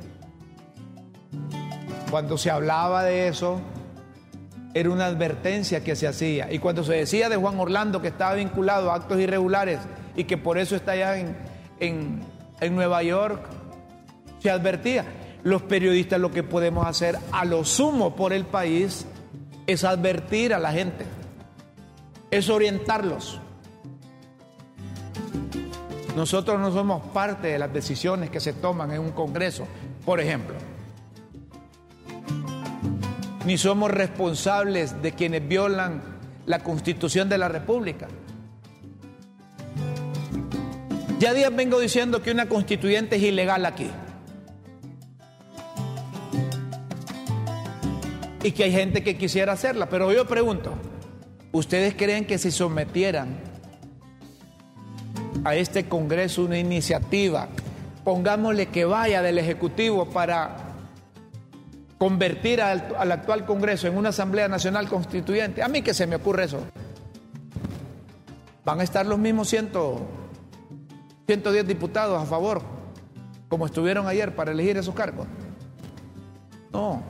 cuando 2.11 2.39
se 2.39 2.51
hablaba 2.51 3.03
de 3.03 3.28
eso, 3.28 3.61
era 4.74 4.91
una 4.91 5.07
advertencia 5.07 5.82
que 5.82 5.97
se 5.97 6.07
hacía. 6.07 6.53
Y 6.53 6.59
cuando 6.61 6.84
se 6.84 6.93
decía 6.93 7.28
de 7.28 7.37
Juan 7.37 7.59
Orlando 7.59 8.01
que 8.01 8.09
estaba 8.09 8.34
vinculado 8.34 8.91
a 8.91 8.95
actos 8.95 9.18
irregulares 9.18 9.80
y 10.14 10.24
que 10.24 10.37
por 10.37 10.57
eso 10.57 10.76
está 10.76 10.93
allá 10.93 11.18
en, 11.18 11.37
en, 11.80 12.20
en 12.61 12.74
Nueva 12.74 13.02
York, 13.02 13.42
se 14.40 14.50
advertía. 14.50 15.04
Los 15.42 15.62
periodistas 15.62 16.20
lo 16.20 16.30
que 16.30 16.42
podemos 16.42 16.86
hacer 16.86 17.16
a 17.32 17.44
lo 17.44 17.64
sumo 17.64 18.16
por 18.16 18.32
el 18.32 18.44
país 18.44 19.07
es 19.66 19.84
advertir 19.84 20.54
a 20.54 20.59
la 20.59 20.72
gente, 20.72 21.04
es 22.30 22.48
orientarlos. 22.48 23.40
Nosotros 26.16 26.59
no 26.59 26.72
somos 26.72 27.02
parte 27.09 27.48
de 27.48 27.59
las 27.59 27.72
decisiones 27.72 28.30
que 28.30 28.40
se 28.40 28.54
toman 28.54 28.90
en 28.90 29.00
un 29.00 29.11
Congreso, 29.12 29.66
por 30.04 30.18
ejemplo. 30.18 30.57
Ni 33.44 33.59
somos 33.59 33.90
responsables 33.90 35.00
de 35.02 35.12
quienes 35.12 35.46
violan 35.46 36.02
la 36.46 36.61
Constitución 36.61 37.28
de 37.28 37.38
la 37.38 37.48
República. 37.48 38.09
Ya 41.18 41.32
días 41.32 41.54
vengo 41.54 41.80
diciendo 41.80 42.22
que 42.22 42.30
una 42.30 42.46
constituyente 42.46 43.16
es 43.16 43.22
ilegal 43.22 43.64
aquí. 43.64 43.90
Y 48.42 48.52
que 48.52 48.64
hay 48.64 48.72
gente 48.72 49.02
que 49.02 49.16
quisiera 49.16 49.54
hacerla. 49.54 49.88
Pero 49.88 50.12
yo 50.12 50.26
pregunto, 50.26 50.74
¿ustedes 51.52 51.94
creen 51.94 52.26
que 52.26 52.36
si 52.36 52.50
sometieran 52.50 53.38
a 55.42 55.54
este 55.54 55.88
Congreso 55.88 56.44
una 56.44 56.58
iniciativa, 56.58 57.48
pongámosle 58.04 58.66
que 58.66 58.84
vaya 58.84 59.22
del 59.22 59.38
Ejecutivo 59.38 60.04
para 60.10 60.54
convertir 61.96 62.60
al, 62.60 62.94
al, 62.98 63.10
actual 63.10 63.46
Congreso 63.46 63.88
en 63.88 63.96
una 63.96 64.10
Asamblea 64.10 64.48
Nacional 64.48 64.86
Constituyente? 64.86 65.62
A 65.62 65.68
mí 65.68 65.80
que 65.80 65.94
se 65.94 66.06
me 66.06 66.16
ocurre 66.16 66.44
eso. 66.44 66.60
Van 68.66 68.80
a 68.80 68.82
estar 68.82 69.06
los 69.06 69.18
mismos 69.18 69.48
100, 69.48 69.70
110 71.26 71.66
diputados 71.66 72.22
a 72.22 72.24
favor, 72.24 72.62
como 73.48 73.66
estuvieron 73.66 74.06
ayer 74.06 74.34
para 74.34 74.52
elegir 74.52 74.76
esos 74.76 74.94
cargos. 74.94 75.26
No, 76.72 77.02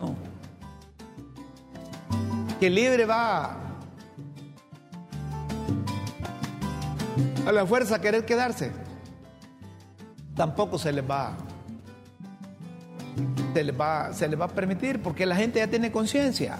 no. 0.00 0.14
Que 2.58 2.70
libre 2.70 3.04
va 3.04 3.56
a 7.46 7.52
la 7.52 7.66
fuerza 7.66 7.96
a 7.96 8.00
querer 8.00 8.24
quedarse. 8.24 8.72
Tampoco 10.34 10.78
se 10.78 10.92
les 10.92 11.08
va. 11.08 11.36
Se 13.52 13.64
les 13.64 13.78
va, 13.78 14.12
se 14.14 14.28
les 14.28 14.40
va 14.40 14.46
a 14.46 14.48
permitir 14.48 15.02
porque 15.02 15.26
la 15.26 15.36
gente 15.36 15.58
ya 15.58 15.66
tiene 15.66 15.92
conciencia. 15.92 16.58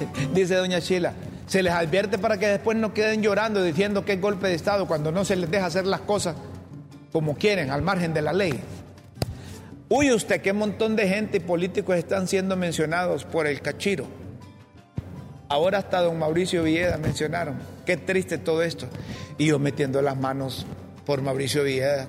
Dice 0.34 0.54
doña 0.54 0.78
Sheila, 0.78 1.12
se 1.46 1.62
les 1.62 1.72
advierte 1.72 2.18
para 2.18 2.38
que 2.38 2.48
después 2.48 2.76
no 2.76 2.92
queden 2.92 3.22
llorando 3.22 3.62
diciendo 3.62 4.04
que 4.04 4.14
es 4.14 4.20
golpe 4.20 4.48
de 4.48 4.54
Estado 4.54 4.86
cuando 4.86 5.12
no 5.12 5.24
se 5.24 5.36
les 5.36 5.50
deja 5.50 5.66
hacer 5.66 5.86
las 5.86 6.00
cosas 6.00 6.36
como 7.12 7.36
quieren, 7.36 7.70
al 7.70 7.82
margen 7.82 8.12
de 8.12 8.22
la 8.22 8.32
ley. 8.32 8.60
Uy 9.88 10.12
usted 10.12 10.42
qué 10.42 10.52
montón 10.52 10.96
de 10.96 11.08
gente 11.08 11.36
y 11.36 11.40
políticos 11.40 11.96
están 11.96 12.26
siendo 12.26 12.56
mencionados 12.56 13.24
por 13.24 13.46
el 13.46 13.60
cachiro. 13.60 14.06
Ahora 15.48 15.78
hasta 15.78 16.02
don 16.02 16.18
Mauricio 16.18 16.64
Villeda 16.64 16.98
mencionaron. 16.98 17.56
Qué 17.86 17.96
triste 17.96 18.36
todo 18.36 18.62
esto. 18.62 18.88
Y 19.38 19.46
yo 19.46 19.60
metiendo 19.60 20.02
las 20.02 20.16
manos 20.16 20.66
por 21.04 21.22
Mauricio 21.22 21.62
Villeda, 21.62 22.08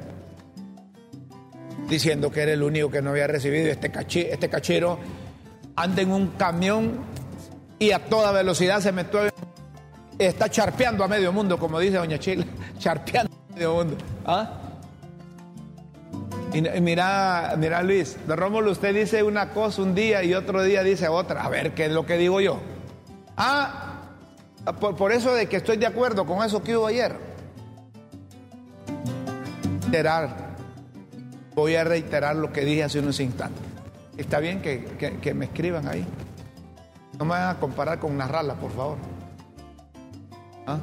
diciendo 1.88 2.32
que 2.32 2.42
era 2.42 2.54
el 2.54 2.64
único 2.64 2.90
que 2.90 3.02
no 3.02 3.12
había 3.12 3.28
recibido. 3.28 3.70
Este, 3.70 3.92
cachi, 3.92 4.22
este 4.22 4.50
cachero 4.50 4.98
anda 5.76 6.02
en 6.02 6.12
un 6.12 6.28
camión 6.32 7.00
y 7.80 7.92
a 7.92 8.00
toda 8.06 8.32
velocidad 8.32 8.80
se 8.82 8.92
metió. 8.92 9.22
Está 10.18 10.50
charpeando 10.50 11.04
a 11.04 11.08
medio 11.08 11.32
mundo, 11.32 11.60
como 11.60 11.80
dice 11.80 11.98
doña 11.98 12.18
Chila, 12.18 12.46
charpeando 12.80 13.32
a 13.50 13.54
medio 13.54 13.74
mundo. 13.76 13.98
¿Ah? 14.26 14.50
Y, 16.54 16.62
mira, 16.82 17.54
mira 17.58 17.84
Luis, 17.84 18.18
de 18.26 18.36
Rómulo, 18.36 18.72
usted 18.72 18.96
dice 18.96 19.22
una 19.22 19.52
cosa 19.52 19.82
un 19.84 19.94
día 19.94 20.24
y 20.24 20.34
otro 20.34 20.64
día 20.64 20.82
dice 20.82 21.08
otra. 21.08 21.44
A 21.44 21.50
ver, 21.50 21.74
¿qué 21.76 21.86
es 21.86 21.92
lo 21.92 22.06
que 22.06 22.18
digo 22.18 22.42
yo? 22.42 22.60
Ah, 23.36 23.94
por, 24.80 24.96
por 24.96 25.12
eso 25.12 25.34
de 25.36 25.48
que 25.48 25.58
estoy 25.58 25.78
de 25.78 25.86
acuerdo 25.86 26.26
con 26.26 26.44
eso 26.44 26.64
que 26.64 26.76
hubo 26.76 26.88
ayer. 26.88 27.16
Reiterar, 29.84 30.56
voy 31.54 31.76
a 31.76 31.84
reiterar 31.84 32.36
lo 32.36 32.52
que 32.52 32.62
dije 32.66 32.84
hace 32.84 33.00
unos 33.00 33.20
instantes. 33.20 33.62
Está 34.18 34.40
bien 34.40 34.62
que- 34.62 34.84
que 35.22 35.34
me 35.34 35.46
escriban 35.46 35.88
ahí. 35.88 36.06
No 37.18 37.26
me 37.26 37.32
van 37.32 37.56
a 37.56 37.60
comparar 37.60 38.00
con 38.00 38.16
Narrala, 38.18 38.54
por 38.56 38.72
favor. 38.72 38.98
¿Ah? 40.68 40.80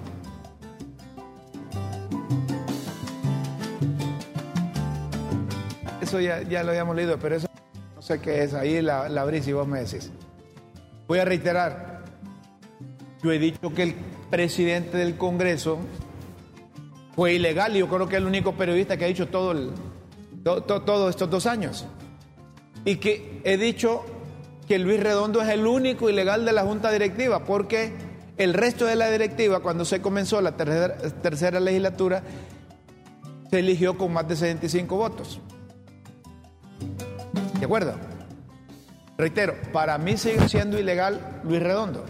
Eso 6.01 6.20
ya, 6.20 6.43
ya 6.43 6.62
lo 6.62 6.70
habíamos 6.70 6.97
leído, 6.97 7.18
pero 7.18 7.37
eso 7.37 7.47
no 7.97 8.03
sé 8.03 8.20
qué 8.20 8.43
es. 8.43 8.55
Ahí 8.55 8.80
la, 8.82 9.09
la 9.09 9.22
abrí 9.22 9.43
si 9.43 9.53
vos 9.53 9.66
me 9.66 9.80
decís. 9.80 10.11
Voy 11.09 11.18
a 11.18 11.24
reiterar. 11.24 12.05
Yo 13.22 13.32
he 13.32 13.39
dicho 13.39 13.72
que 13.74 13.82
el 13.85 13.95
presidente 14.30 14.99
del 14.99 15.16
Congreso 15.16 15.78
fue 17.14 17.35
ilegal 17.35 17.74
y 17.74 17.78
yo 17.78 17.89
creo 17.89 18.07
que 18.07 18.16
es 18.16 18.20
el 18.22 18.26
único 18.26 18.53
periodista 18.55 18.97
que 18.97 19.05
ha 19.07 19.09
dicho 19.09 19.28
todo 19.28 19.53
el, 19.53 19.70
to- 20.43 20.62
to- 20.62 20.82
todos 20.82 21.11
estos 21.11 21.30
dos 21.30 21.47
años. 21.47 21.87
Y 22.85 22.97
que 22.97 23.41
he 23.45 23.57
dicho 23.57 24.05
que 24.67 24.79
Luis 24.79 25.01
Redondo 25.01 25.43
es 25.43 25.49
el 25.49 25.67
único 25.67 26.09
ilegal 26.09 26.45
de 26.45 26.53
la 26.53 26.62
Junta 26.62 26.91
Directiva, 26.91 27.45
porque 27.45 27.93
el 28.37 28.55
resto 28.55 28.87
de 28.87 28.97
la 28.97 29.11
directiva, 29.11 29.61
cuando 29.61 29.85
se 29.85 30.01
comenzó 30.01 30.41
la 30.41 30.57
tercera, 30.57 30.97
tercera 31.23 31.61
legislatura, 31.61 32.23
se 33.51 33.59
eligió 33.59 33.97
con 33.97 34.12
más 34.12 34.27
de 34.29 34.37
75 34.37 34.97
votos. 34.97 35.41
¿De 37.59 37.65
acuerdo? 37.65 37.95
Reitero, 39.17 39.55
para 39.73 39.97
mí 39.99 40.17
sigue 40.17 40.49
siendo 40.49 40.79
ilegal 40.79 41.41
Luis 41.45 41.62
Redondo. 41.62 42.05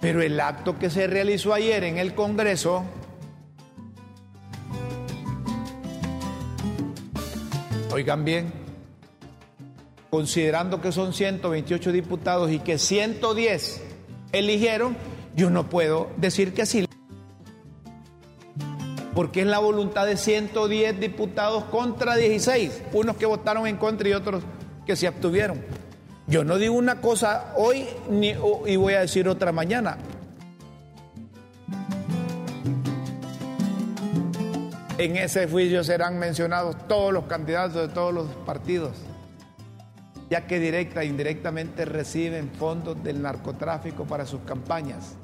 Pero 0.00 0.22
el 0.22 0.40
acto 0.40 0.78
que 0.78 0.88
se 0.88 1.06
realizó 1.06 1.52
ayer 1.52 1.84
en 1.84 1.98
el 1.98 2.14
Congreso 2.14 2.84
Oigan 7.92 8.24
bien, 8.24 8.52
considerando 10.10 10.80
que 10.80 10.92
son 10.92 11.12
128 11.12 11.92
diputados 11.92 12.50
y 12.50 12.58
que 12.58 12.78
110 12.78 13.82
eligieron, 14.32 14.96
yo 15.36 15.50
no 15.50 15.68
puedo 15.68 16.10
decir 16.16 16.52
que 16.52 16.66
sí. 16.66 16.86
Porque 19.14 19.40
es 19.40 19.46
la 19.46 19.58
voluntad 19.58 20.06
de 20.06 20.16
110 20.16 21.00
diputados 21.00 21.64
contra 21.64 22.16
16, 22.16 22.82
unos 22.92 23.16
que 23.16 23.26
votaron 23.26 23.66
en 23.66 23.76
contra 23.76 24.08
y 24.08 24.12
otros 24.12 24.42
que 24.86 24.96
se 24.96 25.06
abstuvieron. 25.06 25.62
Yo 26.26 26.44
no 26.44 26.58
digo 26.58 26.74
una 26.74 27.00
cosa 27.00 27.52
hoy 27.56 27.86
ni, 28.08 28.34
y 28.66 28.76
voy 28.76 28.94
a 28.94 29.00
decir 29.00 29.28
otra 29.28 29.52
mañana. 29.52 29.98
En 34.96 35.16
ese 35.16 35.48
juicio 35.48 35.82
serán 35.82 36.18
mencionados 36.18 36.76
todos 36.86 37.12
los 37.12 37.24
candidatos 37.24 37.88
de 37.88 37.88
todos 37.88 38.12
los 38.12 38.26
partidos, 38.44 38.92
ya 40.30 40.46
que 40.46 40.60
directa 40.60 41.02
e 41.02 41.06
indirectamente 41.06 41.84
reciben 41.84 42.50
fondos 42.50 43.02
del 43.02 43.20
narcotráfico 43.20 44.04
para 44.04 44.24
sus 44.24 44.40
campañas. 44.42 45.16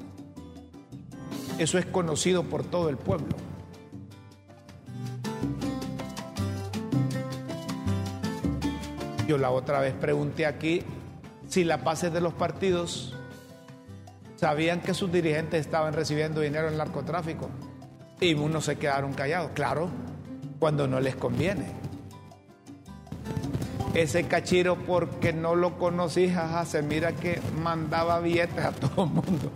Eso 1.57 1.77
es 1.77 1.85
conocido 1.85 2.43
por 2.43 2.65
todo 2.65 2.89
el 2.89 2.97
pueblo. 2.97 3.35
Yo 9.27 9.37
la 9.37 9.49
otra 9.49 9.79
vez 9.79 9.93
pregunté 9.93 10.45
aquí 10.45 10.83
si 11.47 11.63
las 11.63 11.83
bases 11.83 12.11
de 12.11 12.21
los 12.21 12.33
partidos 12.33 13.15
sabían 14.35 14.81
que 14.81 14.93
sus 14.93 15.11
dirigentes 15.11 15.61
estaban 15.61 15.93
recibiendo 15.93 16.41
dinero 16.41 16.67
en 16.67 16.77
narcotráfico. 16.77 17.49
Y 18.19 18.33
unos 18.33 18.65
se 18.65 18.77
quedaron 18.77 19.13
callados, 19.13 19.51
claro, 19.53 19.89
cuando 20.59 20.87
no 20.87 20.99
les 20.99 21.15
conviene. 21.15 21.86
Ese 23.97 24.25
cachiro, 24.25 24.75
porque 24.75 25.33
no 25.33 25.55
lo 25.55 25.79
conocí, 25.79 26.31
se 26.67 26.83
mira 26.83 27.13
que 27.13 27.41
mandaba 27.63 28.19
billetes 28.19 28.63
a 28.63 28.71
todo 28.71 29.05
el 29.05 29.09
mundo. 29.09 29.51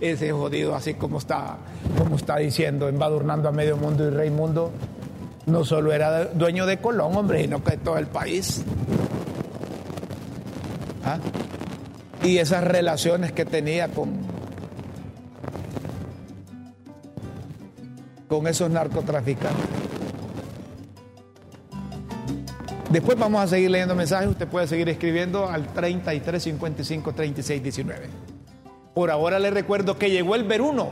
Ese 0.00 0.32
jodido, 0.32 0.74
así 0.74 0.94
como 0.94 1.18
está, 1.18 1.58
como 1.96 2.16
está 2.16 2.38
diciendo, 2.38 2.88
embadurnando 2.88 3.48
a 3.48 3.52
medio 3.52 3.76
mundo 3.76 4.08
y 4.08 4.10
rey 4.10 4.30
mundo, 4.30 4.72
no 5.46 5.64
solo 5.64 5.92
era 5.92 6.24
dueño 6.24 6.66
de 6.66 6.78
Colón, 6.78 7.16
hombre, 7.16 7.42
sino 7.42 7.62
que 7.62 7.70
de 7.70 7.76
todo 7.76 7.98
el 7.98 8.08
país. 8.08 8.64
¿Ah? 11.04 11.20
Y 12.24 12.38
esas 12.38 12.64
relaciones 12.64 13.30
que 13.30 13.44
tenía 13.44 13.86
con, 13.86 14.10
con 18.26 18.48
esos 18.48 18.68
narcotraficantes. 18.72 19.91
Después 22.92 23.18
vamos 23.18 23.42
a 23.42 23.46
seguir 23.46 23.70
leyendo 23.70 23.94
mensajes. 23.94 24.28
Usted 24.28 24.46
puede 24.46 24.66
seguir 24.66 24.86
escribiendo 24.90 25.48
al 25.48 25.66
33 25.72 26.42
55 26.42 27.14
36 27.14 27.62
19. 27.62 28.06
Por 28.94 29.10
ahora 29.10 29.38
le 29.38 29.50
recuerdo 29.50 29.96
que 29.96 30.10
llegó 30.10 30.34
el 30.34 30.44
Veruno. 30.44 30.90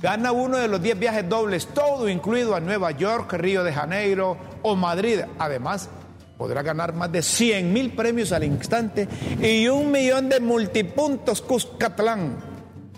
Gana 0.00 0.32
uno 0.32 0.56
de 0.56 0.66
los 0.66 0.80
10 0.80 0.98
viajes 0.98 1.28
dobles, 1.28 1.66
todo 1.66 2.08
incluido 2.08 2.54
a 2.54 2.60
Nueva 2.60 2.92
York, 2.92 3.30
Río 3.34 3.64
de 3.64 3.74
Janeiro 3.74 4.38
o 4.62 4.76
Madrid. 4.76 5.20
Además, 5.38 5.90
podrá 6.38 6.62
ganar 6.62 6.94
más 6.94 7.12
de 7.12 7.20
100 7.20 7.70
mil 7.70 7.90
premios 7.90 8.32
al 8.32 8.44
instante 8.44 9.06
y 9.42 9.68
un 9.68 9.90
millón 9.92 10.30
de 10.30 10.40
multipuntos 10.40 11.42
Cuscatlán 11.42 12.34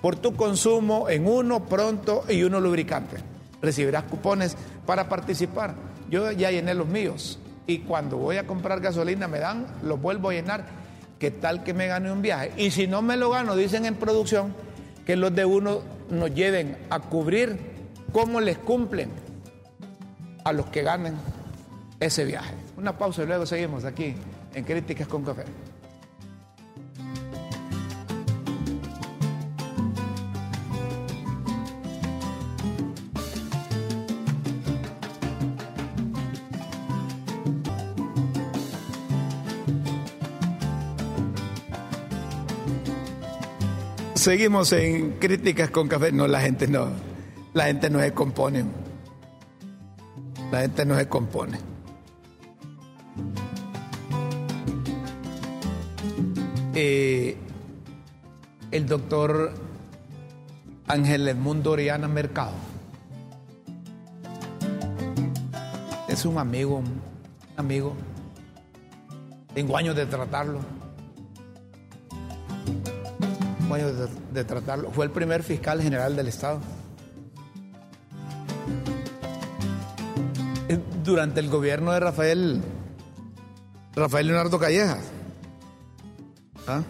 por 0.00 0.14
tu 0.14 0.36
consumo 0.36 1.08
en 1.08 1.26
uno 1.26 1.64
pronto 1.64 2.22
y 2.28 2.44
uno 2.44 2.60
lubricante. 2.60 3.16
Recibirás 3.60 4.04
cupones 4.04 4.56
para 4.86 5.08
participar. 5.08 5.74
Yo 6.08 6.30
ya 6.30 6.52
llené 6.52 6.72
los 6.74 6.86
míos 6.86 7.40
y 7.66 7.80
cuando 7.80 8.16
voy 8.16 8.36
a 8.36 8.46
comprar 8.46 8.80
gasolina 8.80 9.28
me 9.28 9.38
dan, 9.38 9.66
los 9.82 10.00
vuelvo 10.00 10.30
a 10.30 10.32
llenar. 10.32 10.66
¿Qué 11.18 11.30
tal 11.30 11.62
que 11.62 11.74
me 11.74 11.86
gane 11.86 12.10
un 12.10 12.22
viaje? 12.22 12.52
Y 12.56 12.70
si 12.70 12.86
no 12.86 13.02
me 13.02 13.16
lo 13.16 13.30
gano, 13.30 13.54
dicen 13.54 13.84
en 13.84 13.94
producción 13.94 14.54
que 15.04 15.16
los 15.16 15.34
de 15.34 15.44
uno 15.44 15.82
nos 16.08 16.34
lleven 16.34 16.78
a 16.88 17.00
cubrir 17.00 17.58
cómo 18.12 18.40
les 18.40 18.58
cumplen 18.58 19.10
a 20.44 20.52
los 20.52 20.66
que 20.66 20.82
ganen 20.82 21.14
ese 22.00 22.24
viaje. 22.24 22.54
Una 22.76 22.96
pausa 22.96 23.22
y 23.22 23.26
luego 23.26 23.44
seguimos 23.44 23.84
aquí 23.84 24.14
en 24.54 24.64
Críticas 24.64 25.06
con 25.06 25.22
Café. 25.22 25.44
Seguimos 44.20 44.70
en 44.74 45.12
críticas 45.12 45.70
con 45.70 45.88
café. 45.88 46.12
No, 46.12 46.28
la 46.28 46.42
gente 46.42 46.68
no. 46.68 46.88
La 47.54 47.64
gente 47.64 47.88
no 47.88 48.00
se 48.00 48.12
compone. 48.12 48.66
La 50.52 50.60
gente 50.60 50.84
no 50.84 50.94
se 50.94 51.08
compone. 51.08 51.58
Eh, 56.74 57.34
el 58.70 58.86
doctor 58.86 59.54
Ángel 60.86 61.26
Edmundo 61.26 61.70
Oriana 61.70 62.06
Mercado 62.06 62.52
es 66.08 66.26
un 66.26 66.36
amigo, 66.36 66.76
un 66.76 67.00
amigo. 67.56 67.96
Tengo 69.54 69.78
años 69.78 69.96
de 69.96 70.04
tratarlo. 70.04 70.60
Años 73.74 73.96
de, 73.96 74.08
de 74.32 74.44
tratarlo. 74.44 74.90
Fue 74.90 75.04
el 75.04 75.10
primer 75.10 75.42
fiscal 75.42 75.80
general 75.80 76.16
del 76.16 76.28
Estado. 76.28 76.60
Eh, 80.68 80.78
Durante 81.04 81.40
el 81.40 81.48
gobierno 81.48 81.92
de 81.92 82.00
Rafael, 82.00 82.62
Rafael 83.94 84.26
Leonardo 84.26 84.58
Callejas. 84.58 85.04
¿Ah? 86.66 86.82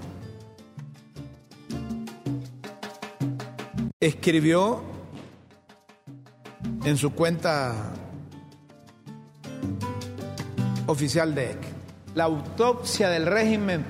Escribió 3.98 4.82
en 6.84 6.96
su 6.96 7.12
cuenta 7.12 7.74
oficial 10.86 11.34
de 11.34 11.52
EC 11.52 11.58
la 12.14 12.24
autopsia 12.24 13.08
del 13.08 13.26
régimen 13.26 13.84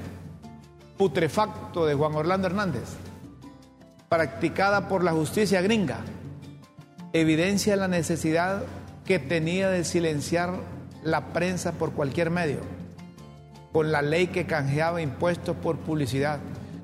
putrefacto 1.01 1.87
de 1.87 1.95
Juan 1.95 2.15
Orlando 2.15 2.47
Hernández, 2.47 2.85
practicada 4.11 4.87
por 4.87 5.03
la 5.03 5.13
justicia 5.13 5.63
gringa, 5.63 6.01
evidencia 7.15 7.75
la 7.75 7.89
necesidad 7.89 8.65
que 9.07 9.19
tenía 9.19 9.71
de 9.71 9.85
silenciar 9.85 10.53
la 11.03 11.33
prensa 11.33 11.73
por 11.73 11.93
cualquier 11.93 12.29
medio, 12.29 12.59
con 13.73 13.93
la 13.93 14.03
ley 14.03 14.27
que 14.27 14.45
canjeaba 14.45 15.01
impuestos 15.01 15.57
por 15.57 15.79
publicidad. 15.79 16.39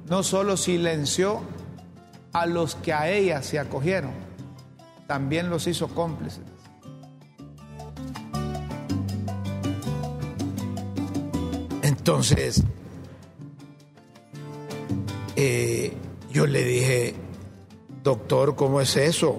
No 0.08 0.22
solo 0.22 0.56
silenció 0.56 1.42
a 2.32 2.46
los 2.46 2.74
que 2.74 2.94
a 2.94 3.10
ella 3.10 3.42
se 3.42 3.58
acogieron, 3.58 4.12
también 5.06 5.50
los 5.50 5.66
hizo 5.66 5.88
cómplices. 5.88 6.40
Entonces, 11.82 12.64
eh, 15.36 15.92
yo 16.32 16.46
le 16.46 16.64
dije, 16.64 17.14
doctor, 18.02 18.56
¿cómo 18.56 18.80
es 18.80 18.96
eso? 18.96 19.36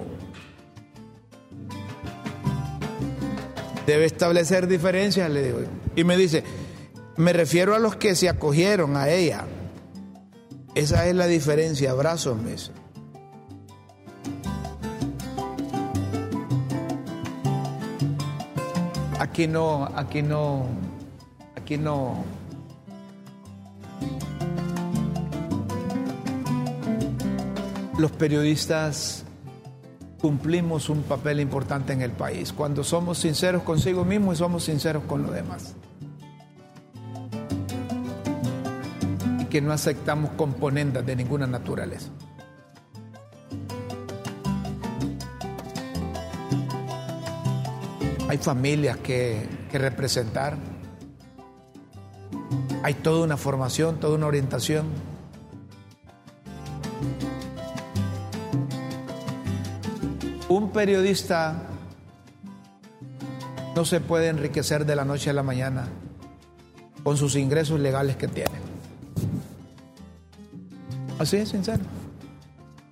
Debe 3.86 4.06
establecer 4.06 4.68
diferencias, 4.68 5.30
le 5.30 5.44
digo. 5.44 5.60
Y 5.96 6.04
me 6.04 6.18
dice, 6.18 6.44
me 7.16 7.34
refiero 7.34 7.74
a 7.74 7.80
los 7.80 7.96
que 7.96 8.16
se 8.16 8.30
acogieron 8.30 8.96
a 8.96 9.10
ella. 9.10 9.46
Esa 10.76 11.08
es 11.08 11.16
la 11.16 11.26
diferencia, 11.26 11.92
abrazos, 11.92 12.40
me 12.40 12.52
dice. 12.52 12.72
Aquí 19.20 19.48
no, 19.48 19.90
aquí 19.96 20.22
no, 20.22 20.68
aquí 21.56 21.78
no. 21.78 22.24
Los 27.98 28.12
periodistas 28.12 29.24
cumplimos 30.22 30.88
un 30.90 31.02
papel 31.02 31.40
importante 31.40 31.94
en 31.94 32.04
el 32.04 32.12
país 32.12 32.54
cuando 32.54 32.84
somos 32.84 33.18
sinceros 33.18 33.64
consigo 33.64 34.06
mismo 34.06 34.32
y 34.34 34.36
somos 34.36 34.66
sinceros 34.66 35.04
con 35.06 35.24
los 35.24 35.34
demás. 35.34 35.74
Y 39.40 39.46
que 39.46 39.62
no 39.62 39.72
aceptamos 39.72 40.30
componendas 40.32 41.08
de 41.08 41.16
ninguna 41.16 41.48
naturaleza. 41.48 42.10
Hay 48.30 48.38
familias 48.38 48.98
que, 48.98 49.50
que 49.72 49.80
representar. 49.80 50.56
Hay 52.84 52.94
toda 52.94 53.24
una 53.24 53.38
formación, 53.38 54.00
toda 54.00 54.18
una 54.18 54.28
orientación. 54.28 54.86
Un 60.50 60.72
periodista 60.72 61.56
no 63.76 63.84
se 63.84 64.00
puede 64.00 64.30
enriquecer 64.30 64.86
de 64.86 64.96
la 64.96 65.04
noche 65.04 65.30
a 65.30 65.34
la 65.34 65.44
mañana 65.44 65.88
con 67.04 67.18
sus 67.18 67.36
ingresos 67.36 67.80
legales 67.80 68.16
que 68.16 68.28
tiene. 68.28 68.56
Así 71.20 71.38
es 71.38 71.50
sincero. 71.50 71.84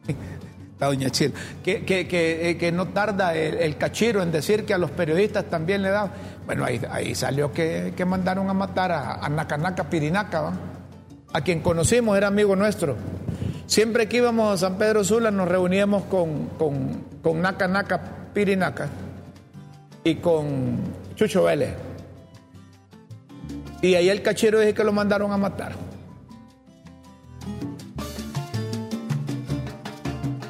La 0.80 0.88
doña 0.88 1.10
Chil, 1.10 1.34
que, 1.64 1.86
que, 1.86 2.06
que, 2.06 2.49
eh, 2.49 2.72
no 2.74 2.89
tarda 2.89 3.34
el, 3.34 3.78
cachiro 3.78 4.22
en 4.22 4.30
decir 4.34 4.66
que 4.66 4.74
a 4.74 4.78
los 4.78 4.91
periodistas 4.91 5.45
también 5.45 5.82
le 5.82 5.89
da. 5.89 6.12
Bueno, 6.45 6.66
ahí, 6.66 6.82
ahí 6.91 7.16
salió 7.16 7.53
que, 7.53 7.93
mandaron 8.06 8.49
a 8.49 8.53
matar 8.53 8.91
a, 8.91 9.14
a 9.14 9.30
Nakanaca 9.30 9.89
Pirinaca, 9.89 10.51
a 11.32 11.41
quien 11.41 11.62
conocimos, 11.62 12.18
era 12.18 12.28
amigo 12.28 12.58
nuestro. 12.58 12.97
Siempre 13.68 14.07
que 14.07 14.18
íbamos 14.18 14.53
a 14.53 14.57
San 14.57 14.78
Pedro 14.78 15.03
Sula 15.03 15.32
nos 15.32 15.47
reuníamos 15.47 16.03
con, 16.03 16.47
con, 16.57 17.03
con 17.22 17.41
Naka 17.41 17.99
Pirinaca 18.34 18.89
y 20.03 20.16
con 20.16 20.80
Chucho 21.16 21.43
Vélez. 21.43 21.74
Y 23.82 23.95
ahí 23.95 24.09
el 24.09 24.22
cachero 24.22 24.59
dice 24.59 24.74
que 24.74 24.84
lo 24.84 24.91
mandaron 24.91 25.32
a 25.32 25.38
matar. 25.38 25.74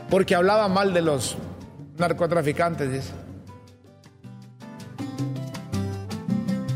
Porque 0.09 0.36
hablaba 0.36 0.68
mal 0.68 0.93
de 0.93 1.01
los 1.01 1.38
narcotraficantes, 1.97 2.91
dice. 2.91 3.11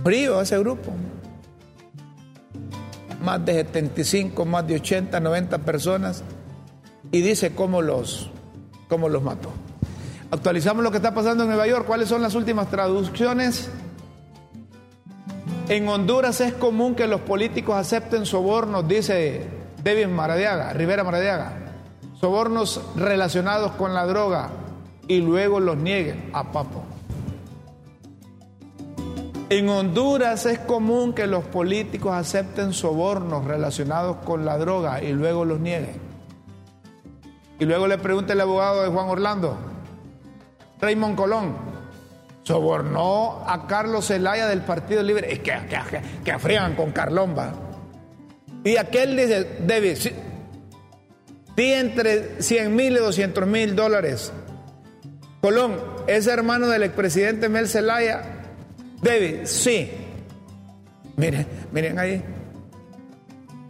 Frío 0.03 0.41
ese 0.41 0.57
grupo 0.59 0.93
más 3.21 3.43
de 3.45 3.53
75, 3.53 4.45
más 4.45 4.67
de 4.67 4.75
80, 4.75 5.19
90 5.19 5.57
personas 5.59 6.23
y 7.11 7.21
dice 7.21 7.53
cómo 7.53 7.81
los, 7.81 8.29
cómo 8.87 9.09
los 9.09 9.23
mató. 9.23 9.51
Actualizamos 10.31 10.83
lo 10.83 10.91
que 10.91 10.97
está 10.97 11.13
pasando 11.13 11.43
en 11.43 11.49
Nueva 11.49 11.67
York. 11.67 11.85
¿Cuáles 11.85 12.07
son 12.07 12.21
las 12.21 12.35
últimas 12.35 12.69
traducciones? 12.69 13.69
En 15.67 15.87
Honduras 15.87 16.41
es 16.41 16.53
común 16.53 16.95
que 16.95 17.07
los 17.07 17.21
políticos 17.21 17.75
acepten 17.75 18.25
sobornos, 18.25 18.87
dice 18.87 19.45
David 19.83 20.07
Maradiaga, 20.07 20.73
Rivera 20.73 21.03
Maradiaga, 21.03 21.59
sobornos 22.19 22.81
relacionados 22.95 23.71
con 23.73 23.93
la 23.93 24.05
droga 24.05 24.49
y 25.07 25.19
luego 25.21 25.59
los 25.59 25.77
nieguen 25.77 26.31
a 26.33 26.51
papo. 26.51 26.83
En 29.49 29.67
Honduras 29.67 30.45
es 30.45 30.59
común 30.59 31.13
que 31.13 31.25
los 31.25 31.43
políticos 31.43 32.13
acepten 32.13 32.71
sobornos 32.71 33.45
relacionados 33.45 34.17
con 34.17 34.45
la 34.45 34.59
droga 34.59 35.01
y 35.01 35.11
luego 35.11 35.43
los 35.43 35.59
nieguen. 35.59 35.99
Y 37.57 37.65
luego 37.65 37.87
le 37.87 37.97
pregunta 37.97 38.33
el 38.33 38.41
abogado 38.41 38.83
de 38.83 38.89
Juan 38.89 39.07
Orlando, 39.07 39.57
Raymond 40.79 41.15
Colón, 41.15 41.57
sobornó 42.43 43.43
a 43.47 43.65
Carlos 43.65 44.05
Zelaya 44.05 44.47
del 44.47 44.61
Partido 44.61 45.01
Libre. 45.01 45.33
Es 45.33 45.39
que, 45.39 45.53
que, 45.67 46.01
que 46.23 46.75
con 46.77 46.91
Carlomba. 46.91 47.51
Y 48.63 48.77
aquel 48.77 49.17
dice, 49.17 49.57
David, 49.65 49.97
di 51.55 51.73
entre 51.73 52.39
100 52.39 52.75
mil 52.75 52.93
y 52.93 52.99
200 52.99 53.47
mil 53.47 53.75
dólares. 53.75 54.31
Colón, 55.41 55.75
es 56.05 56.27
hermano 56.27 56.67
del 56.67 56.83
expresidente 56.83 57.49
Mel 57.49 57.67
Zelaya 57.67 58.38
David, 59.01 59.45
sí. 59.45 59.91
Miren, 61.15 61.45
miren 61.71 61.99
ahí. 61.99 62.23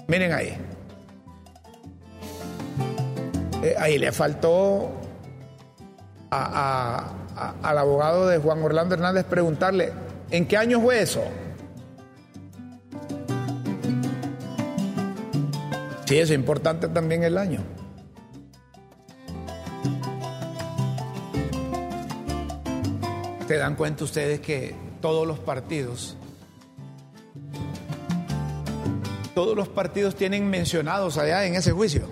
Miren 0.07 0.33
ahí. 0.33 0.57
Eh, 3.63 3.75
ahí 3.77 3.97
le 3.97 4.11
faltó 4.11 4.91
al 6.31 7.77
abogado 7.77 8.27
de 8.27 8.37
Juan 8.37 8.61
Orlando 8.63 8.95
Hernández 8.95 9.25
preguntarle, 9.25 9.91
¿en 10.31 10.47
qué 10.47 10.57
año 10.57 10.79
fue 10.79 11.01
eso? 11.01 11.23
Sí, 16.05 16.17
es 16.17 16.31
importante 16.31 16.87
también 16.87 17.23
el 17.23 17.37
año. 17.37 17.61
¿Se 23.47 23.57
dan 23.57 23.75
cuenta 23.75 24.03
ustedes 24.03 24.39
que 24.39 24.88
todos 25.01 25.27
los 25.27 25.39
partidos, 25.39 26.15
todos 29.33 29.55
los 29.55 29.67
partidos 29.67 30.15
tienen 30.15 30.49
mencionados 30.49 31.17
allá 31.17 31.45
en 31.45 31.55
ese 31.55 31.71
juicio. 31.71 32.07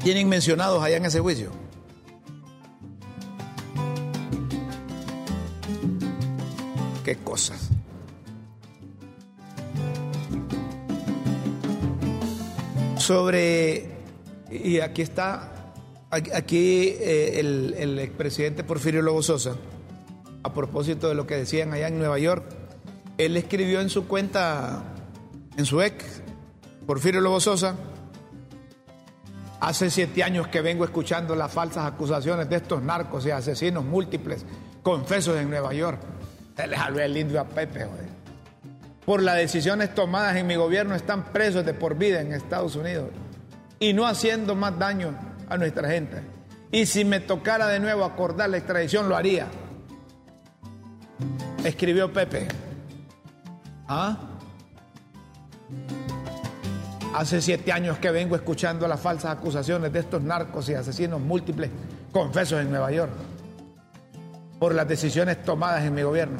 Tienen 0.00 0.28
mencionados 0.28 0.82
allá 0.82 0.98
en 0.98 1.04
ese 1.04 1.20
juicio. 1.20 1.66
qué 7.06 7.14
cosas. 7.18 7.70
Sobre, 12.98 13.88
y 14.50 14.80
aquí 14.80 15.02
está, 15.02 15.52
aquí 16.16 16.94
eh, 17.00 17.40
el, 17.40 17.74
el 17.78 17.98
expresidente 17.98 18.64
Porfirio 18.64 19.02
Lobo 19.02 19.22
Sosa, 19.22 19.56
a 20.42 20.52
propósito 20.52 21.08
de 21.08 21.14
lo 21.14 21.26
que 21.26 21.36
decían 21.36 21.72
allá 21.72 21.88
en 21.88 21.98
Nueva 21.98 22.18
York, 22.18 22.44
él 23.18 23.36
escribió 23.36 23.80
en 23.80 23.88
su 23.88 24.06
cuenta, 24.06 24.82
en 25.56 25.64
su 25.64 25.80
ex, 25.82 26.22
Porfirio 26.86 27.20
Lobo 27.20 27.40
Sosa, 27.40 27.74
hace 29.60 29.90
siete 29.90 30.22
años 30.22 30.48
que 30.48 30.60
vengo 30.60 30.84
escuchando 30.84 31.34
las 31.34 31.52
falsas 31.52 31.86
acusaciones 31.86 32.48
de 32.48 32.56
estos 32.56 32.82
narcos 32.82 33.26
y 33.26 33.30
asesinos 33.30 33.84
múltiples 33.84 34.44
confesos 34.82 35.36
en 35.38 35.50
Nueva 35.50 35.72
York. 35.74 36.00
Se 36.56 36.66
les 36.66 36.78
habló 36.78 37.00
el 37.00 37.16
indio 37.16 37.40
a 37.40 37.44
Pepe, 37.44 37.84
joder. 37.84 38.06
Por 39.04 39.22
las 39.22 39.36
decisiones 39.36 39.94
tomadas 39.94 40.36
en 40.36 40.46
mi 40.46 40.56
gobierno 40.56 40.94
están 40.94 41.32
presos 41.32 41.64
de 41.64 41.74
por 41.74 41.96
vida 41.96 42.20
en 42.20 42.32
Estados 42.32 42.76
Unidos 42.76 43.10
y 43.78 43.92
no 43.92 44.06
haciendo 44.06 44.54
más 44.54 44.78
daño 44.78 45.14
a 45.48 45.56
nuestra 45.56 45.88
gente. 45.88 46.22
Y 46.72 46.86
si 46.86 47.04
me 47.04 47.20
tocara 47.20 47.68
de 47.68 47.80
nuevo 47.80 48.04
acordar 48.04 48.50
la 48.50 48.58
extradición, 48.58 49.08
lo 49.08 49.16
haría. 49.16 49.46
Escribió 51.64 52.12
Pepe. 52.12 52.48
¿Ah? 53.88 54.16
Hace 57.14 57.40
siete 57.40 57.72
años 57.72 57.98
que 57.98 58.10
vengo 58.10 58.36
escuchando 58.36 58.86
las 58.86 59.00
falsas 59.00 59.32
acusaciones 59.36 59.92
de 59.92 60.00
estos 60.00 60.22
narcos 60.22 60.68
y 60.68 60.74
asesinos 60.74 61.20
múltiples 61.20 61.70
confesos 62.12 62.60
en 62.60 62.70
Nueva 62.70 62.90
York 62.90 63.12
por 64.58 64.74
las 64.74 64.86
decisiones 64.86 65.42
tomadas 65.42 65.84
en 65.84 65.94
mi 65.94 66.02
gobierno. 66.02 66.38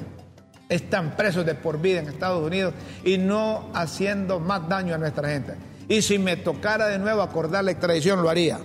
Están 0.68 1.16
presos 1.16 1.46
de 1.46 1.54
por 1.54 1.80
vida 1.80 2.00
en 2.00 2.08
Estados 2.08 2.44
Unidos 2.44 2.74
y 3.04 3.18
no 3.18 3.70
haciendo 3.72 4.40
más 4.40 4.68
daño 4.68 4.94
a 4.94 4.98
nuestra 4.98 5.28
gente. 5.28 5.54
Y 5.88 6.02
si 6.02 6.18
me 6.18 6.36
tocara 6.36 6.88
de 6.88 6.98
nuevo 6.98 7.22
acordar 7.22 7.64
la 7.64 7.70
extradición, 7.70 8.20
lo 8.20 8.28
haría. 8.28 8.58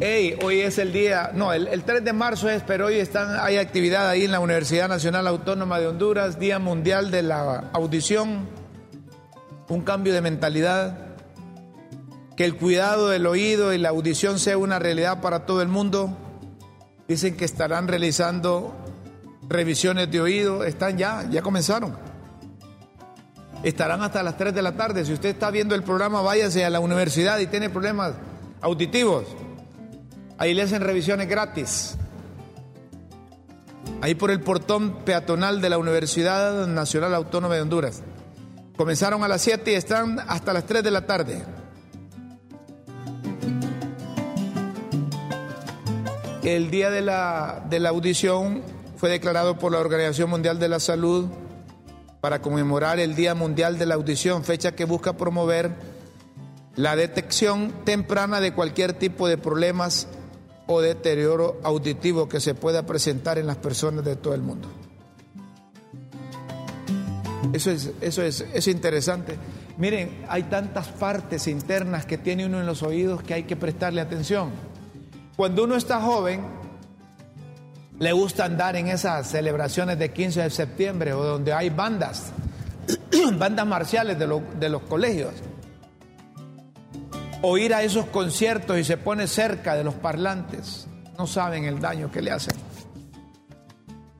Hey, 0.00 0.38
hoy 0.44 0.60
es 0.60 0.78
el 0.78 0.92
día, 0.92 1.32
no, 1.34 1.52
el, 1.52 1.66
el, 1.66 1.82
3 1.82 2.04
de 2.04 2.12
marzo 2.12 2.48
es, 2.48 2.62
pero 2.62 2.86
hoy 2.86 3.00
están, 3.00 3.36
hay 3.40 3.56
actividad 3.56 4.08
ahí 4.08 4.24
en 4.24 4.30
la 4.30 4.38
Universidad 4.38 4.88
Nacional 4.88 5.26
Autónoma 5.26 5.80
de 5.80 5.88
Honduras, 5.88 6.38
Día 6.38 6.60
Mundial 6.60 7.10
de 7.10 7.22
la 7.22 7.64
Audición, 7.72 8.46
un 9.68 9.82
cambio 9.82 10.14
de 10.14 10.20
mentalidad, 10.20 10.98
que 12.36 12.44
el 12.44 12.54
cuidado 12.54 13.08
del 13.08 13.26
oído 13.26 13.72
y 13.72 13.78
la 13.78 13.88
audición 13.88 14.38
sea 14.38 14.56
una 14.56 14.78
realidad 14.78 15.20
para 15.20 15.46
todo 15.46 15.62
el 15.62 15.68
mundo. 15.68 16.16
Dicen 17.08 17.36
que 17.36 17.44
estarán 17.44 17.88
realizando 17.88 18.72
revisiones 19.48 20.08
de 20.12 20.20
oído, 20.20 20.62
están 20.62 20.96
ya, 20.96 21.28
ya 21.28 21.42
comenzaron. 21.42 21.96
Estarán 23.64 24.02
hasta 24.02 24.22
las 24.22 24.36
3 24.36 24.54
de 24.54 24.62
la 24.62 24.76
tarde. 24.76 25.04
Si 25.04 25.12
usted 25.12 25.30
está 25.30 25.50
viendo 25.50 25.74
el 25.74 25.82
programa, 25.82 26.22
váyase 26.22 26.64
a 26.64 26.70
la 26.70 26.78
universidad 26.78 27.40
y 27.40 27.48
tiene 27.48 27.68
problemas 27.68 28.12
auditivos. 28.60 29.24
Ahí 30.38 30.54
le 30.54 30.62
hacen 30.62 30.82
revisiones 30.82 31.28
gratis. 31.28 31.96
Ahí 34.00 34.14
por 34.14 34.30
el 34.30 34.40
portón 34.40 35.04
peatonal 35.04 35.60
de 35.60 35.68
la 35.68 35.78
Universidad 35.78 36.68
Nacional 36.68 37.12
Autónoma 37.12 37.56
de 37.56 37.62
Honduras. 37.62 38.02
Comenzaron 38.76 39.24
a 39.24 39.28
las 39.28 39.42
7 39.42 39.72
y 39.72 39.74
están 39.74 40.20
hasta 40.28 40.52
las 40.52 40.64
3 40.64 40.84
de 40.84 40.90
la 40.92 41.06
tarde. 41.06 41.42
El 46.44 46.70
día 46.70 46.90
de 46.90 47.02
la, 47.02 47.66
de 47.68 47.80
la 47.80 47.88
audición 47.88 48.62
fue 48.96 49.10
declarado 49.10 49.58
por 49.58 49.72
la 49.72 49.80
Organización 49.80 50.30
Mundial 50.30 50.60
de 50.60 50.68
la 50.68 50.78
Salud 50.78 51.26
para 52.20 52.40
conmemorar 52.40 53.00
el 53.00 53.16
Día 53.16 53.34
Mundial 53.34 53.76
de 53.76 53.86
la 53.86 53.96
Audición, 53.96 54.44
fecha 54.44 54.70
que 54.72 54.84
busca 54.84 55.14
promover 55.14 55.72
la 56.76 56.94
detección 56.94 57.72
temprana 57.84 58.40
de 58.40 58.54
cualquier 58.54 58.92
tipo 58.92 59.26
de 59.26 59.36
problemas 59.36 60.06
o 60.68 60.80
deterioro 60.80 61.58
auditivo 61.64 62.28
que 62.28 62.40
se 62.40 62.54
pueda 62.54 62.84
presentar 62.84 63.38
en 63.38 63.46
las 63.46 63.56
personas 63.56 64.04
de 64.04 64.16
todo 64.16 64.34
el 64.34 64.42
mundo. 64.42 64.68
Eso 67.52 67.70
es, 67.70 67.90
eso 68.00 68.22
es, 68.22 68.44
es 68.52 68.68
interesante. 68.68 69.36
Miren, 69.78 70.24
hay 70.28 70.44
tantas 70.44 70.88
partes 70.88 71.48
internas 71.48 72.04
que 72.04 72.18
tiene 72.18 72.44
uno 72.44 72.60
en 72.60 72.66
los 72.66 72.82
oídos 72.82 73.22
que 73.22 73.32
hay 73.32 73.44
que 73.44 73.56
prestarle 73.56 74.00
atención. 74.00 74.50
Cuando 75.36 75.64
uno 75.64 75.74
está 75.76 76.00
joven, 76.00 76.42
le 77.98 78.12
gusta 78.12 78.44
andar 78.44 78.76
en 78.76 78.88
esas 78.88 79.26
celebraciones 79.28 79.98
de 79.98 80.12
15 80.12 80.42
de 80.42 80.50
septiembre 80.50 81.12
o 81.14 81.24
donde 81.24 81.54
hay 81.54 81.70
bandas, 81.70 82.32
bandas 83.38 83.66
marciales 83.66 84.18
de, 84.18 84.42
de 84.60 84.68
los 84.68 84.82
colegios. 84.82 85.32
O 87.40 87.56
ir 87.56 87.74
a 87.74 87.82
esos 87.82 88.06
conciertos 88.06 88.78
y 88.78 88.84
se 88.84 88.96
pone 88.96 89.26
cerca 89.26 89.76
de 89.76 89.84
los 89.84 89.94
parlantes. 89.94 90.86
No 91.16 91.26
saben 91.26 91.64
el 91.64 91.80
daño 91.80 92.10
que 92.10 92.22
le 92.22 92.30
hacen 92.30 92.56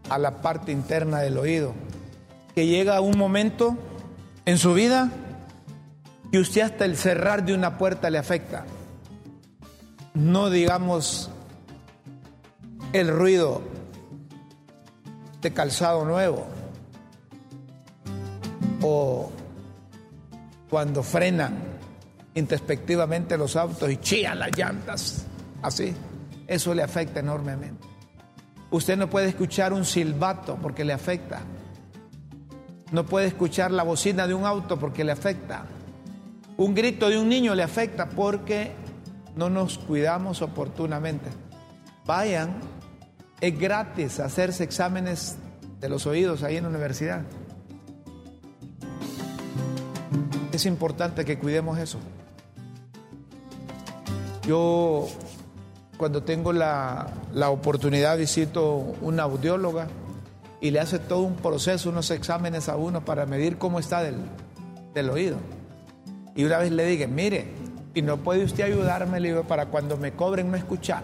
a 0.08 0.18
la 0.18 0.40
parte 0.40 0.72
interna 0.72 1.20
del 1.20 1.36
oído. 1.36 1.74
Que 2.54 2.66
llega 2.66 3.00
un 3.00 3.18
momento 3.18 3.76
en 4.44 4.58
su 4.58 4.74
vida 4.74 5.10
que 6.30 6.38
usted 6.38 6.62
hasta 6.62 6.84
el 6.84 6.96
cerrar 6.96 7.44
de 7.44 7.54
una 7.54 7.78
puerta 7.78 8.10
le 8.10 8.18
afecta. 8.18 8.64
No 10.14 10.50
digamos 10.50 11.30
el 12.92 13.08
ruido 13.08 13.62
de 15.40 15.52
calzado 15.52 16.04
nuevo 16.04 16.46
o 18.82 19.30
cuando 20.68 21.02
frenan 21.02 21.67
introspectivamente 22.38 23.36
los 23.36 23.56
autos 23.56 23.90
y 23.90 23.96
chían 23.98 24.38
las 24.38 24.56
llantas, 24.56 25.26
así, 25.62 25.94
eso 26.46 26.74
le 26.74 26.82
afecta 26.82 27.20
enormemente. 27.20 27.86
Usted 28.70 28.96
no 28.96 29.08
puede 29.08 29.28
escuchar 29.28 29.72
un 29.72 29.84
silbato 29.84 30.56
porque 30.60 30.84
le 30.84 30.92
afecta. 30.92 31.40
No 32.92 33.04
puede 33.04 33.26
escuchar 33.26 33.70
la 33.70 33.82
bocina 33.82 34.26
de 34.26 34.34
un 34.34 34.44
auto 34.44 34.78
porque 34.78 35.04
le 35.04 35.12
afecta. 35.12 35.64
Un 36.56 36.74
grito 36.74 37.08
de 37.08 37.18
un 37.18 37.28
niño 37.28 37.54
le 37.54 37.62
afecta 37.62 38.08
porque 38.08 38.72
no 39.36 39.48
nos 39.48 39.78
cuidamos 39.78 40.42
oportunamente. 40.42 41.30
Vayan, 42.04 42.60
es 43.40 43.58
gratis 43.58 44.20
hacerse 44.20 44.64
exámenes 44.64 45.36
de 45.80 45.88
los 45.88 46.06
oídos 46.06 46.42
ahí 46.42 46.56
en 46.56 46.64
la 46.64 46.70
universidad. 46.70 47.22
Es 50.52 50.66
importante 50.66 51.24
que 51.24 51.38
cuidemos 51.38 51.78
eso. 51.78 51.98
Yo 54.48 55.06
cuando 55.98 56.22
tengo 56.22 56.54
la, 56.54 57.06
la, 57.34 57.50
oportunidad 57.50 58.16
visito 58.16 58.76
una 59.02 59.24
audióloga 59.24 59.88
y 60.58 60.70
le 60.70 60.80
hace 60.80 60.98
todo 60.98 61.20
un 61.20 61.34
proceso, 61.34 61.90
unos 61.90 62.10
exámenes 62.10 62.70
a 62.70 62.76
uno 62.76 63.04
para 63.04 63.26
medir 63.26 63.58
cómo 63.58 63.78
está 63.78 64.02
del, 64.02 64.16
del 64.94 65.10
oído. 65.10 65.36
Y 66.34 66.44
una 66.44 66.56
vez 66.56 66.72
le 66.72 66.86
dije, 66.86 67.06
mire, 67.06 67.48
y 67.92 68.00
no 68.00 68.16
puede 68.16 68.42
usted 68.42 68.64
ayudarme, 68.64 69.20
le 69.20 69.28
digo, 69.28 69.44
para 69.44 69.66
cuando 69.66 69.98
me 69.98 70.12
cobren 70.12 70.50
no 70.50 70.56
escuchar. 70.56 71.02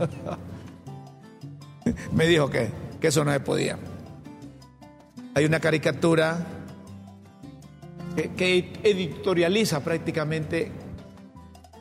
me 2.12 2.26
dijo 2.26 2.50
que, 2.50 2.70
que 3.00 3.06
eso 3.06 3.24
no 3.24 3.30
se 3.30 3.38
podía. 3.38 3.78
Hay 5.36 5.44
una 5.44 5.60
caricatura 5.60 6.38
que, 8.16 8.32
que 8.32 8.72
editorializa 8.82 9.78
prácticamente 9.78 10.72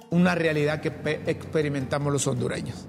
una 0.10 0.36
realidad 0.36 0.82
que 0.82 0.90
experimentamos 1.26 2.12
los 2.14 2.28
hondureños. 2.28 2.86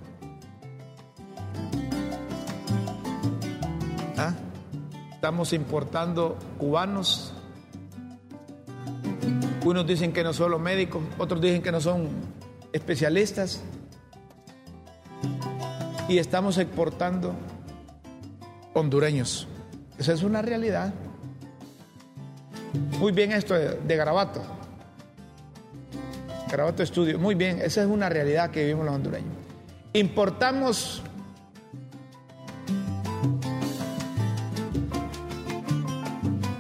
¿Ah? 4.17 4.35
Estamos 5.13 5.53
importando 5.53 6.37
cubanos. 6.59 7.33
Unos 9.65 9.87
dicen 9.87 10.13
que 10.13 10.23
no 10.23 10.33
son 10.33 10.53
los 10.53 10.61
médicos, 10.61 11.03
otros 11.19 11.41
dicen 11.41 11.63
que 11.63 11.73
no 11.73 11.81
son 11.81 12.09
especialistas. 12.73 13.63
Y 16.09 16.19
estamos 16.19 16.57
exportando 16.57 17.35
hondureños. 18.73 19.47
Esa 19.99 20.15
es 20.15 20.23
una 20.23 20.41
realidad. 20.41 20.95
Muy 22.99 23.13
bien 23.13 23.33
esto 23.33 23.55
de, 23.55 23.79
de 23.79 23.97
Garabato. 23.97 24.58
Carabato 26.49 26.83
Estudio. 26.83 27.19
Muy 27.19 27.35
bien, 27.35 27.61
esa 27.63 27.83
es 27.83 27.87
una 27.87 28.09
realidad 28.09 28.51
que 28.51 28.63
vivimos 28.63 28.87
los 28.87 28.95
hondureños. 28.95 29.33
Importamos 29.93 31.03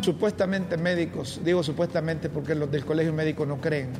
supuestamente 0.03 0.76
médicos, 0.76 1.41
digo 1.45 1.62
supuestamente 1.62 2.28
porque 2.28 2.55
los 2.55 2.70
del 2.70 2.84
colegio 2.84 3.12
médico 3.12 3.45
no 3.45 3.61
creen. 3.61 3.91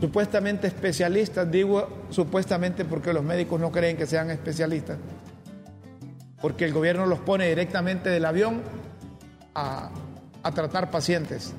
supuestamente 0.00 0.66
especialistas, 0.66 1.50
digo 1.50 1.88
supuestamente 2.10 2.84
porque 2.84 3.14
los 3.14 3.24
médicos 3.24 3.58
no 3.58 3.72
creen 3.72 3.96
que 3.96 4.06
sean 4.06 4.30
especialistas, 4.30 4.98
porque 6.42 6.66
el 6.66 6.72
gobierno 6.74 7.06
los 7.06 7.18
pone 7.20 7.48
directamente 7.48 8.10
del 8.10 8.26
avión 8.26 8.62
a, 9.54 9.90
a 10.42 10.52
tratar 10.52 10.90
pacientes 10.90 11.54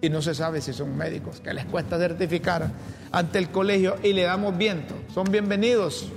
y 0.00 0.08
no 0.08 0.22
se 0.22 0.34
sabe 0.34 0.60
si 0.60 0.72
son 0.72 0.96
médicos, 0.96 1.40
que 1.40 1.52
les 1.52 1.64
cuesta 1.66 1.98
certificar 1.98 2.70
ante 3.10 3.38
el 3.38 3.50
colegio 3.50 3.96
y 4.02 4.12
le 4.12 4.22
damos 4.22 4.56
viento. 4.56 4.94
Son 5.12 5.24
bienvenidos 5.30 6.08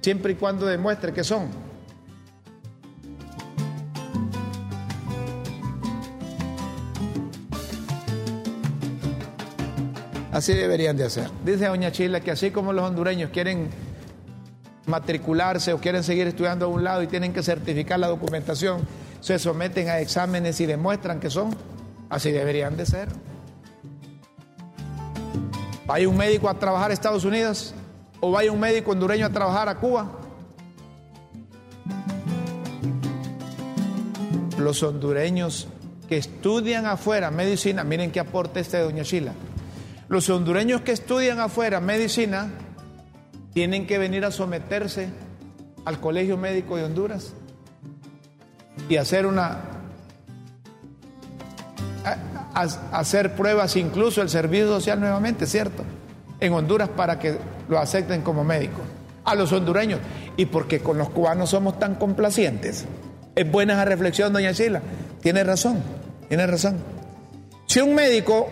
siempre 0.00 0.32
y 0.32 0.34
cuando 0.36 0.66
demuestre 0.66 1.12
que 1.12 1.24
son. 1.24 1.48
Así 10.32 10.54
deberían 10.54 10.96
de 10.96 11.04
hacer. 11.04 11.28
Dice 11.44 11.66
doña 11.66 11.90
Chila 11.90 12.20
que 12.20 12.30
así 12.30 12.50
como 12.50 12.72
los 12.72 12.84
hondureños 12.84 13.30
quieren 13.30 13.70
matricularse 14.86 15.72
o 15.72 15.78
quieren 15.78 16.04
seguir 16.04 16.26
estudiando 16.28 16.66
a 16.66 16.68
un 16.68 16.84
lado 16.84 17.02
y 17.02 17.08
tienen 17.08 17.32
que 17.32 17.42
certificar 17.42 17.98
la 17.98 18.06
documentación, 18.06 18.80
se 19.20 19.38
someten 19.38 19.88
a 19.88 19.98
exámenes 19.98 20.60
y 20.60 20.66
demuestran 20.66 21.18
que 21.18 21.28
son, 21.28 21.54
así 22.10 22.30
deberían 22.30 22.76
de 22.76 22.86
ser. 22.86 23.08
Vaya 25.86 26.08
un 26.08 26.16
médico 26.16 26.48
a 26.48 26.54
trabajar 26.54 26.90
a 26.90 26.94
Estados 26.94 27.24
Unidos 27.24 27.74
o 28.20 28.30
vaya 28.30 28.52
un 28.52 28.60
médico 28.60 28.90
hondureño 28.90 29.26
a 29.26 29.30
trabajar 29.30 29.68
a 29.68 29.76
Cuba. 29.76 30.10
Los 34.58 34.82
hondureños 34.82 35.68
que 36.08 36.16
estudian 36.16 36.86
afuera 36.86 37.30
medicina, 37.30 37.84
miren 37.84 38.10
qué 38.10 38.20
aporte 38.20 38.60
este 38.60 38.78
de 38.78 38.82
Doña 38.84 39.04
Chila. 39.04 39.32
Los 40.08 40.28
hondureños 40.30 40.80
que 40.80 40.92
estudian 40.92 41.38
afuera 41.38 41.80
medicina 41.80 42.50
tienen 43.52 43.86
que 43.86 43.98
venir 43.98 44.24
a 44.24 44.30
someterse 44.30 45.08
al 45.84 46.00
Colegio 46.00 46.36
Médico 46.36 46.76
de 46.76 46.84
Honduras 46.84 47.32
y 48.88 48.96
hacer 48.96 49.26
una 49.26 49.77
a, 52.04 52.62
hacer 52.92 53.34
pruebas 53.34 53.76
incluso 53.76 54.22
el 54.22 54.28
servicio 54.28 54.68
social 54.68 55.00
nuevamente, 55.00 55.46
¿cierto? 55.46 55.84
En 56.40 56.52
Honduras 56.52 56.88
para 56.88 57.18
que 57.18 57.38
lo 57.68 57.78
acepten 57.78 58.22
como 58.22 58.44
médico. 58.44 58.80
A 59.24 59.34
los 59.34 59.52
hondureños. 59.52 60.00
Y 60.36 60.46
porque 60.46 60.80
con 60.80 60.98
los 60.98 61.10
cubanos 61.10 61.50
somos 61.50 61.78
tan 61.78 61.96
complacientes. 61.96 62.86
Es 63.34 63.50
buena 63.50 63.74
esa 63.74 63.84
reflexión, 63.84 64.32
doña 64.32 64.52
Chila. 64.52 64.80
Tiene 65.20 65.44
razón, 65.44 65.82
tiene 66.28 66.46
razón. 66.46 66.78
Si 67.66 67.80
un 67.80 67.94
médico 67.94 68.48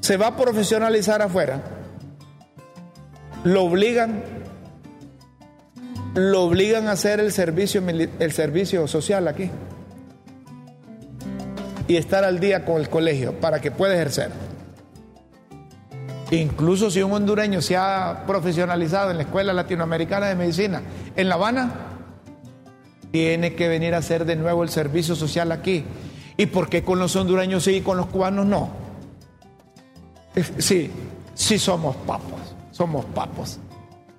se 0.00 0.16
va 0.16 0.28
a 0.28 0.36
profesionalizar 0.36 1.22
afuera, 1.22 1.62
lo 3.44 3.64
obligan, 3.64 4.22
lo 6.14 6.42
obligan 6.42 6.88
a 6.88 6.92
hacer 6.92 7.20
el 7.20 7.32
servicio, 7.32 7.82
el 7.86 8.32
servicio 8.32 8.88
social 8.88 9.28
aquí 9.28 9.50
y 11.88 11.96
estar 11.96 12.24
al 12.24 12.40
día 12.40 12.64
con 12.64 12.80
el 12.80 12.88
colegio 12.88 13.38
para 13.40 13.60
que 13.60 13.70
pueda 13.70 13.94
ejercer. 13.94 14.30
Incluso 16.30 16.90
si 16.90 17.02
un 17.02 17.12
hondureño 17.12 17.62
se 17.62 17.76
ha 17.76 18.24
profesionalizado 18.26 19.10
en 19.10 19.18
la 19.18 19.22
Escuela 19.22 19.52
Latinoamericana 19.52 20.26
de 20.26 20.34
Medicina 20.34 20.82
en 21.14 21.28
La 21.28 21.36
Habana, 21.36 21.72
tiene 23.12 23.54
que 23.54 23.68
venir 23.68 23.94
a 23.94 23.98
hacer 23.98 24.24
de 24.24 24.34
nuevo 24.36 24.62
el 24.64 24.68
servicio 24.68 25.14
social 25.14 25.52
aquí. 25.52 25.84
¿Y 26.36 26.46
por 26.46 26.68
qué 26.68 26.82
con 26.82 26.98
los 26.98 27.14
hondureños 27.16 27.64
sí 27.64 27.76
y 27.76 27.80
con 27.80 27.96
los 27.96 28.06
cubanos 28.06 28.44
no? 28.44 28.70
Sí, 30.58 30.90
sí 31.34 31.58
somos 31.58 31.96
papos, 31.96 32.40
somos 32.72 33.04
papos. 33.06 33.58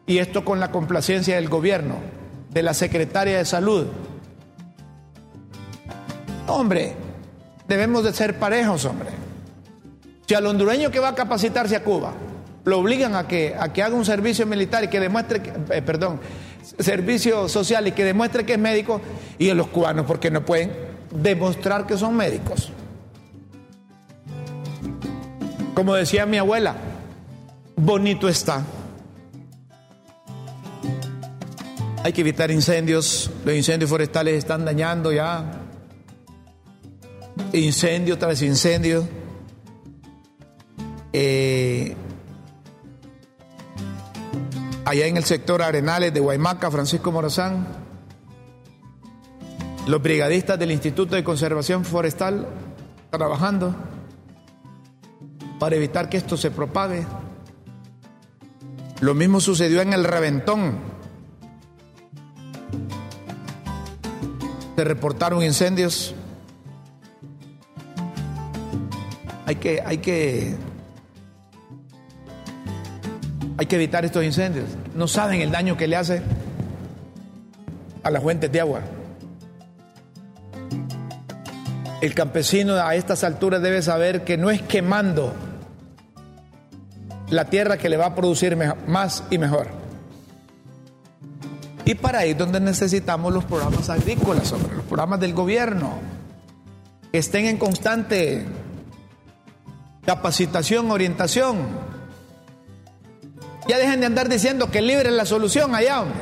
Y 0.07 0.19
esto 0.19 0.45
con 0.45 0.59
la 0.59 0.71
complacencia 0.71 1.35
del 1.35 1.49
gobierno, 1.49 1.95
de 2.49 2.63
la 2.63 2.73
secretaria 2.73 3.37
de 3.37 3.45
salud. 3.45 3.85
Hombre, 6.47 6.95
debemos 7.67 8.03
de 8.03 8.13
ser 8.13 8.39
parejos, 8.39 8.85
hombre. 8.85 9.09
Si 10.25 10.33
al 10.35 10.45
hondureño 10.45 10.91
que 10.91 10.99
va 10.99 11.09
a 11.09 11.15
capacitarse 11.15 11.75
a 11.75 11.83
Cuba 11.83 12.13
lo 12.65 12.79
obligan 12.79 13.15
a 13.15 13.27
que, 13.27 13.55
a 13.57 13.71
que 13.71 13.81
haga 13.81 13.95
un 13.95 14.03
servicio 14.03 14.45
militar 14.45 14.83
y 14.83 14.89
que 14.89 14.99
demuestre, 14.99 15.41
eh, 15.69 15.81
perdón, 15.81 16.19
servicio 16.79 17.47
social 17.47 17.87
y 17.87 17.93
que 17.93 18.03
demuestre 18.03 18.45
que 18.45 18.53
es 18.53 18.59
médico, 18.59 18.99
y 19.37 19.49
a 19.49 19.55
los 19.55 19.67
cubanos 19.67 20.05
porque 20.05 20.29
no 20.29 20.43
pueden 20.45 20.73
demostrar 21.11 21.87
que 21.87 21.97
son 21.97 22.15
médicos. 22.17 22.71
Como 25.73 25.93
decía 25.93 26.25
mi 26.25 26.37
abuela, 26.37 26.75
bonito 27.77 28.27
está. 28.27 28.63
Hay 32.03 32.11
que 32.11 32.21
evitar 32.21 32.51
incendios, 32.51 33.31
los 33.45 33.55
incendios 33.55 33.89
forestales 33.89 34.37
están 34.37 34.65
dañando 34.65 35.11
ya. 35.11 35.66
Incendio 37.53 38.17
tras 38.17 38.41
incendio. 38.41 39.07
Eh, 41.13 41.95
allá 44.85 45.05
en 45.07 45.17
el 45.17 45.23
sector 45.23 45.61
Arenales 45.61 46.13
de 46.13 46.19
Guaymaca, 46.19 46.69
Francisco 46.71 47.11
Morazán, 47.11 47.67
los 49.87 50.01
brigadistas 50.01 50.59
del 50.59 50.71
Instituto 50.71 51.15
de 51.15 51.23
Conservación 51.23 51.85
Forestal 51.85 52.47
trabajando 53.09 53.75
para 55.59 55.75
evitar 55.75 56.09
que 56.09 56.17
esto 56.17 56.37
se 56.37 56.51
propague. 56.51 57.05
Lo 58.99 59.13
mismo 59.13 59.39
sucedió 59.39 59.81
en 59.81 59.93
el 59.93 60.03
Reventón. 60.03 60.77
Se 64.75 64.83
reportaron 64.83 65.43
incendios. 65.43 66.15
Hay 69.47 69.55
que, 69.55 69.81
hay 69.81 69.99
que, 69.99 70.55
hay 73.57 73.65
que 73.65 73.75
evitar 73.77 74.03
estos 74.03 74.25
incendios. 74.25 74.65
No 74.93 75.07
saben 75.07 75.39
el 75.39 75.51
daño 75.51 75.77
que 75.77 75.87
le 75.87 75.95
hace 75.95 76.21
a 78.03 78.11
las 78.11 78.21
fuentes 78.21 78.51
de 78.51 78.59
agua. 78.59 78.81
El 82.01 82.13
campesino 82.13 82.73
a 82.73 82.93
estas 82.95 83.23
alturas 83.23 83.61
debe 83.61 83.81
saber 83.81 84.25
que 84.25 84.35
no 84.37 84.49
es 84.49 84.61
quemando 84.63 85.33
la 87.29 87.45
tierra 87.45 87.77
que 87.77 87.87
le 87.87 87.95
va 87.95 88.07
a 88.07 88.15
producir 88.15 88.57
más 88.85 89.23
y 89.29 89.37
mejor. 89.37 89.69
Y 91.85 91.95
para 91.95 92.19
ahí 92.19 92.31
es 92.31 92.37
donde 92.37 92.59
necesitamos 92.59 93.33
los 93.33 93.45
programas 93.45 93.89
agrícolas, 93.89 94.51
los 94.51 94.85
programas 94.89 95.21
del 95.21 95.33
gobierno, 95.33 95.99
que 97.13 97.19
estén 97.19 97.45
en 97.45 97.55
constante 97.55 98.45
capacitación, 100.07 100.89
orientación. 100.89 101.57
Ya 103.67 103.77
dejen 103.77 103.99
de 103.99 104.05
andar 104.05 104.29
diciendo 104.29 104.71
que 104.71 104.81
libre 104.81 105.09
es 105.09 105.15
la 105.15 105.25
solución 105.25 105.75
allá, 105.75 106.01
hombre. 106.01 106.17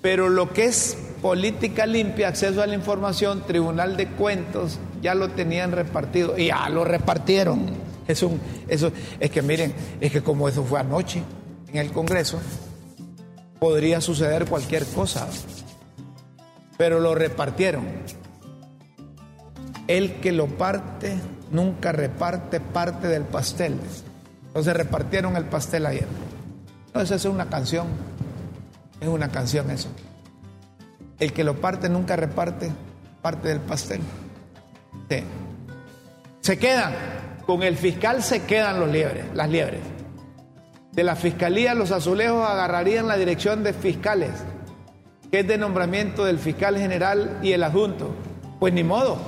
Pero 0.02 0.28
lo 0.28 0.52
que 0.52 0.66
es 0.66 0.97
política 1.22 1.86
limpia, 1.86 2.28
acceso 2.28 2.62
a 2.62 2.66
la 2.66 2.74
información, 2.74 3.43
tribunal 3.47 3.97
de 3.97 4.09
cuentos, 4.09 4.78
ya 5.02 5.14
lo 5.14 5.30
tenían 5.30 5.72
repartido 5.72 6.38
y 6.38 6.47
ya 6.48 6.68
lo 6.68 6.84
repartieron. 6.84 7.66
Es, 8.06 8.22
un, 8.22 8.40
eso, 8.68 8.93
es 9.18 9.30
que 9.30 9.43
miren, 9.43 9.74
es 10.01 10.12
que 10.12 10.22
como 10.22 10.48
eso 10.48 10.62
fue 10.62 10.78
anoche 10.78 11.22
en 11.72 11.76
el 11.76 11.90
Congreso, 11.90 12.38
podría 13.59 14.01
suceder 14.01 14.47
cualquier 14.47 14.84
cosa, 14.86 15.26
pero 16.76 17.01
lo 17.01 17.14
repartieron. 17.14 17.84
El 19.88 20.20
que 20.20 20.32
lo 20.32 20.47
parte 20.47 21.16
nunca 21.51 21.93
reparte 21.93 22.60
parte 22.60 23.09
del 23.09 23.22
pastel. 23.22 23.78
Entonces 24.48 24.74
repartieron 24.74 25.36
el 25.36 25.44
pastel 25.44 25.86
ayer. 25.86 26.06
Entonces 26.97 27.27
es 27.27 27.31
una 27.31 27.51
canción, 27.51 27.89
es 29.02 29.06
una 29.06 29.28
canción 29.28 29.70
eso. 29.70 29.90
El 31.18 31.35
que 31.35 31.44
lo 31.44 31.60
parte 31.60 31.90
nunca 31.90 32.16
reparte 32.16 32.73
parte 33.20 33.48
del 33.48 33.60
pastel. 33.60 34.01
Se 36.40 36.59
quedan, 36.59 36.94
con 37.44 37.62
el 37.62 37.77
fiscal 37.77 38.23
se 38.23 38.44
quedan 38.44 38.81
los 38.81 38.89
liebres, 38.89 39.27
las 39.35 39.51
liebres. 39.51 39.81
De 40.93 41.05
la 41.05 41.16
fiscalía 41.16 41.74
los 41.74 41.93
azulejos 41.93 42.48
agarrarían 42.48 43.06
la 43.06 43.18
dirección 43.18 43.62
de 43.62 43.74
fiscales, 43.74 44.31
que 45.31 45.40
es 45.40 45.47
de 45.47 45.59
nombramiento 45.59 46.24
del 46.24 46.39
fiscal 46.39 46.78
general 46.78 47.40
y 47.43 47.52
el 47.52 47.62
adjunto. 47.62 48.14
Pues 48.59 48.73
ni 48.73 48.85
modo. 48.85 49.18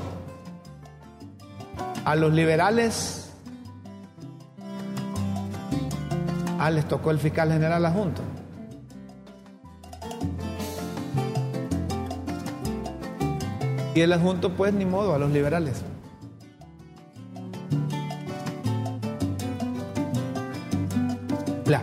A 2.07 2.17
los 2.17 2.33
liberales, 2.33 3.28
les 6.71 6.87
tocó 6.87 7.11
el 7.11 7.19
fiscal 7.19 7.53
general 7.53 7.85
adjunto. 7.85 8.23
Y 13.95 14.01
el 14.01 14.13
adjunto, 14.13 14.55
pues 14.55 14.73
ni 14.73 14.85
modo, 14.85 15.15
a 15.15 15.19
los 15.19 15.31
liberales. 15.31 15.83
La, 21.67 21.83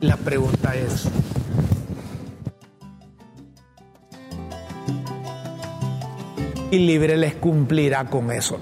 la 0.00 0.16
pregunta 0.16 0.74
es, 0.74 1.08
¿y 6.70 6.78
libre 6.78 7.16
les 7.16 7.34
cumplirá 7.34 8.06
con 8.06 8.32
eso? 8.32 8.58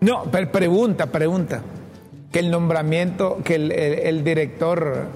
No, 0.00 0.22
pero 0.30 0.52
pregunta, 0.52 1.06
pregunta, 1.06 1.60
que 2.32 2.40
el 2.40 2.50
nombramiento, 2.50 3.38
que 3.44 3.54
el, 3.54 3.72
el- 3.72 4.24
director 4.24 5.06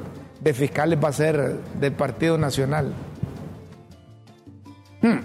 de 0.40 0.54
fiscales 0.54 0.98
va 1.02 1.08
a 1.08 1.12
ser 1.12 1.56
del 1.78 1.92
Partido 1.92 2.38
Nacional. 2.38 2.92
Hmm. 5.02 5.18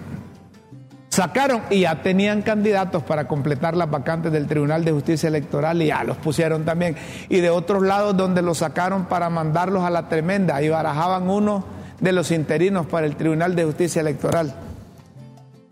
Sacaron 1.08 1.62
y 1.70 1.80
ya 1.80 2.02
tenían 2.02 2.42
candidatos 2.42 3.02
para 3.02 3.26
completar 3.26 3.76
las 3.76 3.90
vacantes 3.90 4.30
del 4.30 4.46
Tribunal 4.46 4.84
de 4.84 4.92
Justicia 4.92 5.28
Electoral 5.28 5.82
y 5.82 5.86
ya 5.86 6.04
los 6.04 6.16
pusieron 6.18 6.64
también. 6.64 6.96
Y 7.28 7.40
de 7.40 7.50
otros 7.50 7.82
lados 7.82 8.16
donde 8.16 8.42
los 8.42 8.58
sacaron 8.58 9.06
para 9.06 9.28
mandarlos 9.30 9.82
a 9.82 9.90
la 9.90 10.08
tremenda 10.08 10.62
y 10.62 10.68
barajaban 10.68 11.28
uno 11.28 11.64
de 11.98 12.12
los 12.12 12.30
interinos 12.30 12.86
para 12.86 13.06
el 13.06 13.16
Tribunal 13.16 13.56
de 13.56 13.64
Justicia 13.64 14.00
Electoral. 14.00 14.54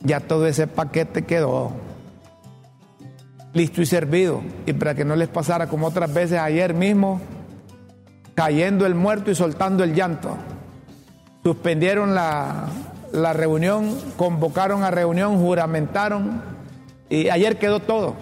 Ya 0.00 0.20
todo 0.20 0.46
ese 0.48 0.66
paquete 0.66 1.22
quedó 1.24 1.72
listo 3.56 3.80
y 3.80 3.86
servido. 3.86 4.42
Y 4.66 4.74
para 4.74 4.94
que 4.94 5.04
no 5.04 5.16
les 5.16 5.28
pasara 5.28 5.66
como 5.66 5.86
otras 5.86 6.12
veces 6.12 6.38
ayer 6.38 6.74
mismo, 6.74 7.20
cayendo 8.34 8.84
el 8.84 8.94
muerto 8.94 9.30
y 9.30 9.34
soltando 9.34 9.82
el 9.82 9.94
llanto. 9.94 10.36
Suspendieron 11.42 12.14
la, 12.14 12.66
la 13.12 13.32
reunión, 13.32 13.96
convocaron 14.16 14.84
a 14.84 14.90
reunión, 14.90 15.38
juramentaron 15.38 16.42
y 17.08 17.30
ayer 17.30 17.58
quedó 17.58 17.80
todo. 17.80 18.14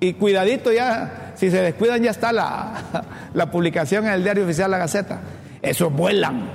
Y 0.00 0.14
cuidadito 0.14 0.72
ya, 0.72 1.32
si 1.36 1.50
se 1.50 1.62
descuidan 1.62 2.02
ya 2.02 2.10
está 2.10 2.32
la, 2.32 3.04
la 3.34 3.50
publicación 3.52 4.06
en 4.06 4.14
el 4.14 4.24
diario 4.24 4.44
oficial 4.44 4.70
La 4.70 4.78
Gaceta. 4.78 5.20
Eso 5.62 5.90
vuelan 5.90 6.50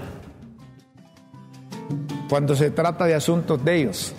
cuando 2.28 2.58
se 2.58 2.72
trata 2.72 3.06
de 3.06 3.16
asuntos 3.16 3.64
de 3.64 3.76
ellos. 3.78 4.14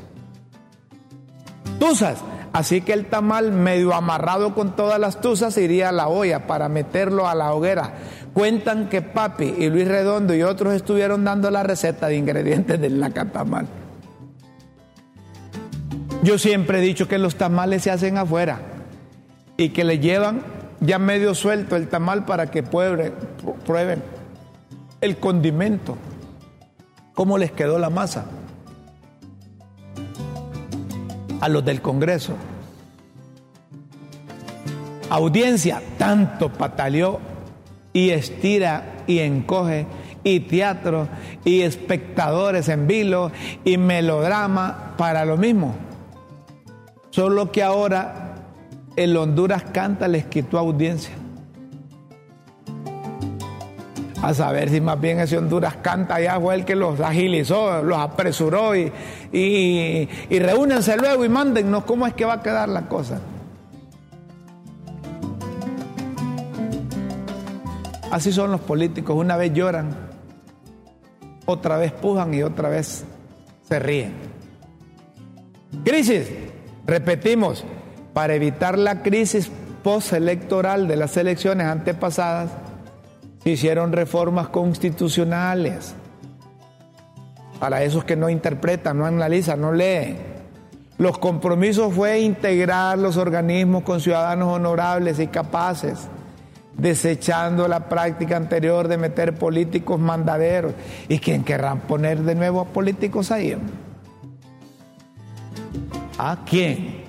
Tuzas. 1.78 2.24
Así 2.53 2.81
que 2.81 2.93
el 2.93 3.07
tamal 3.07 3.53
medio 3.53 3.95
amarrado 3.95 4.55
con 4.55 4.75
todas 4.75 4.99
las 4.99 5.20
tuzas 5.20 5.57
iría 5.59 5.91
a 5.91 5.93
la 5.93 6.09
olla 6.09 6.47
para 6.47 6.69
meterlo 6.69 7.29
a 7.29 7.35
la 7.35 7.53
hoguera. 7.53 7.93
Cuentan 8.33 8.89
que 8.89 9.03
Papi 9.03 9.55
y 9.59 9.69
Luis 9.69 9.87
Redondo 9.87 10.35
y 10.35 10.43
otros 10.43 10.75
estuvieron 10.75 11.25
dando 11.25 11.51
la 11.51 11.62
receta 11.62 12.09
de 12.09 12.16
ingredientes 12.16 12.81
del 12.81 12.99
nacatamal. 12.99 13.66
Yo 16.23 16.39
siempre 16.39 16.79
he 16.79 16.83
dicho 16.83 17.07
que 17.07 17.19
los 17.19 17.37
tamales 17.37 17.83
se 17.83 17.91
hacen 17.91 18.19
afuera 18.19 18.61
y 19.57 19.70
que 19.70 19.85
le 19.85 19.99
llevan 19.99 20.43
ya 20.81 20.99
medio 20.99 21.35
suelto 21.35 21.77
el 21.77 21.89
tamal 21.89 22.25
para 22.25 22.51
que 22.51 22.62
prueben 22.62 24.03
el 25.01 25.16
condimento, 25.19 25.97
cómo 27.15 27.39
les 27.39 27.53
quedó 27.53 27.79
la 27.79 27.91
masa 27.91 28.27
a 31.40 31.48
los 31.48 31.65
del 31.65 31.81
Congreso. 31.81 32.35
Audiencia, 35.10 35.82
tanto 35.97 36.52
pataleó 36.52 37.19
y 37.93 38.10
estira 38.10 39.05
y 39.06 39.20
encoge, 39.20 39.86
y 40.23 40.40
teatro, 40.40 41.09
y 41.44 41.62
espectadores 41.62 42.69
en 42.69 42.86
vilo, 42.86 43.32
y 43.65 43.78
melodrama 43.78 44.94
para 44.98 45.24
lo 45.24 45.36
mismo. 45.36 45.74
Solo 47.10 47.51
que 47.51 47.62
ahora 47.62 48.36
el 48.97 49.16
Honduras 49.16 49.65
Canta 49.73 50.09
les 50.09 50.27
quitó 50.27 50.59
audiencia. 50.59 51.15
A 54.20 54.35
saber 54.35 54.69
si 54.69 54.81
más 54.81 55.01
bien 55.01 55.20
ese 55.20 55.39
Honduras 55.39 55.77
Canta 55.77 56.20
ya 56.20 56.40
fue 56.40 56.57
el 56.57 56.65
que 56.65 56.74
los 56.74 56.99
agilizó, 57.01 57.82
los 57.82 57.99
apresuró 57.99 58.74
y, 58.74 58.93
y, 59.32 60.39
reúnense 60.40 60.97
luego 60.97 61.24
y 61.24 61.28
mándennos 61.28 61.85
cómo 61.85 62.07
es 62.07 62.15
que 62.15 62.24
va 62.24 62.35
a 62.35 62.43
quedar 62.43 62.69
la 62.69 62.89
cosa. 62.89 63.20
Así 68.11 68.32
son 68.32 68.51
los 68.51 68.61
políticos, 68.61 69.16
una 69.16 69.36
vez 69.36 69.53
lloran, 69.53 69.95
otra 71.47 71.77
vez 71.77 71.93
pujan 71.93 72.35
y 72.35 72.43
otra 72.43 72.70
vez 72.70 73.05
se 73.69 73.78
ríen. 73.78 74.15
Crisis, 75.85 76.28
repetimos, 76.86 77.65
para 78.15 78.35
evitar 78.35 78.78
la 78.78 79.03
crisis 79.03 79.49
postelectoral 79.85 80.89
de 80.89 80.97
las 80.97 81.16
elecciones 81.16 81.69
antepasadas, 81.69 82.51
se 83.43 83.51
hicieron 83.51 83.93
reformas 83.93 84.48
constitucionales. 84.48 85.94
Para 87.59 87.82
esos 87.82 88.05
que 88.05 88.16
no 88.16 88.28
interpretan, 88.28 88.98
no 88.98 89.06
analizan, 89.06 89.60
no 89.60 89.73
leen. 89.73 90.19
Los 90.97 91.19
compromisos 91.19 91.94
fue 91.94 92.20
integrar 92.20 92.98
los 92.98 93.16
organismos 93.16 93.82
con 93.82 94.01
ciudadanos 94.01 94.48
honorables 94.48 95.19
y 95.19 95.27
capaces 95.28 96.09
desechando 96.78 97.69
la 97.69 97.89
práctica 97.89 98.36
anterior 98.36 98.89
de 98.89 98.97
meter 98.97 99.35
políticos 99.35 100.01
mandaderos. 100.01 100.73
¿Y 101.09 101.19
quién 101.19 101.44
querrán 101.44 101.81
poner 101.81 102.20
de 102.20 102.35
nuevo 102.35 102.60
a 102.60 102.65
políticos 102.66 103.31
ahí? 103.31 103.56
¿A 106.16 106.39
quién? 106.48 107.05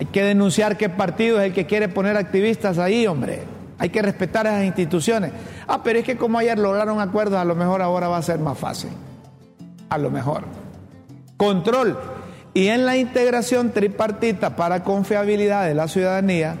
Hay 0.00 0.06
que 0.06 0.24
denunciar 0.24 0.76
qué 0.76 0.88
partido 0.88 1.40
es 1.40 1.48
el 1.48 1.54
que 1.54 1.66
quiere 1.66 1.88
poner 1.88 2.16
activistas 2.16 2.78
ahí, 2.78 3.06
hombre. 3.06 3.42
Hay 3.78 3.90
que 3.90 4.02
respetar 4.02 4.46
esas 4.46 4.64
instituciones. 4.64 5.32
Ah, 5.66 5.82
pero 5.82 5.98
es 5.98 6.04
que 6.04 6.16
como 6.16 6.38
ayer 6.38 6.58
lograron 6.58 7.00
acuerdos, 7.00 7.38
a 7.38 7.44
lo 7.44 7.54
mejor 7.54 7.82
ahora 7.82 8.08
va 8.08 8.18
a 8.18 8.22
ser 8.22 8.38
más 8.38 8.58
fácil. 8.58 8.90
A 9.88 9.98
lo 9.98 10.10
mejor. 10.10 10.44
control. 11.36 11.98
Y 12.54 12.68
en 12.68 12.86
la 12.86 12.96
integración 12.96 13.72
tripartita 13.72 14.54
para 14.54 14.84
confiabilidad 14.84 15.66
de 15.66 15.74
la 15.74 15.88
ciudadanía, 15.88 16.56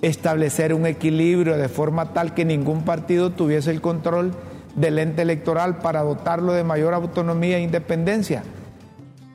establecer 0.00 0.72
un 0.72 0.86
equilibrio 0.86 1.58
de 1.58 1.68
forma 1.68 2.12
tal 2.14 2.32
que 2.32 2.46
ningún 2.46 2.82
partido 2.84 3.30
tuviese 3.30 3.70
el 3.70 3.82
control 3.82 4.32
del 4.74 4.98
ente 4.98 5.22
electoral 5.22 5.78
para 5.78 6.02
dotarlo 6.02 6.52
de 6.52 6.64
mayor 6.64 6.94
autonomía 6.94 7.58
e 7.58 7.62
independencia. 7.62 8.42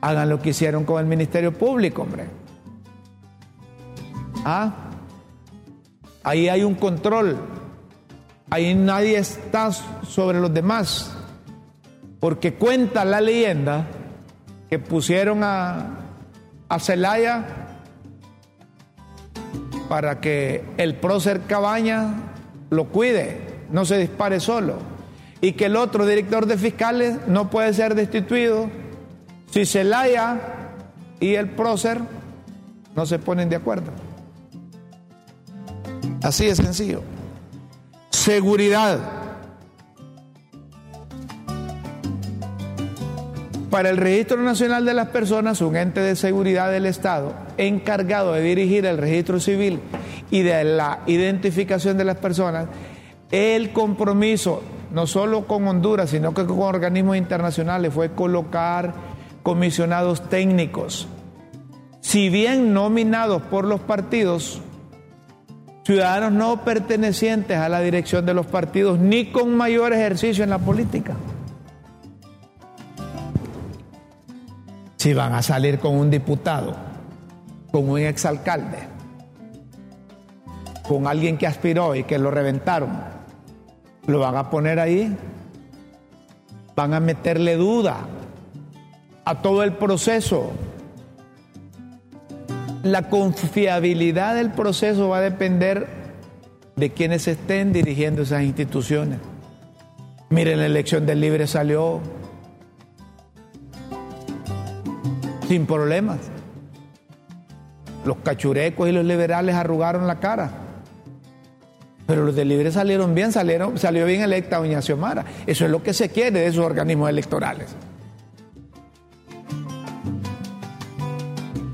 Hagan 0.00 0.28
lo 0.28 0.40
que 0.40 0.50
hicieron 0.50 0.84
con 0.84 1.00
el 1.00 1.06
Ministerio 1.06 1.52
Público, 1.52 2.02
hombre. 2.02 2.24
¿Ah? 4.44 4.89
Ahí 6.22 6.48
hay 6.48 6.64
un 6.64 6.74
control. 6.74 7.36
Ahí 8.50 8.74
nadie 8.74 9.18
está 9.18 9.70
sobre 9.72 10.40
los 10.40 10.52
demás. 10.52 11.12
Porque 12.18 12.54
cuenta 12.54 13.04
la 13.04 13.20
leyenda 13.20 13.86
que 14.68 14.78
pusieron 14.78 15.42
a, 15.42 15.98
a 16.68 16.78
Celaya 16.78 17.44
para 19.88 20.20
que 20.20 20.64
el 20.76 20.94
prócer 20.94 21.42
Cabaña 21.42 22.14
lo 22.70 22.86
cuide, 22.88 23.40
no 23.72 23.84
se 23.84 23.98
dispare 23.98 24.38
solo. 24.38 24.76
Y 25.40 25.52
que 25.52 25.66
el 25.66 25.76
otro 25.76 26.06
director 26.06 26.46
de 26.46 26.58
fiscales 26.58 27.18
no 27.26 27.50
puede 27.50 27.72
ser 27.72 27.94
destituido 27.94 28.68
si 29.50 29.64
Celaya 29.64 30.38
y 31.18 31.34
el 31.34 31.50
prócer 31.50 32.00
no 32.94 33.06
se 33.06 33.18
ponen 33.18 33.48
de 33.48 33.56
acuerdo. 33.56 34.09
Así 36.22 36.46
de 36.46 36.54
sencillo. 36.54 37.02
Seguridad. 38.10 38.98
Para 43.70 43.90
el 43.90 43.96
Registro 43.96 44.42
Nacional 44.42 44.84
de 44.84 44.94
las 44.94 45.08
Personas, 45.08 45.60
un 45.60 45.76
ente 45.76 46.00
de 46.00 46.16
seguridad 46.16 46.70
del 46.70 46.86
Estado 46.86 47.32
encargado 47.56 48.32
de 48.32 48.42
dirigir 48.42 48.84
el 48.84 48.98
registro 48.98 49.38
civil 49.38 49.80
y 50.30 50.42
de 50.42 50.64
la 50.64 51.00
identificación 51.06 51.96
de 51.96 52.04
las 52.04 52.16
personas, 52.16 52.66
el 53.30 53.72
compromiso, 53.72 54.62
no 54.92 55.06
solo 55.06 55.46
con 55.46 55.68
Honduras, 55.68 56.10
sino 56.10 56.34
que 56.34 56.44
con 56.46 56.60
organismos 56.60 57.16
internacionales, 57.16 57.94
fue 57.94 58.10
colocar 58.12 58.92
comisionados 59.42 60.28
técnicos, 60.28 61.06
si 62.00 62.28
bien 62.28 62.74
nominados 62.74 63.42
por 63.42 63.64
los 63.64 63.80
partidos, 63.80 64.60
ciudadanos 65.90 66.30
no 66.30 66.64
pertenecientes 66.64 67.58
a 67.58 67.68
la 67.68 67.80
dirección 67.80 68.24
de 68.24 68.32
los 68.32 68.46
partidos, 68.46 69.00
ni 69.00 69.32
con 69.32 69.56
mayor 69.56 69.92
ejercicio 69.92 70.44
en 70.44 70.50
la 70.50 70.60
política. 70.60 71.16
Si 74.98 75.12
van 75.12 75.32
a 75.32 75.42
salir 75.42 75.80
con 75.80 75.96
un 75.96 76.08
diputado, 76.08 76.76
con 77.72 77.88
un 77.88 77.98
exalcalde, 77.98 78.78
con 80.86 81.08
alguien 81.08 81.36
que 81.36 81.48
aspiró 81.48 81.96
y 81.96 82.04
que 82.04 82.20
lo 82.20 82.30
reventaron, 82.30 82.90
lo 84.06 84.20
van 84.20 84.36
a 84.36 84.48
poner 84.48 84.78
ahí, 84.78 85.16
van 86.76 86.94
a 86.94 87.00
meterle 87.00 87.56
duda 87.56 87.96
a 89.24 89.42
todo 89.42 89.64
el 89.64 89.72
proceso. 89.72 90.52
La 92.82 93.08
confiabilidad 93.10 94.34
del 94.34 94.50
proceso 94.52 95.08
va 95.10 95.18
a 95.18 95.20
depender 95.20 95.86
de 96.76 96.90
quienes 96.90 97.28
estén 97.28 97.72
dirigiendo 97.72 98.22
esas 98.22 98.42
instituciones. 98.42 99.18
Miren, 100.30 100.60
la 100.60 100.66
elección 100.66 101.04
del 101.04 101.20
libre 101.20 101.46
salió 101.46 102.00
sin 105.46 105.66
problemas. 105.66 106.18
Los 108.06 108.16
cachurecos 108.18 108.88
y 108.88 108.92
los 108.92 109.04
liberales 109.04 109.54
arrugaron 109.54 110.06
la 110.06 110.18
cara. 110.20 110.50
Pero 112.06 112.24
los 112.24 112.34
del 112.34 112.48
libre 112.48 112.72
salieron 112.72 113.14
bien, 113.14 113.30
salieron, 113.30 113.76
salió 113.76 114.06
bien 114.06 114.22
electa 114.22 114.56
doña 114.56 114.80
Xiomara. 114.80 115.24
Eso 115.46 115.66
es 115.66 115.70
lo 115.70 115.82
que 115.82 115.92
se 115.92 116.08
quiere 116.08 116.40
de 116.40 116.46
esos 116.46 116.64
organismos 116.64 117.10
electorales. 117.10 117.76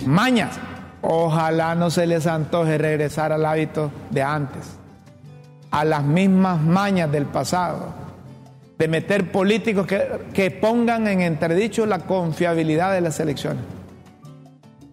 Mañas. 0.05 0.66
Ojalá 1.09 1.77
no 1.77 1.89
se 1.89 2.05
les 2.05 2.27
antoje 2.27 2.79
regresar 2.79 3.31
al 3.31 3.47
hábito 3.47 3.93
de 4.11 4.25
antes, 4.25 4.77
a 5.71 5.85
las 5.85 6.03
mismas 6.03 6.61
mañas 6.61 7.13
del 7.13 7.27
pasado, 7.27 7.95
de 8.77 8.89
meter 8.89 9.31
políticos 9.31 9.87
que, 9.87 10.03
que 10.35 10.51
pongan 10.51 11.07
en 11.07 11.21
entredicho 11.21 11.87
la 11.87 12.01
confiabilidad 12.01 12.93
de 12.93 13.03
las 13.03 13.21
elecciones. 13.21 13.63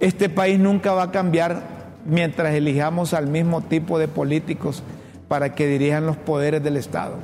Este 0.00 0.28
país 0.28 0.58
nunca 0.58 0.92
va 0.92 1.04
a 1.04 1.10
cambiar 1.10 1.62
mientras 2.04 2.54
elijamos 2.54 3.12
al 3.14 3.26
mismo 3.26 3.62
tipo 3.62 3.98
de 3.98 4.08
políticos 4.08 4.82
para 5.28 5.54
que 5.54 5.66
dirijan 5.66 6.06
los 6.06 6.16
poderes 6.16 6.62
del 6.62 6.76
Estado. 6.76 7.16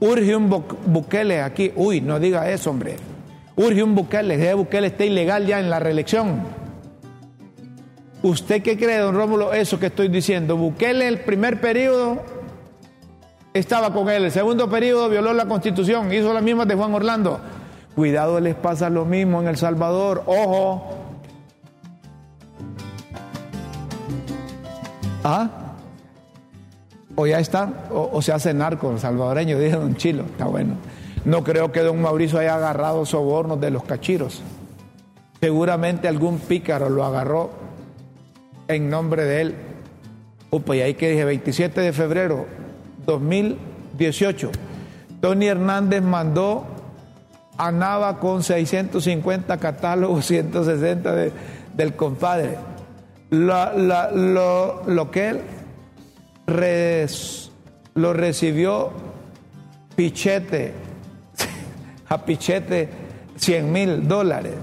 Urge 0.00 0.36
un 0.36 0.50
Bukele 0.86 1.40
aquí. 1.40 1.72
Uy, 1.76 2.00
no 2.00 2.18
diga 2.18 2.50
eso, 2.50 2.70
hombre. 2.70 2.96
Urge 3.56 3.82
un 3.82 3.94
Bukele. 3.94 4.34
Ese 4.34 4.54
Bukele 4.54 4.88
está 4.88 5.04
ilegal 5.04 5.46
ya 5.46 5.60
en 5.60 5.70
la 5.70 5.78
reelección. 5.78 6.42
¿Usted 8.22 8.62
qué 8.62 8.78
cree, 8.78 8.98
don 8.98 9.14
Rómulo, 9.14 9.52
eso 9.52 9.78
que 9.78 9.86
estoy 9.86 10.08
diciendo? 10.08 10.56
Bukele 10.56 11.06
el 11.06 11.20
primer 11.20 11.60
periodo 11.60 12.22
estaba 13.54 13.92
con 13.92 14.10
él, 14.10 14.24
el 14.24 14.32
segundo 14.32 14.68
periodo 14.68 15.08
violó 15.08 15.32
la 15.32 15.46
constitución, 15.46 16.12
hizo 16.12 16.34
las 16.34 16.42
mismas 16.42 16.66
de 16.66 16.74
Juan 16.74 16.92
Orlando. 16.92 17.38
Cuidado, 17.94 18.40
les 18.40 18.56
pasa 18.56 18.90
lo 18.90 19.04
mismo 19.04 19.40
en 19.40 19.46
El 19.46 19.56
Salvador, 19.56 20.24
ojo. 20.26 20.82
¿Ah? 25.22 25.48
O 27.14 27.28
ya 27.28 27.38
está, 27.38 27.86
o, 27.92 28.20
se 28.20 28.32
hace 28.32 28.52
narco 28.52 28.98
salvadoreño, 28.98 29.56
dice 29.56 29.76
don 29.76 29.94
Chilo, 29.94 30.24
está 30.24 30.46
bueno. 30.46 30.74
No 31.24 31.42
creo 31.42 31.72
que 31.72 31.80
don 31.80 32.02
Mauricio 32.02 32.38
haya 32.38 32.56
agarrado 32.56 33.06
sobornos 33.06 33.60
de 33.60 33.70
los 33.70 33.84
cachiros. 33.84 34.42
Seguramente 35.40 36.08
algún 36.08 36.38
pícaro 36.38 36.88
lo 36.88 37.04
agarró 37.04 37.50
en 38.68 38.90
nombre 38.90 39.24
de 39.24 39.40
él. 39.40 39.54
Upa, 40.50 40.76
y 40.76 40.82
ahí 40.82 40.94
que 40.94 41.10
dije, 41.10 41.24
27 41.24 41.80
de 41.80 41.92
febrero 41.92 42.46
2018, 43.06 44.50
Tony 45.20 45.46
Hernández 45.46 46.02
mandó 46.02 46.64
a 47.56 47.72
Nava 47.72 48.20
con 48.20 48.42
650 48.42 49.56
catálogos, 49.58 50.26
160 50.26 51.14
de, 51.14 51.32
del 51.74 51.94
compadre. 51.96 52.58
Lo, 53.30 54.82
lo 54.86 55.10
que 55.10 55.28
él 55.28 55.40
lo 57.94 58.12
recibió 58.12 58.90
Pichete, 59.96 60.72
a 62.14 62.24
Pichete 62.24 62.88
100 63.36 63.72
mil 63.72 64.08
dólares. 64.08 64.54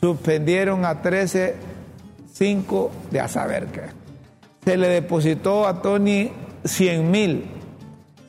Suspendieron 0.00 0.84
a 0.84 1.00
13, 1.00 1.54
5 2.32 2.90
de 3.10 3.20
a 3.20 3.28
saber 3.28 3.66
qué. 3.66 3.82
Se 4.64 4.76
le 4.76 4.88
depositó 4.88 5.66
a 5.66 5.80
Tony 5.80 6.32
100 6.64 7.10
mil. 7.10 7.50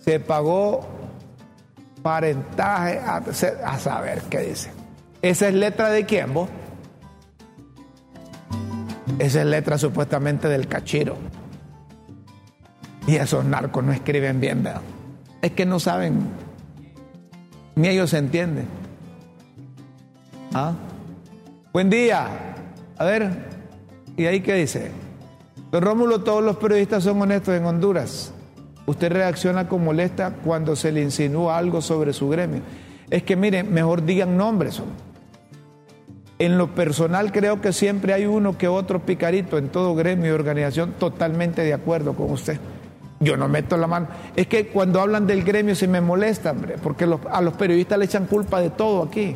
Se 0.04 0.20
pagó 0.20 0.88
parentaje 2.02 3.00
a, 3.00 3.24
a 3.66 3.80
saber 3.80 4.22
qué 4.30 4.40
dice. 4.40 4.72
¿Esa 5.22 5.48
es 5.48 5.54
letra 5.54 5.90
de 5.90 6.06
quién, 6.06 6.34
vos? 6.34 6.50
Esa 9.20 9.42
es 9.42 9.46
letra 9.46 9.78
supuestamente 9.78 10.50
del 10.50 10.68
cachiro. 10.68 11.16
Y 13.08 13.16
esos 13.16 13.46
narcos 13.46 13.84
no 13.84 13.92
escriben 13.92 14.40
bien, 14.40 14.64
¿verdad? 14.64 14.82
Es 15.42 15.52
que 15.52 15.66
no 15.66 15.80
saben, 15.80 16.28
ni 17.76 17.88
ellos 17.88 18.10
se 18.10 18.18
entienden. 18.18 18.66
¿Ah? 20.54 20.74
Buen 21.72 21.90
día. 21.90 22.28
A 22.98 23.06
ver, 23.06 23.30
¿y 24.16 24.26
ahí 24.26 24.42
qué 24.42 24.54
dice? 24.56 24.92
Don 25.72 25.84
Rómulo, 25.84 26.22
todos 26.22 26.44
los 26.44 26.58
periodistas 26.58 27.04
son 27.04 27.22
honestos 27.22 27.56
en 27.56 27.66
Honduras. 27.66 28.32
Usted 28.86 29.12
reacciona 29.12 29.68
con 29.68 29.84
molesta 29.84 30.36
cuando 30.44 30.76
se 30.76 30.92
le 30.92 31.02
insinúa 31.02 31.58
algo 31.58 31.82
sobre 31.82 32.14
su 32.14 32.30
gremio. 32.30 32.62
Es 33.10 33.24
que 33.24 33.36
miren, 33.36 33.74
mejor 33.74 34.06
digan 34.06 34.38
nombres. 34.38 34.82
En 36.38 36.58
lo 36.58 36.76
personal 36.76 37.32
creo 37.32 37.62
que 37.62 37.74
siempre 37.74 38.14
hay 38.14 38.26
uno 38.26 38.58
que 38.58 38.68
otro 38.68 39.00
picarito 39.06 39.58
en 39.58 39.70
todo 39.70 39.96
gremio 39.96 40.28
y 40.28 40.32
organización 40.32 40.94
totalmente 41.00 41.64
de 41.64 41.74
acuerdo 41.74 42.14
con 42.14 42.32
usted. 42.32 42.60
Yo 43.24 43.38
no 43.38 43.48
meto 43.48 43.78
la 43.78 43.88
mano. 43.88 44.08
Es 44.36 44.48
que 44.48 44.68
cuando 44.68 45.00
hablan 45.00 45.26
del 45.26 45.44
gremio 45.44 45.76
se 45.76 45.88
me 45.88 46.02
molesta, 46.02 46.52
hombre, 46.52 46.76
porque 46.82 47.06
a 47.32 47.42
los 47.42 47.54
periodistas 47.54 47.98
le 47.98 48.06
echan 48.06 48.26
culpa 48.26 48.60
de 48.60 48.70
todo 48.72 49.04
aquí. 49.04 49.36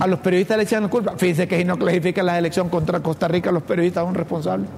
A 0.00 0.06
los 0.06 0.20
periodistas 0.20 0.56
le 0.56 0.62
echan 0.64 0.88
culpa. 0.88 1.14
Fíjense 1.16 1.48
que 1.48 1.58
si 1.58 1.64
no 1.64 1.76
clasifican 1.76 2.26
la 2.26 2.38
elección 2.38 2.68
contra 2.68 3.00
Costa 3.00 3.28
Rica, 3.28 3.50
los 3.52 3.62
periodistas 3.62 4.04
son 4.04 4.14
responsables. 4.14 4.68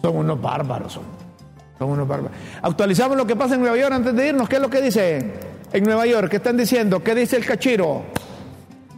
Son 0.00 0.16
unos 0.16 0.40
bárbaros. 0.40 0.92
Son, 0.92 1.02
son 1.78 1.90
unos 1.90 2.06
bárbaros. 2.06 2.36
Actualizamos 2.62 3.16
lo 3.16 3.26
que 3.26 3.36
pasa 3.36 3.54
en 3.54 3.62
Nueva 3.62 3.76
York 3.76 3.92
antes 3.92 4.14
de 4.14 4.28
irnos. 4.28 4.48
¿Qué 4.48 4.56
es 4.56 4.62
lo 4.62 4.70
que 4.70 4.80
dice 4.80 5.32
en 5.72 5.84
Nueva 5.84 6.06
York? 6.06 6.28
¿Qué 6.28 6.36
están 6.36 6.56
diciendo? 6.56 7.02
¿Qué 7.02 7.14
dice 7.14 7.36
el 7.36 7.44
cachiro? 7.44 8.02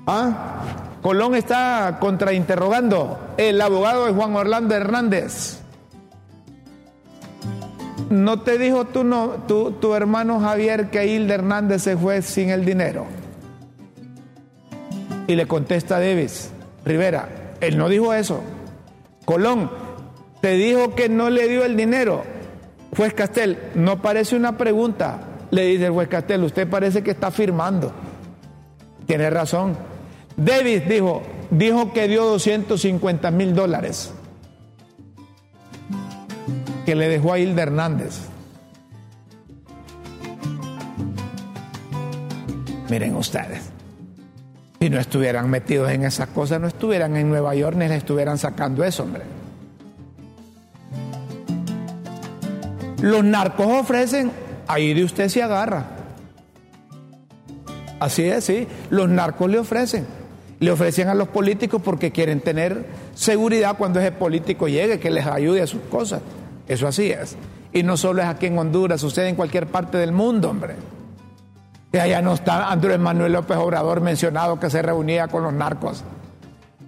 ¿Ah? 0.07 0.99
Colón 1.03 1.35
está 1.35 1.99
contrainterrogando. 2.01 3.35
El 3.37 3.61
abogado 3.61 4.07
de 4.07 4.13
Juan 4.13 4.37
Orlando 4.37 4.75
Hernández. 4.75 5.62
¿No 8.13 8.43
te 8.43 8.59
dijo 8.59 8.85
tu, 8.85 9.05
no, 9.05 9.43
tu, 9.49 9.73
tu 9.73 9.95
hermano 9.95 10.39
Javier 10.39 10.91
que 10.91 11.07
Hilda 11.07 11.33
Hernández 11.33 11.81
se 11.81 11.97
fue 11.97 12.21
sin 12.21 12.51
el 12.51 12.63
dinero? 12.63 13.07
Y 15.27 15.35
le 15.35 15.47
contesta 15.47 15.99
Davis, 15.99 16.51
Rivera, 16.85 17.55
él 17.63 17.79
no 17.79 17.89
dijo 17.89 18.13
eso. 18.13 18.43
Colón, 19.25 19.71
te 20.43 20.57
dijo 20.57 20.95
que 20.95 21.09
no 21.09 21.31
le 21.31 21.49
dio 21.49 21.65
el 21.65 21.75
dinero. 21.75 22.23
Juez 22.95 23.15
Castel, 23.15 23.59
no 23.77 24.03
parece 24.03 24.37
una 24.37 24.59
pregunta. 24.59 25.21
Le 25.51 25.65
dice 25.65 25.87
el 25.87 25.93
juez 25.93 26.09
Castel, 26.09 26.45
usted 26.45 26.69
parece 26.69 27.03
que 27.03 27.13
está 27.13 27.31
firmando. 27.31 27.95
Tiene 29.07 29.31
razón. 29.31 29.75
Davis 30.37 30.87
dijo, 30.87 31.23
dijo 31.51 31.95
que 31.95 32.09
dio 32.09 32.27
250 32.27 33.31
mil 33.31 33.55
dólares 33.55 34.13
que 36.85 36.95
le 36.95 37.09
dejó 37.09 37.33
a 37.33 37.39
Hilda 37.39 37.63
Hernández. 37.63 38.21
Miren 42.91 43.17
ustedes, 43.17 43.71
si 44.81 44.91
no 44.91 44.99
estuvieran 44.99 45.49
metidos 45.49 45.91
en 45.91 46.05
esas 46.05 46.29
cosas, 46.29 46.61
no 46.61 46.67
estuvieran 46.67 47.17
en 47.17 47.29
Nueva 47.31 47.55
York 47.55 47.77
ni 47.77 47.89
les 47.89 47.99
estuvieran 47.99 48.37
sacando 48.37 48.85
eso, 48.85 49.05
hombre. 49.05 49.23
Los 53.01 53.25
narcos 53.25 53.67
ofrecen, 53.67 54.31
ahí 54.69 54.95
de 54.95 55.05
usted 55.05 55.29
se 55.29 55.43
agarra. 55.43 55.87
Así 57.99 58.25
es, 58.25 58.45
sí. 58.45 58.67
Los 58.91 59.09
narcos 59.09 59.49
le 59.49 59.59
ofrecen. 59.59 60.07
Le 60.61 60.71
ofrecen 60.71 61.09
a 61.09 61.15
los 61.15 61.29
políticos 61.29 61.81
porque 61.85 62.13
quieren 62.13 62.41
tener 62.41 62.85
seguridad 63.15 63.77
cuando 63.79 64.01
ese 64.01 64.13
político 64.13 64.69
llegue, 64.69 65.01
que 65.01 65.11
les 65.11 65.27
ayude 65.27 65.63
a 65.63 65.67
sus 65.67 65.83
cosas. 65.83 66.21
Eso 66.73 66.89
así 66.89 67.11
es. 67.11 67.37
Y 67.71 67.83
no 67.83 67.99
solo 67.99 68.23
es 68.23 68.29
aquí 68.29 68.47
en 68.47 68.59
Honduras, 68.59 68.99
sucede 68.99 69.29
en 69.29 69.37
cualquier 69.37 69.67
parte 69.67 69.99
del 69.99 70.11
mundo, 70.11 70.49
hombre. 70.49 70.77
Y 71.93 71.99
allá 71.99 72.23
no 72.23 72.33
está 72.33 72.73
Andrés 72.73 72.99
Manuel 72.99 73.35
López 73.35 73.59
Obrador 73.59 74.01
mencionado 74.01 74.59
que 74.59 74.71
se 74.71 74.81
reunía 74.81 75.29
con 75.29 75.43
los 75.43 75.53
narcos. 75.53 76.03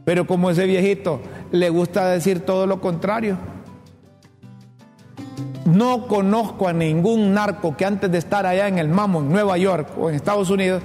Pero 0.07 0.27
como 0.27 0.49
ese 0.49 0.65
viejito 0.65 1.21
le 1.53 1.69
gusta 1.69 2.07
decir 2.07 2.41
todo 2.47 2.67
lo 2.67 2.81
contrario. 2.81 3.37
No 5.67 6.07
conozco 6.07 6.67
a 6.67 6.73
ningún 6.73 7.35
narco 7.35 7.77
que 7.77 7.85
antes 7.85 8.11
de 8.11 8.17
estar 8.17 8.47
allá 8.47 8.69
en 8.69 8.79
el 8.79 8.89
Mamo, 8.89 9.21
en 9.21 9.31
Nueva 9.31 9.59
York 9.59 9.89
o 9.99 10.09
en 10.09 10.15
Estados 10.15 10.49
Unidos, 10.49 10.83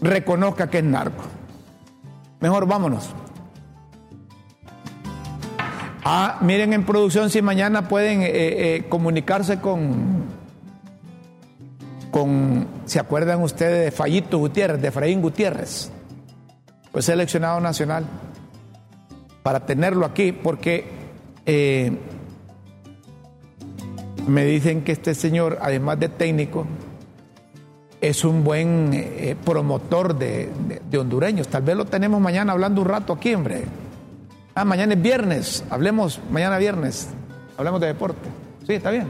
reconozca 0.00 0.70
que 0.70 0.78
es 0.78 0.84
narco. 0.84 1.24
Mejor 2.38 2.66
vámonos. 2.66 3.10
Ah, 6.08 6.38
miren 6.40 6.72
en 6.72 6.84
producción 6.86 7.30
si 7.30 7.42
mañana 7.42 7.88
pueden 7.88 8.22
eh, 8.22 8.28
eh, 8.32 8.84
comunicarse 8.88 9.58
con, 9.58 10.22
con, 12.12 12.68
¿se 12.84 13.00
acuerdan 13.00 13.42
ustedes 13.42 13.86
de 13.86 13.90
Fallito 13.90 14.38
Gutiérrez, 14.38 14.80
de 14.80 14.86
Efraín 14.86 15.20
Gutiérrez? 15.20 15.90
Pues 16.92 17.06
seleccionado 17.06 17.58
nacional, 17.60 18.06
para 19.42 19.66
tenerlo 19.66 20.06
aquí, 20.06 20.30
porque 20.30 20.84
eh, 21.44 21.90
me 24.28 24.44
dicen 24.44 24.82
que 24.84 24.92
este 24.92 25.12
señor, 25.12 25.58
además 25.60 25.98
de 25.98 26.08
técnico, 26.08 26.68
es 28.00 28.24
un 28.24 28.44
buen 28.44 29.36
promotor 29.44 30.16
de- 30.16 30.50
de 30.88 30.98
hondureños. 30.98 31.48
Tal 31.48 31.64
vez 31.64 31.74
lo 31.76 31.84
tenemos 31.84 32.20
mañana 32.20 32.52
hablando 32.52 32.82
un 32.82 32.88
rato 32.88 33.12
aquí, 33.14 33.34
hombre. 33.34 33.64
Ah, 34.56 34.64
mañana 34.64 34.94
es 34.94 35.02
viernes. 35.02 35.62
Hablemos 35.70 36.18
mañana 36.30 36.56
viernes. 36.58 37.08
Hablemos 37.58 37.80
de 37.80 37.88
deporte. 37.88 38.28
Sí, 38.66 38.72
está 38.72 38.90
bien. 38.90 39.06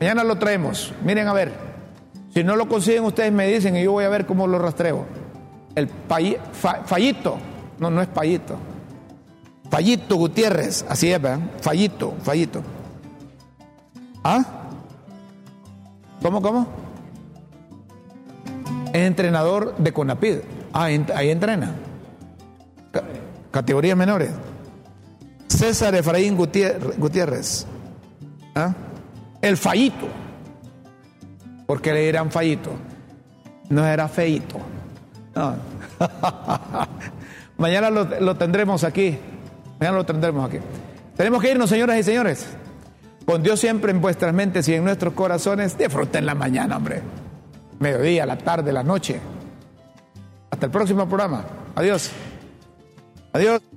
Mañana 0.00 0.24
lo 0.24 0.36
traemos. 0.36 0.92
Miren 1.04 1.28
a 1.28 1.32
ver. 1.32 1.52
Si 2.32 2.42
no 2.42 2.56
lo 2.56 2.66
consiguen, 2.66 3.04
ustedes 3.04 3.30
me 3.32 3.46
dicen 3.46 3.76
y 3.76 3.84
yo 3.84 3.92
voy 3.92 4.04
a 4.04 4.08
ver 4.08 4.26
cómo 4.26 4.46
lo 4.46 4.58
rastreo. 4.58 5.04
El 5.74 5.88
fa- 5.88 6.82
Fallito. 6.84 7.36
No, 7.78 7.90
no 7.90 8.00
es 8.00 8.08
Payito. 8.08 8.56
Fallito 9.70 10.16
Gutiérrez. 10.16 10.84
Así 10.88 11.12
es, 11.12 11.20
¿verdad? 11.20 11.40
Fallito, 11.60 12.14
Fallito. 12.22 12.62
¿Ah? 14.24 14.42
¿Cómo, 16.22 16.40
cómo? 16.40 16.66
Es 18.94 19.02
entrenador 19.06 19.76
de 19.76 19.92
Conapid. 19.92 20.36
Ah, 20.72 20.84
ahí 20.84 21.30
entrena. 21.30 21.74
Ca- 23.56 23.62
categorías 23.62 23.96
menores. 23.96 24.30
César 25.48 25.94
Efraín 25.94 26.36
Gutiérrez. 26.36 27.66
¿Ah? 28.54 28.74
El 29.40 29.56
fallito. 29.56 30.06
Porque 31.66 31.92
le 31.92 32.06
dirán 32.06 32.30
fallito. 32.30 32.70
No 33.70 33.86
era 33.86 34.08
feito. 34.08 34.58
Mañana 37.58 37.90
lo, 37.90 38.04
lo 38.20 38.36
tendremos 38.36 38.84
aquí. 38.84 39.18
Mañana 39.80 39.98
lo 39.98 40.06
tendremos 40.06 40.48
aquí. 40.48 40.58
Tenemos 41.16 41.42
que 41.42 41.50
irnos, 41.50 41.70
señoras 41.70 41.98
y 41.98 42.02
señores. 42.02 42.46
Con 43.24 43.42
Dios 43.42 43.58
siempre 43.58 43.90
en 43.90 44.00
vuestras 44.00 44.32
mentes 44.34 44.68
y 44.68 44.74
en 44.74 44.84
nuestros 44.84 45.14
corazones. 45.14 45.76
Disfruten 45.78 46.26
la 46.26 46.34
mañana, 46.34 46.76
hombre. 46.76 47.02
Mediodía, 47.78 48.26
la 48.26 48.36
tarde, 48.38 48.72
la 48.72 48.82
noche. 48.82 49.18
Hasta 50.50 50.66
el 50.66 50.72
próximo 50.72 51.08
programa. 51.08 51.44
Adiós. 51.74 52.10
Adiós. 53.36 53.75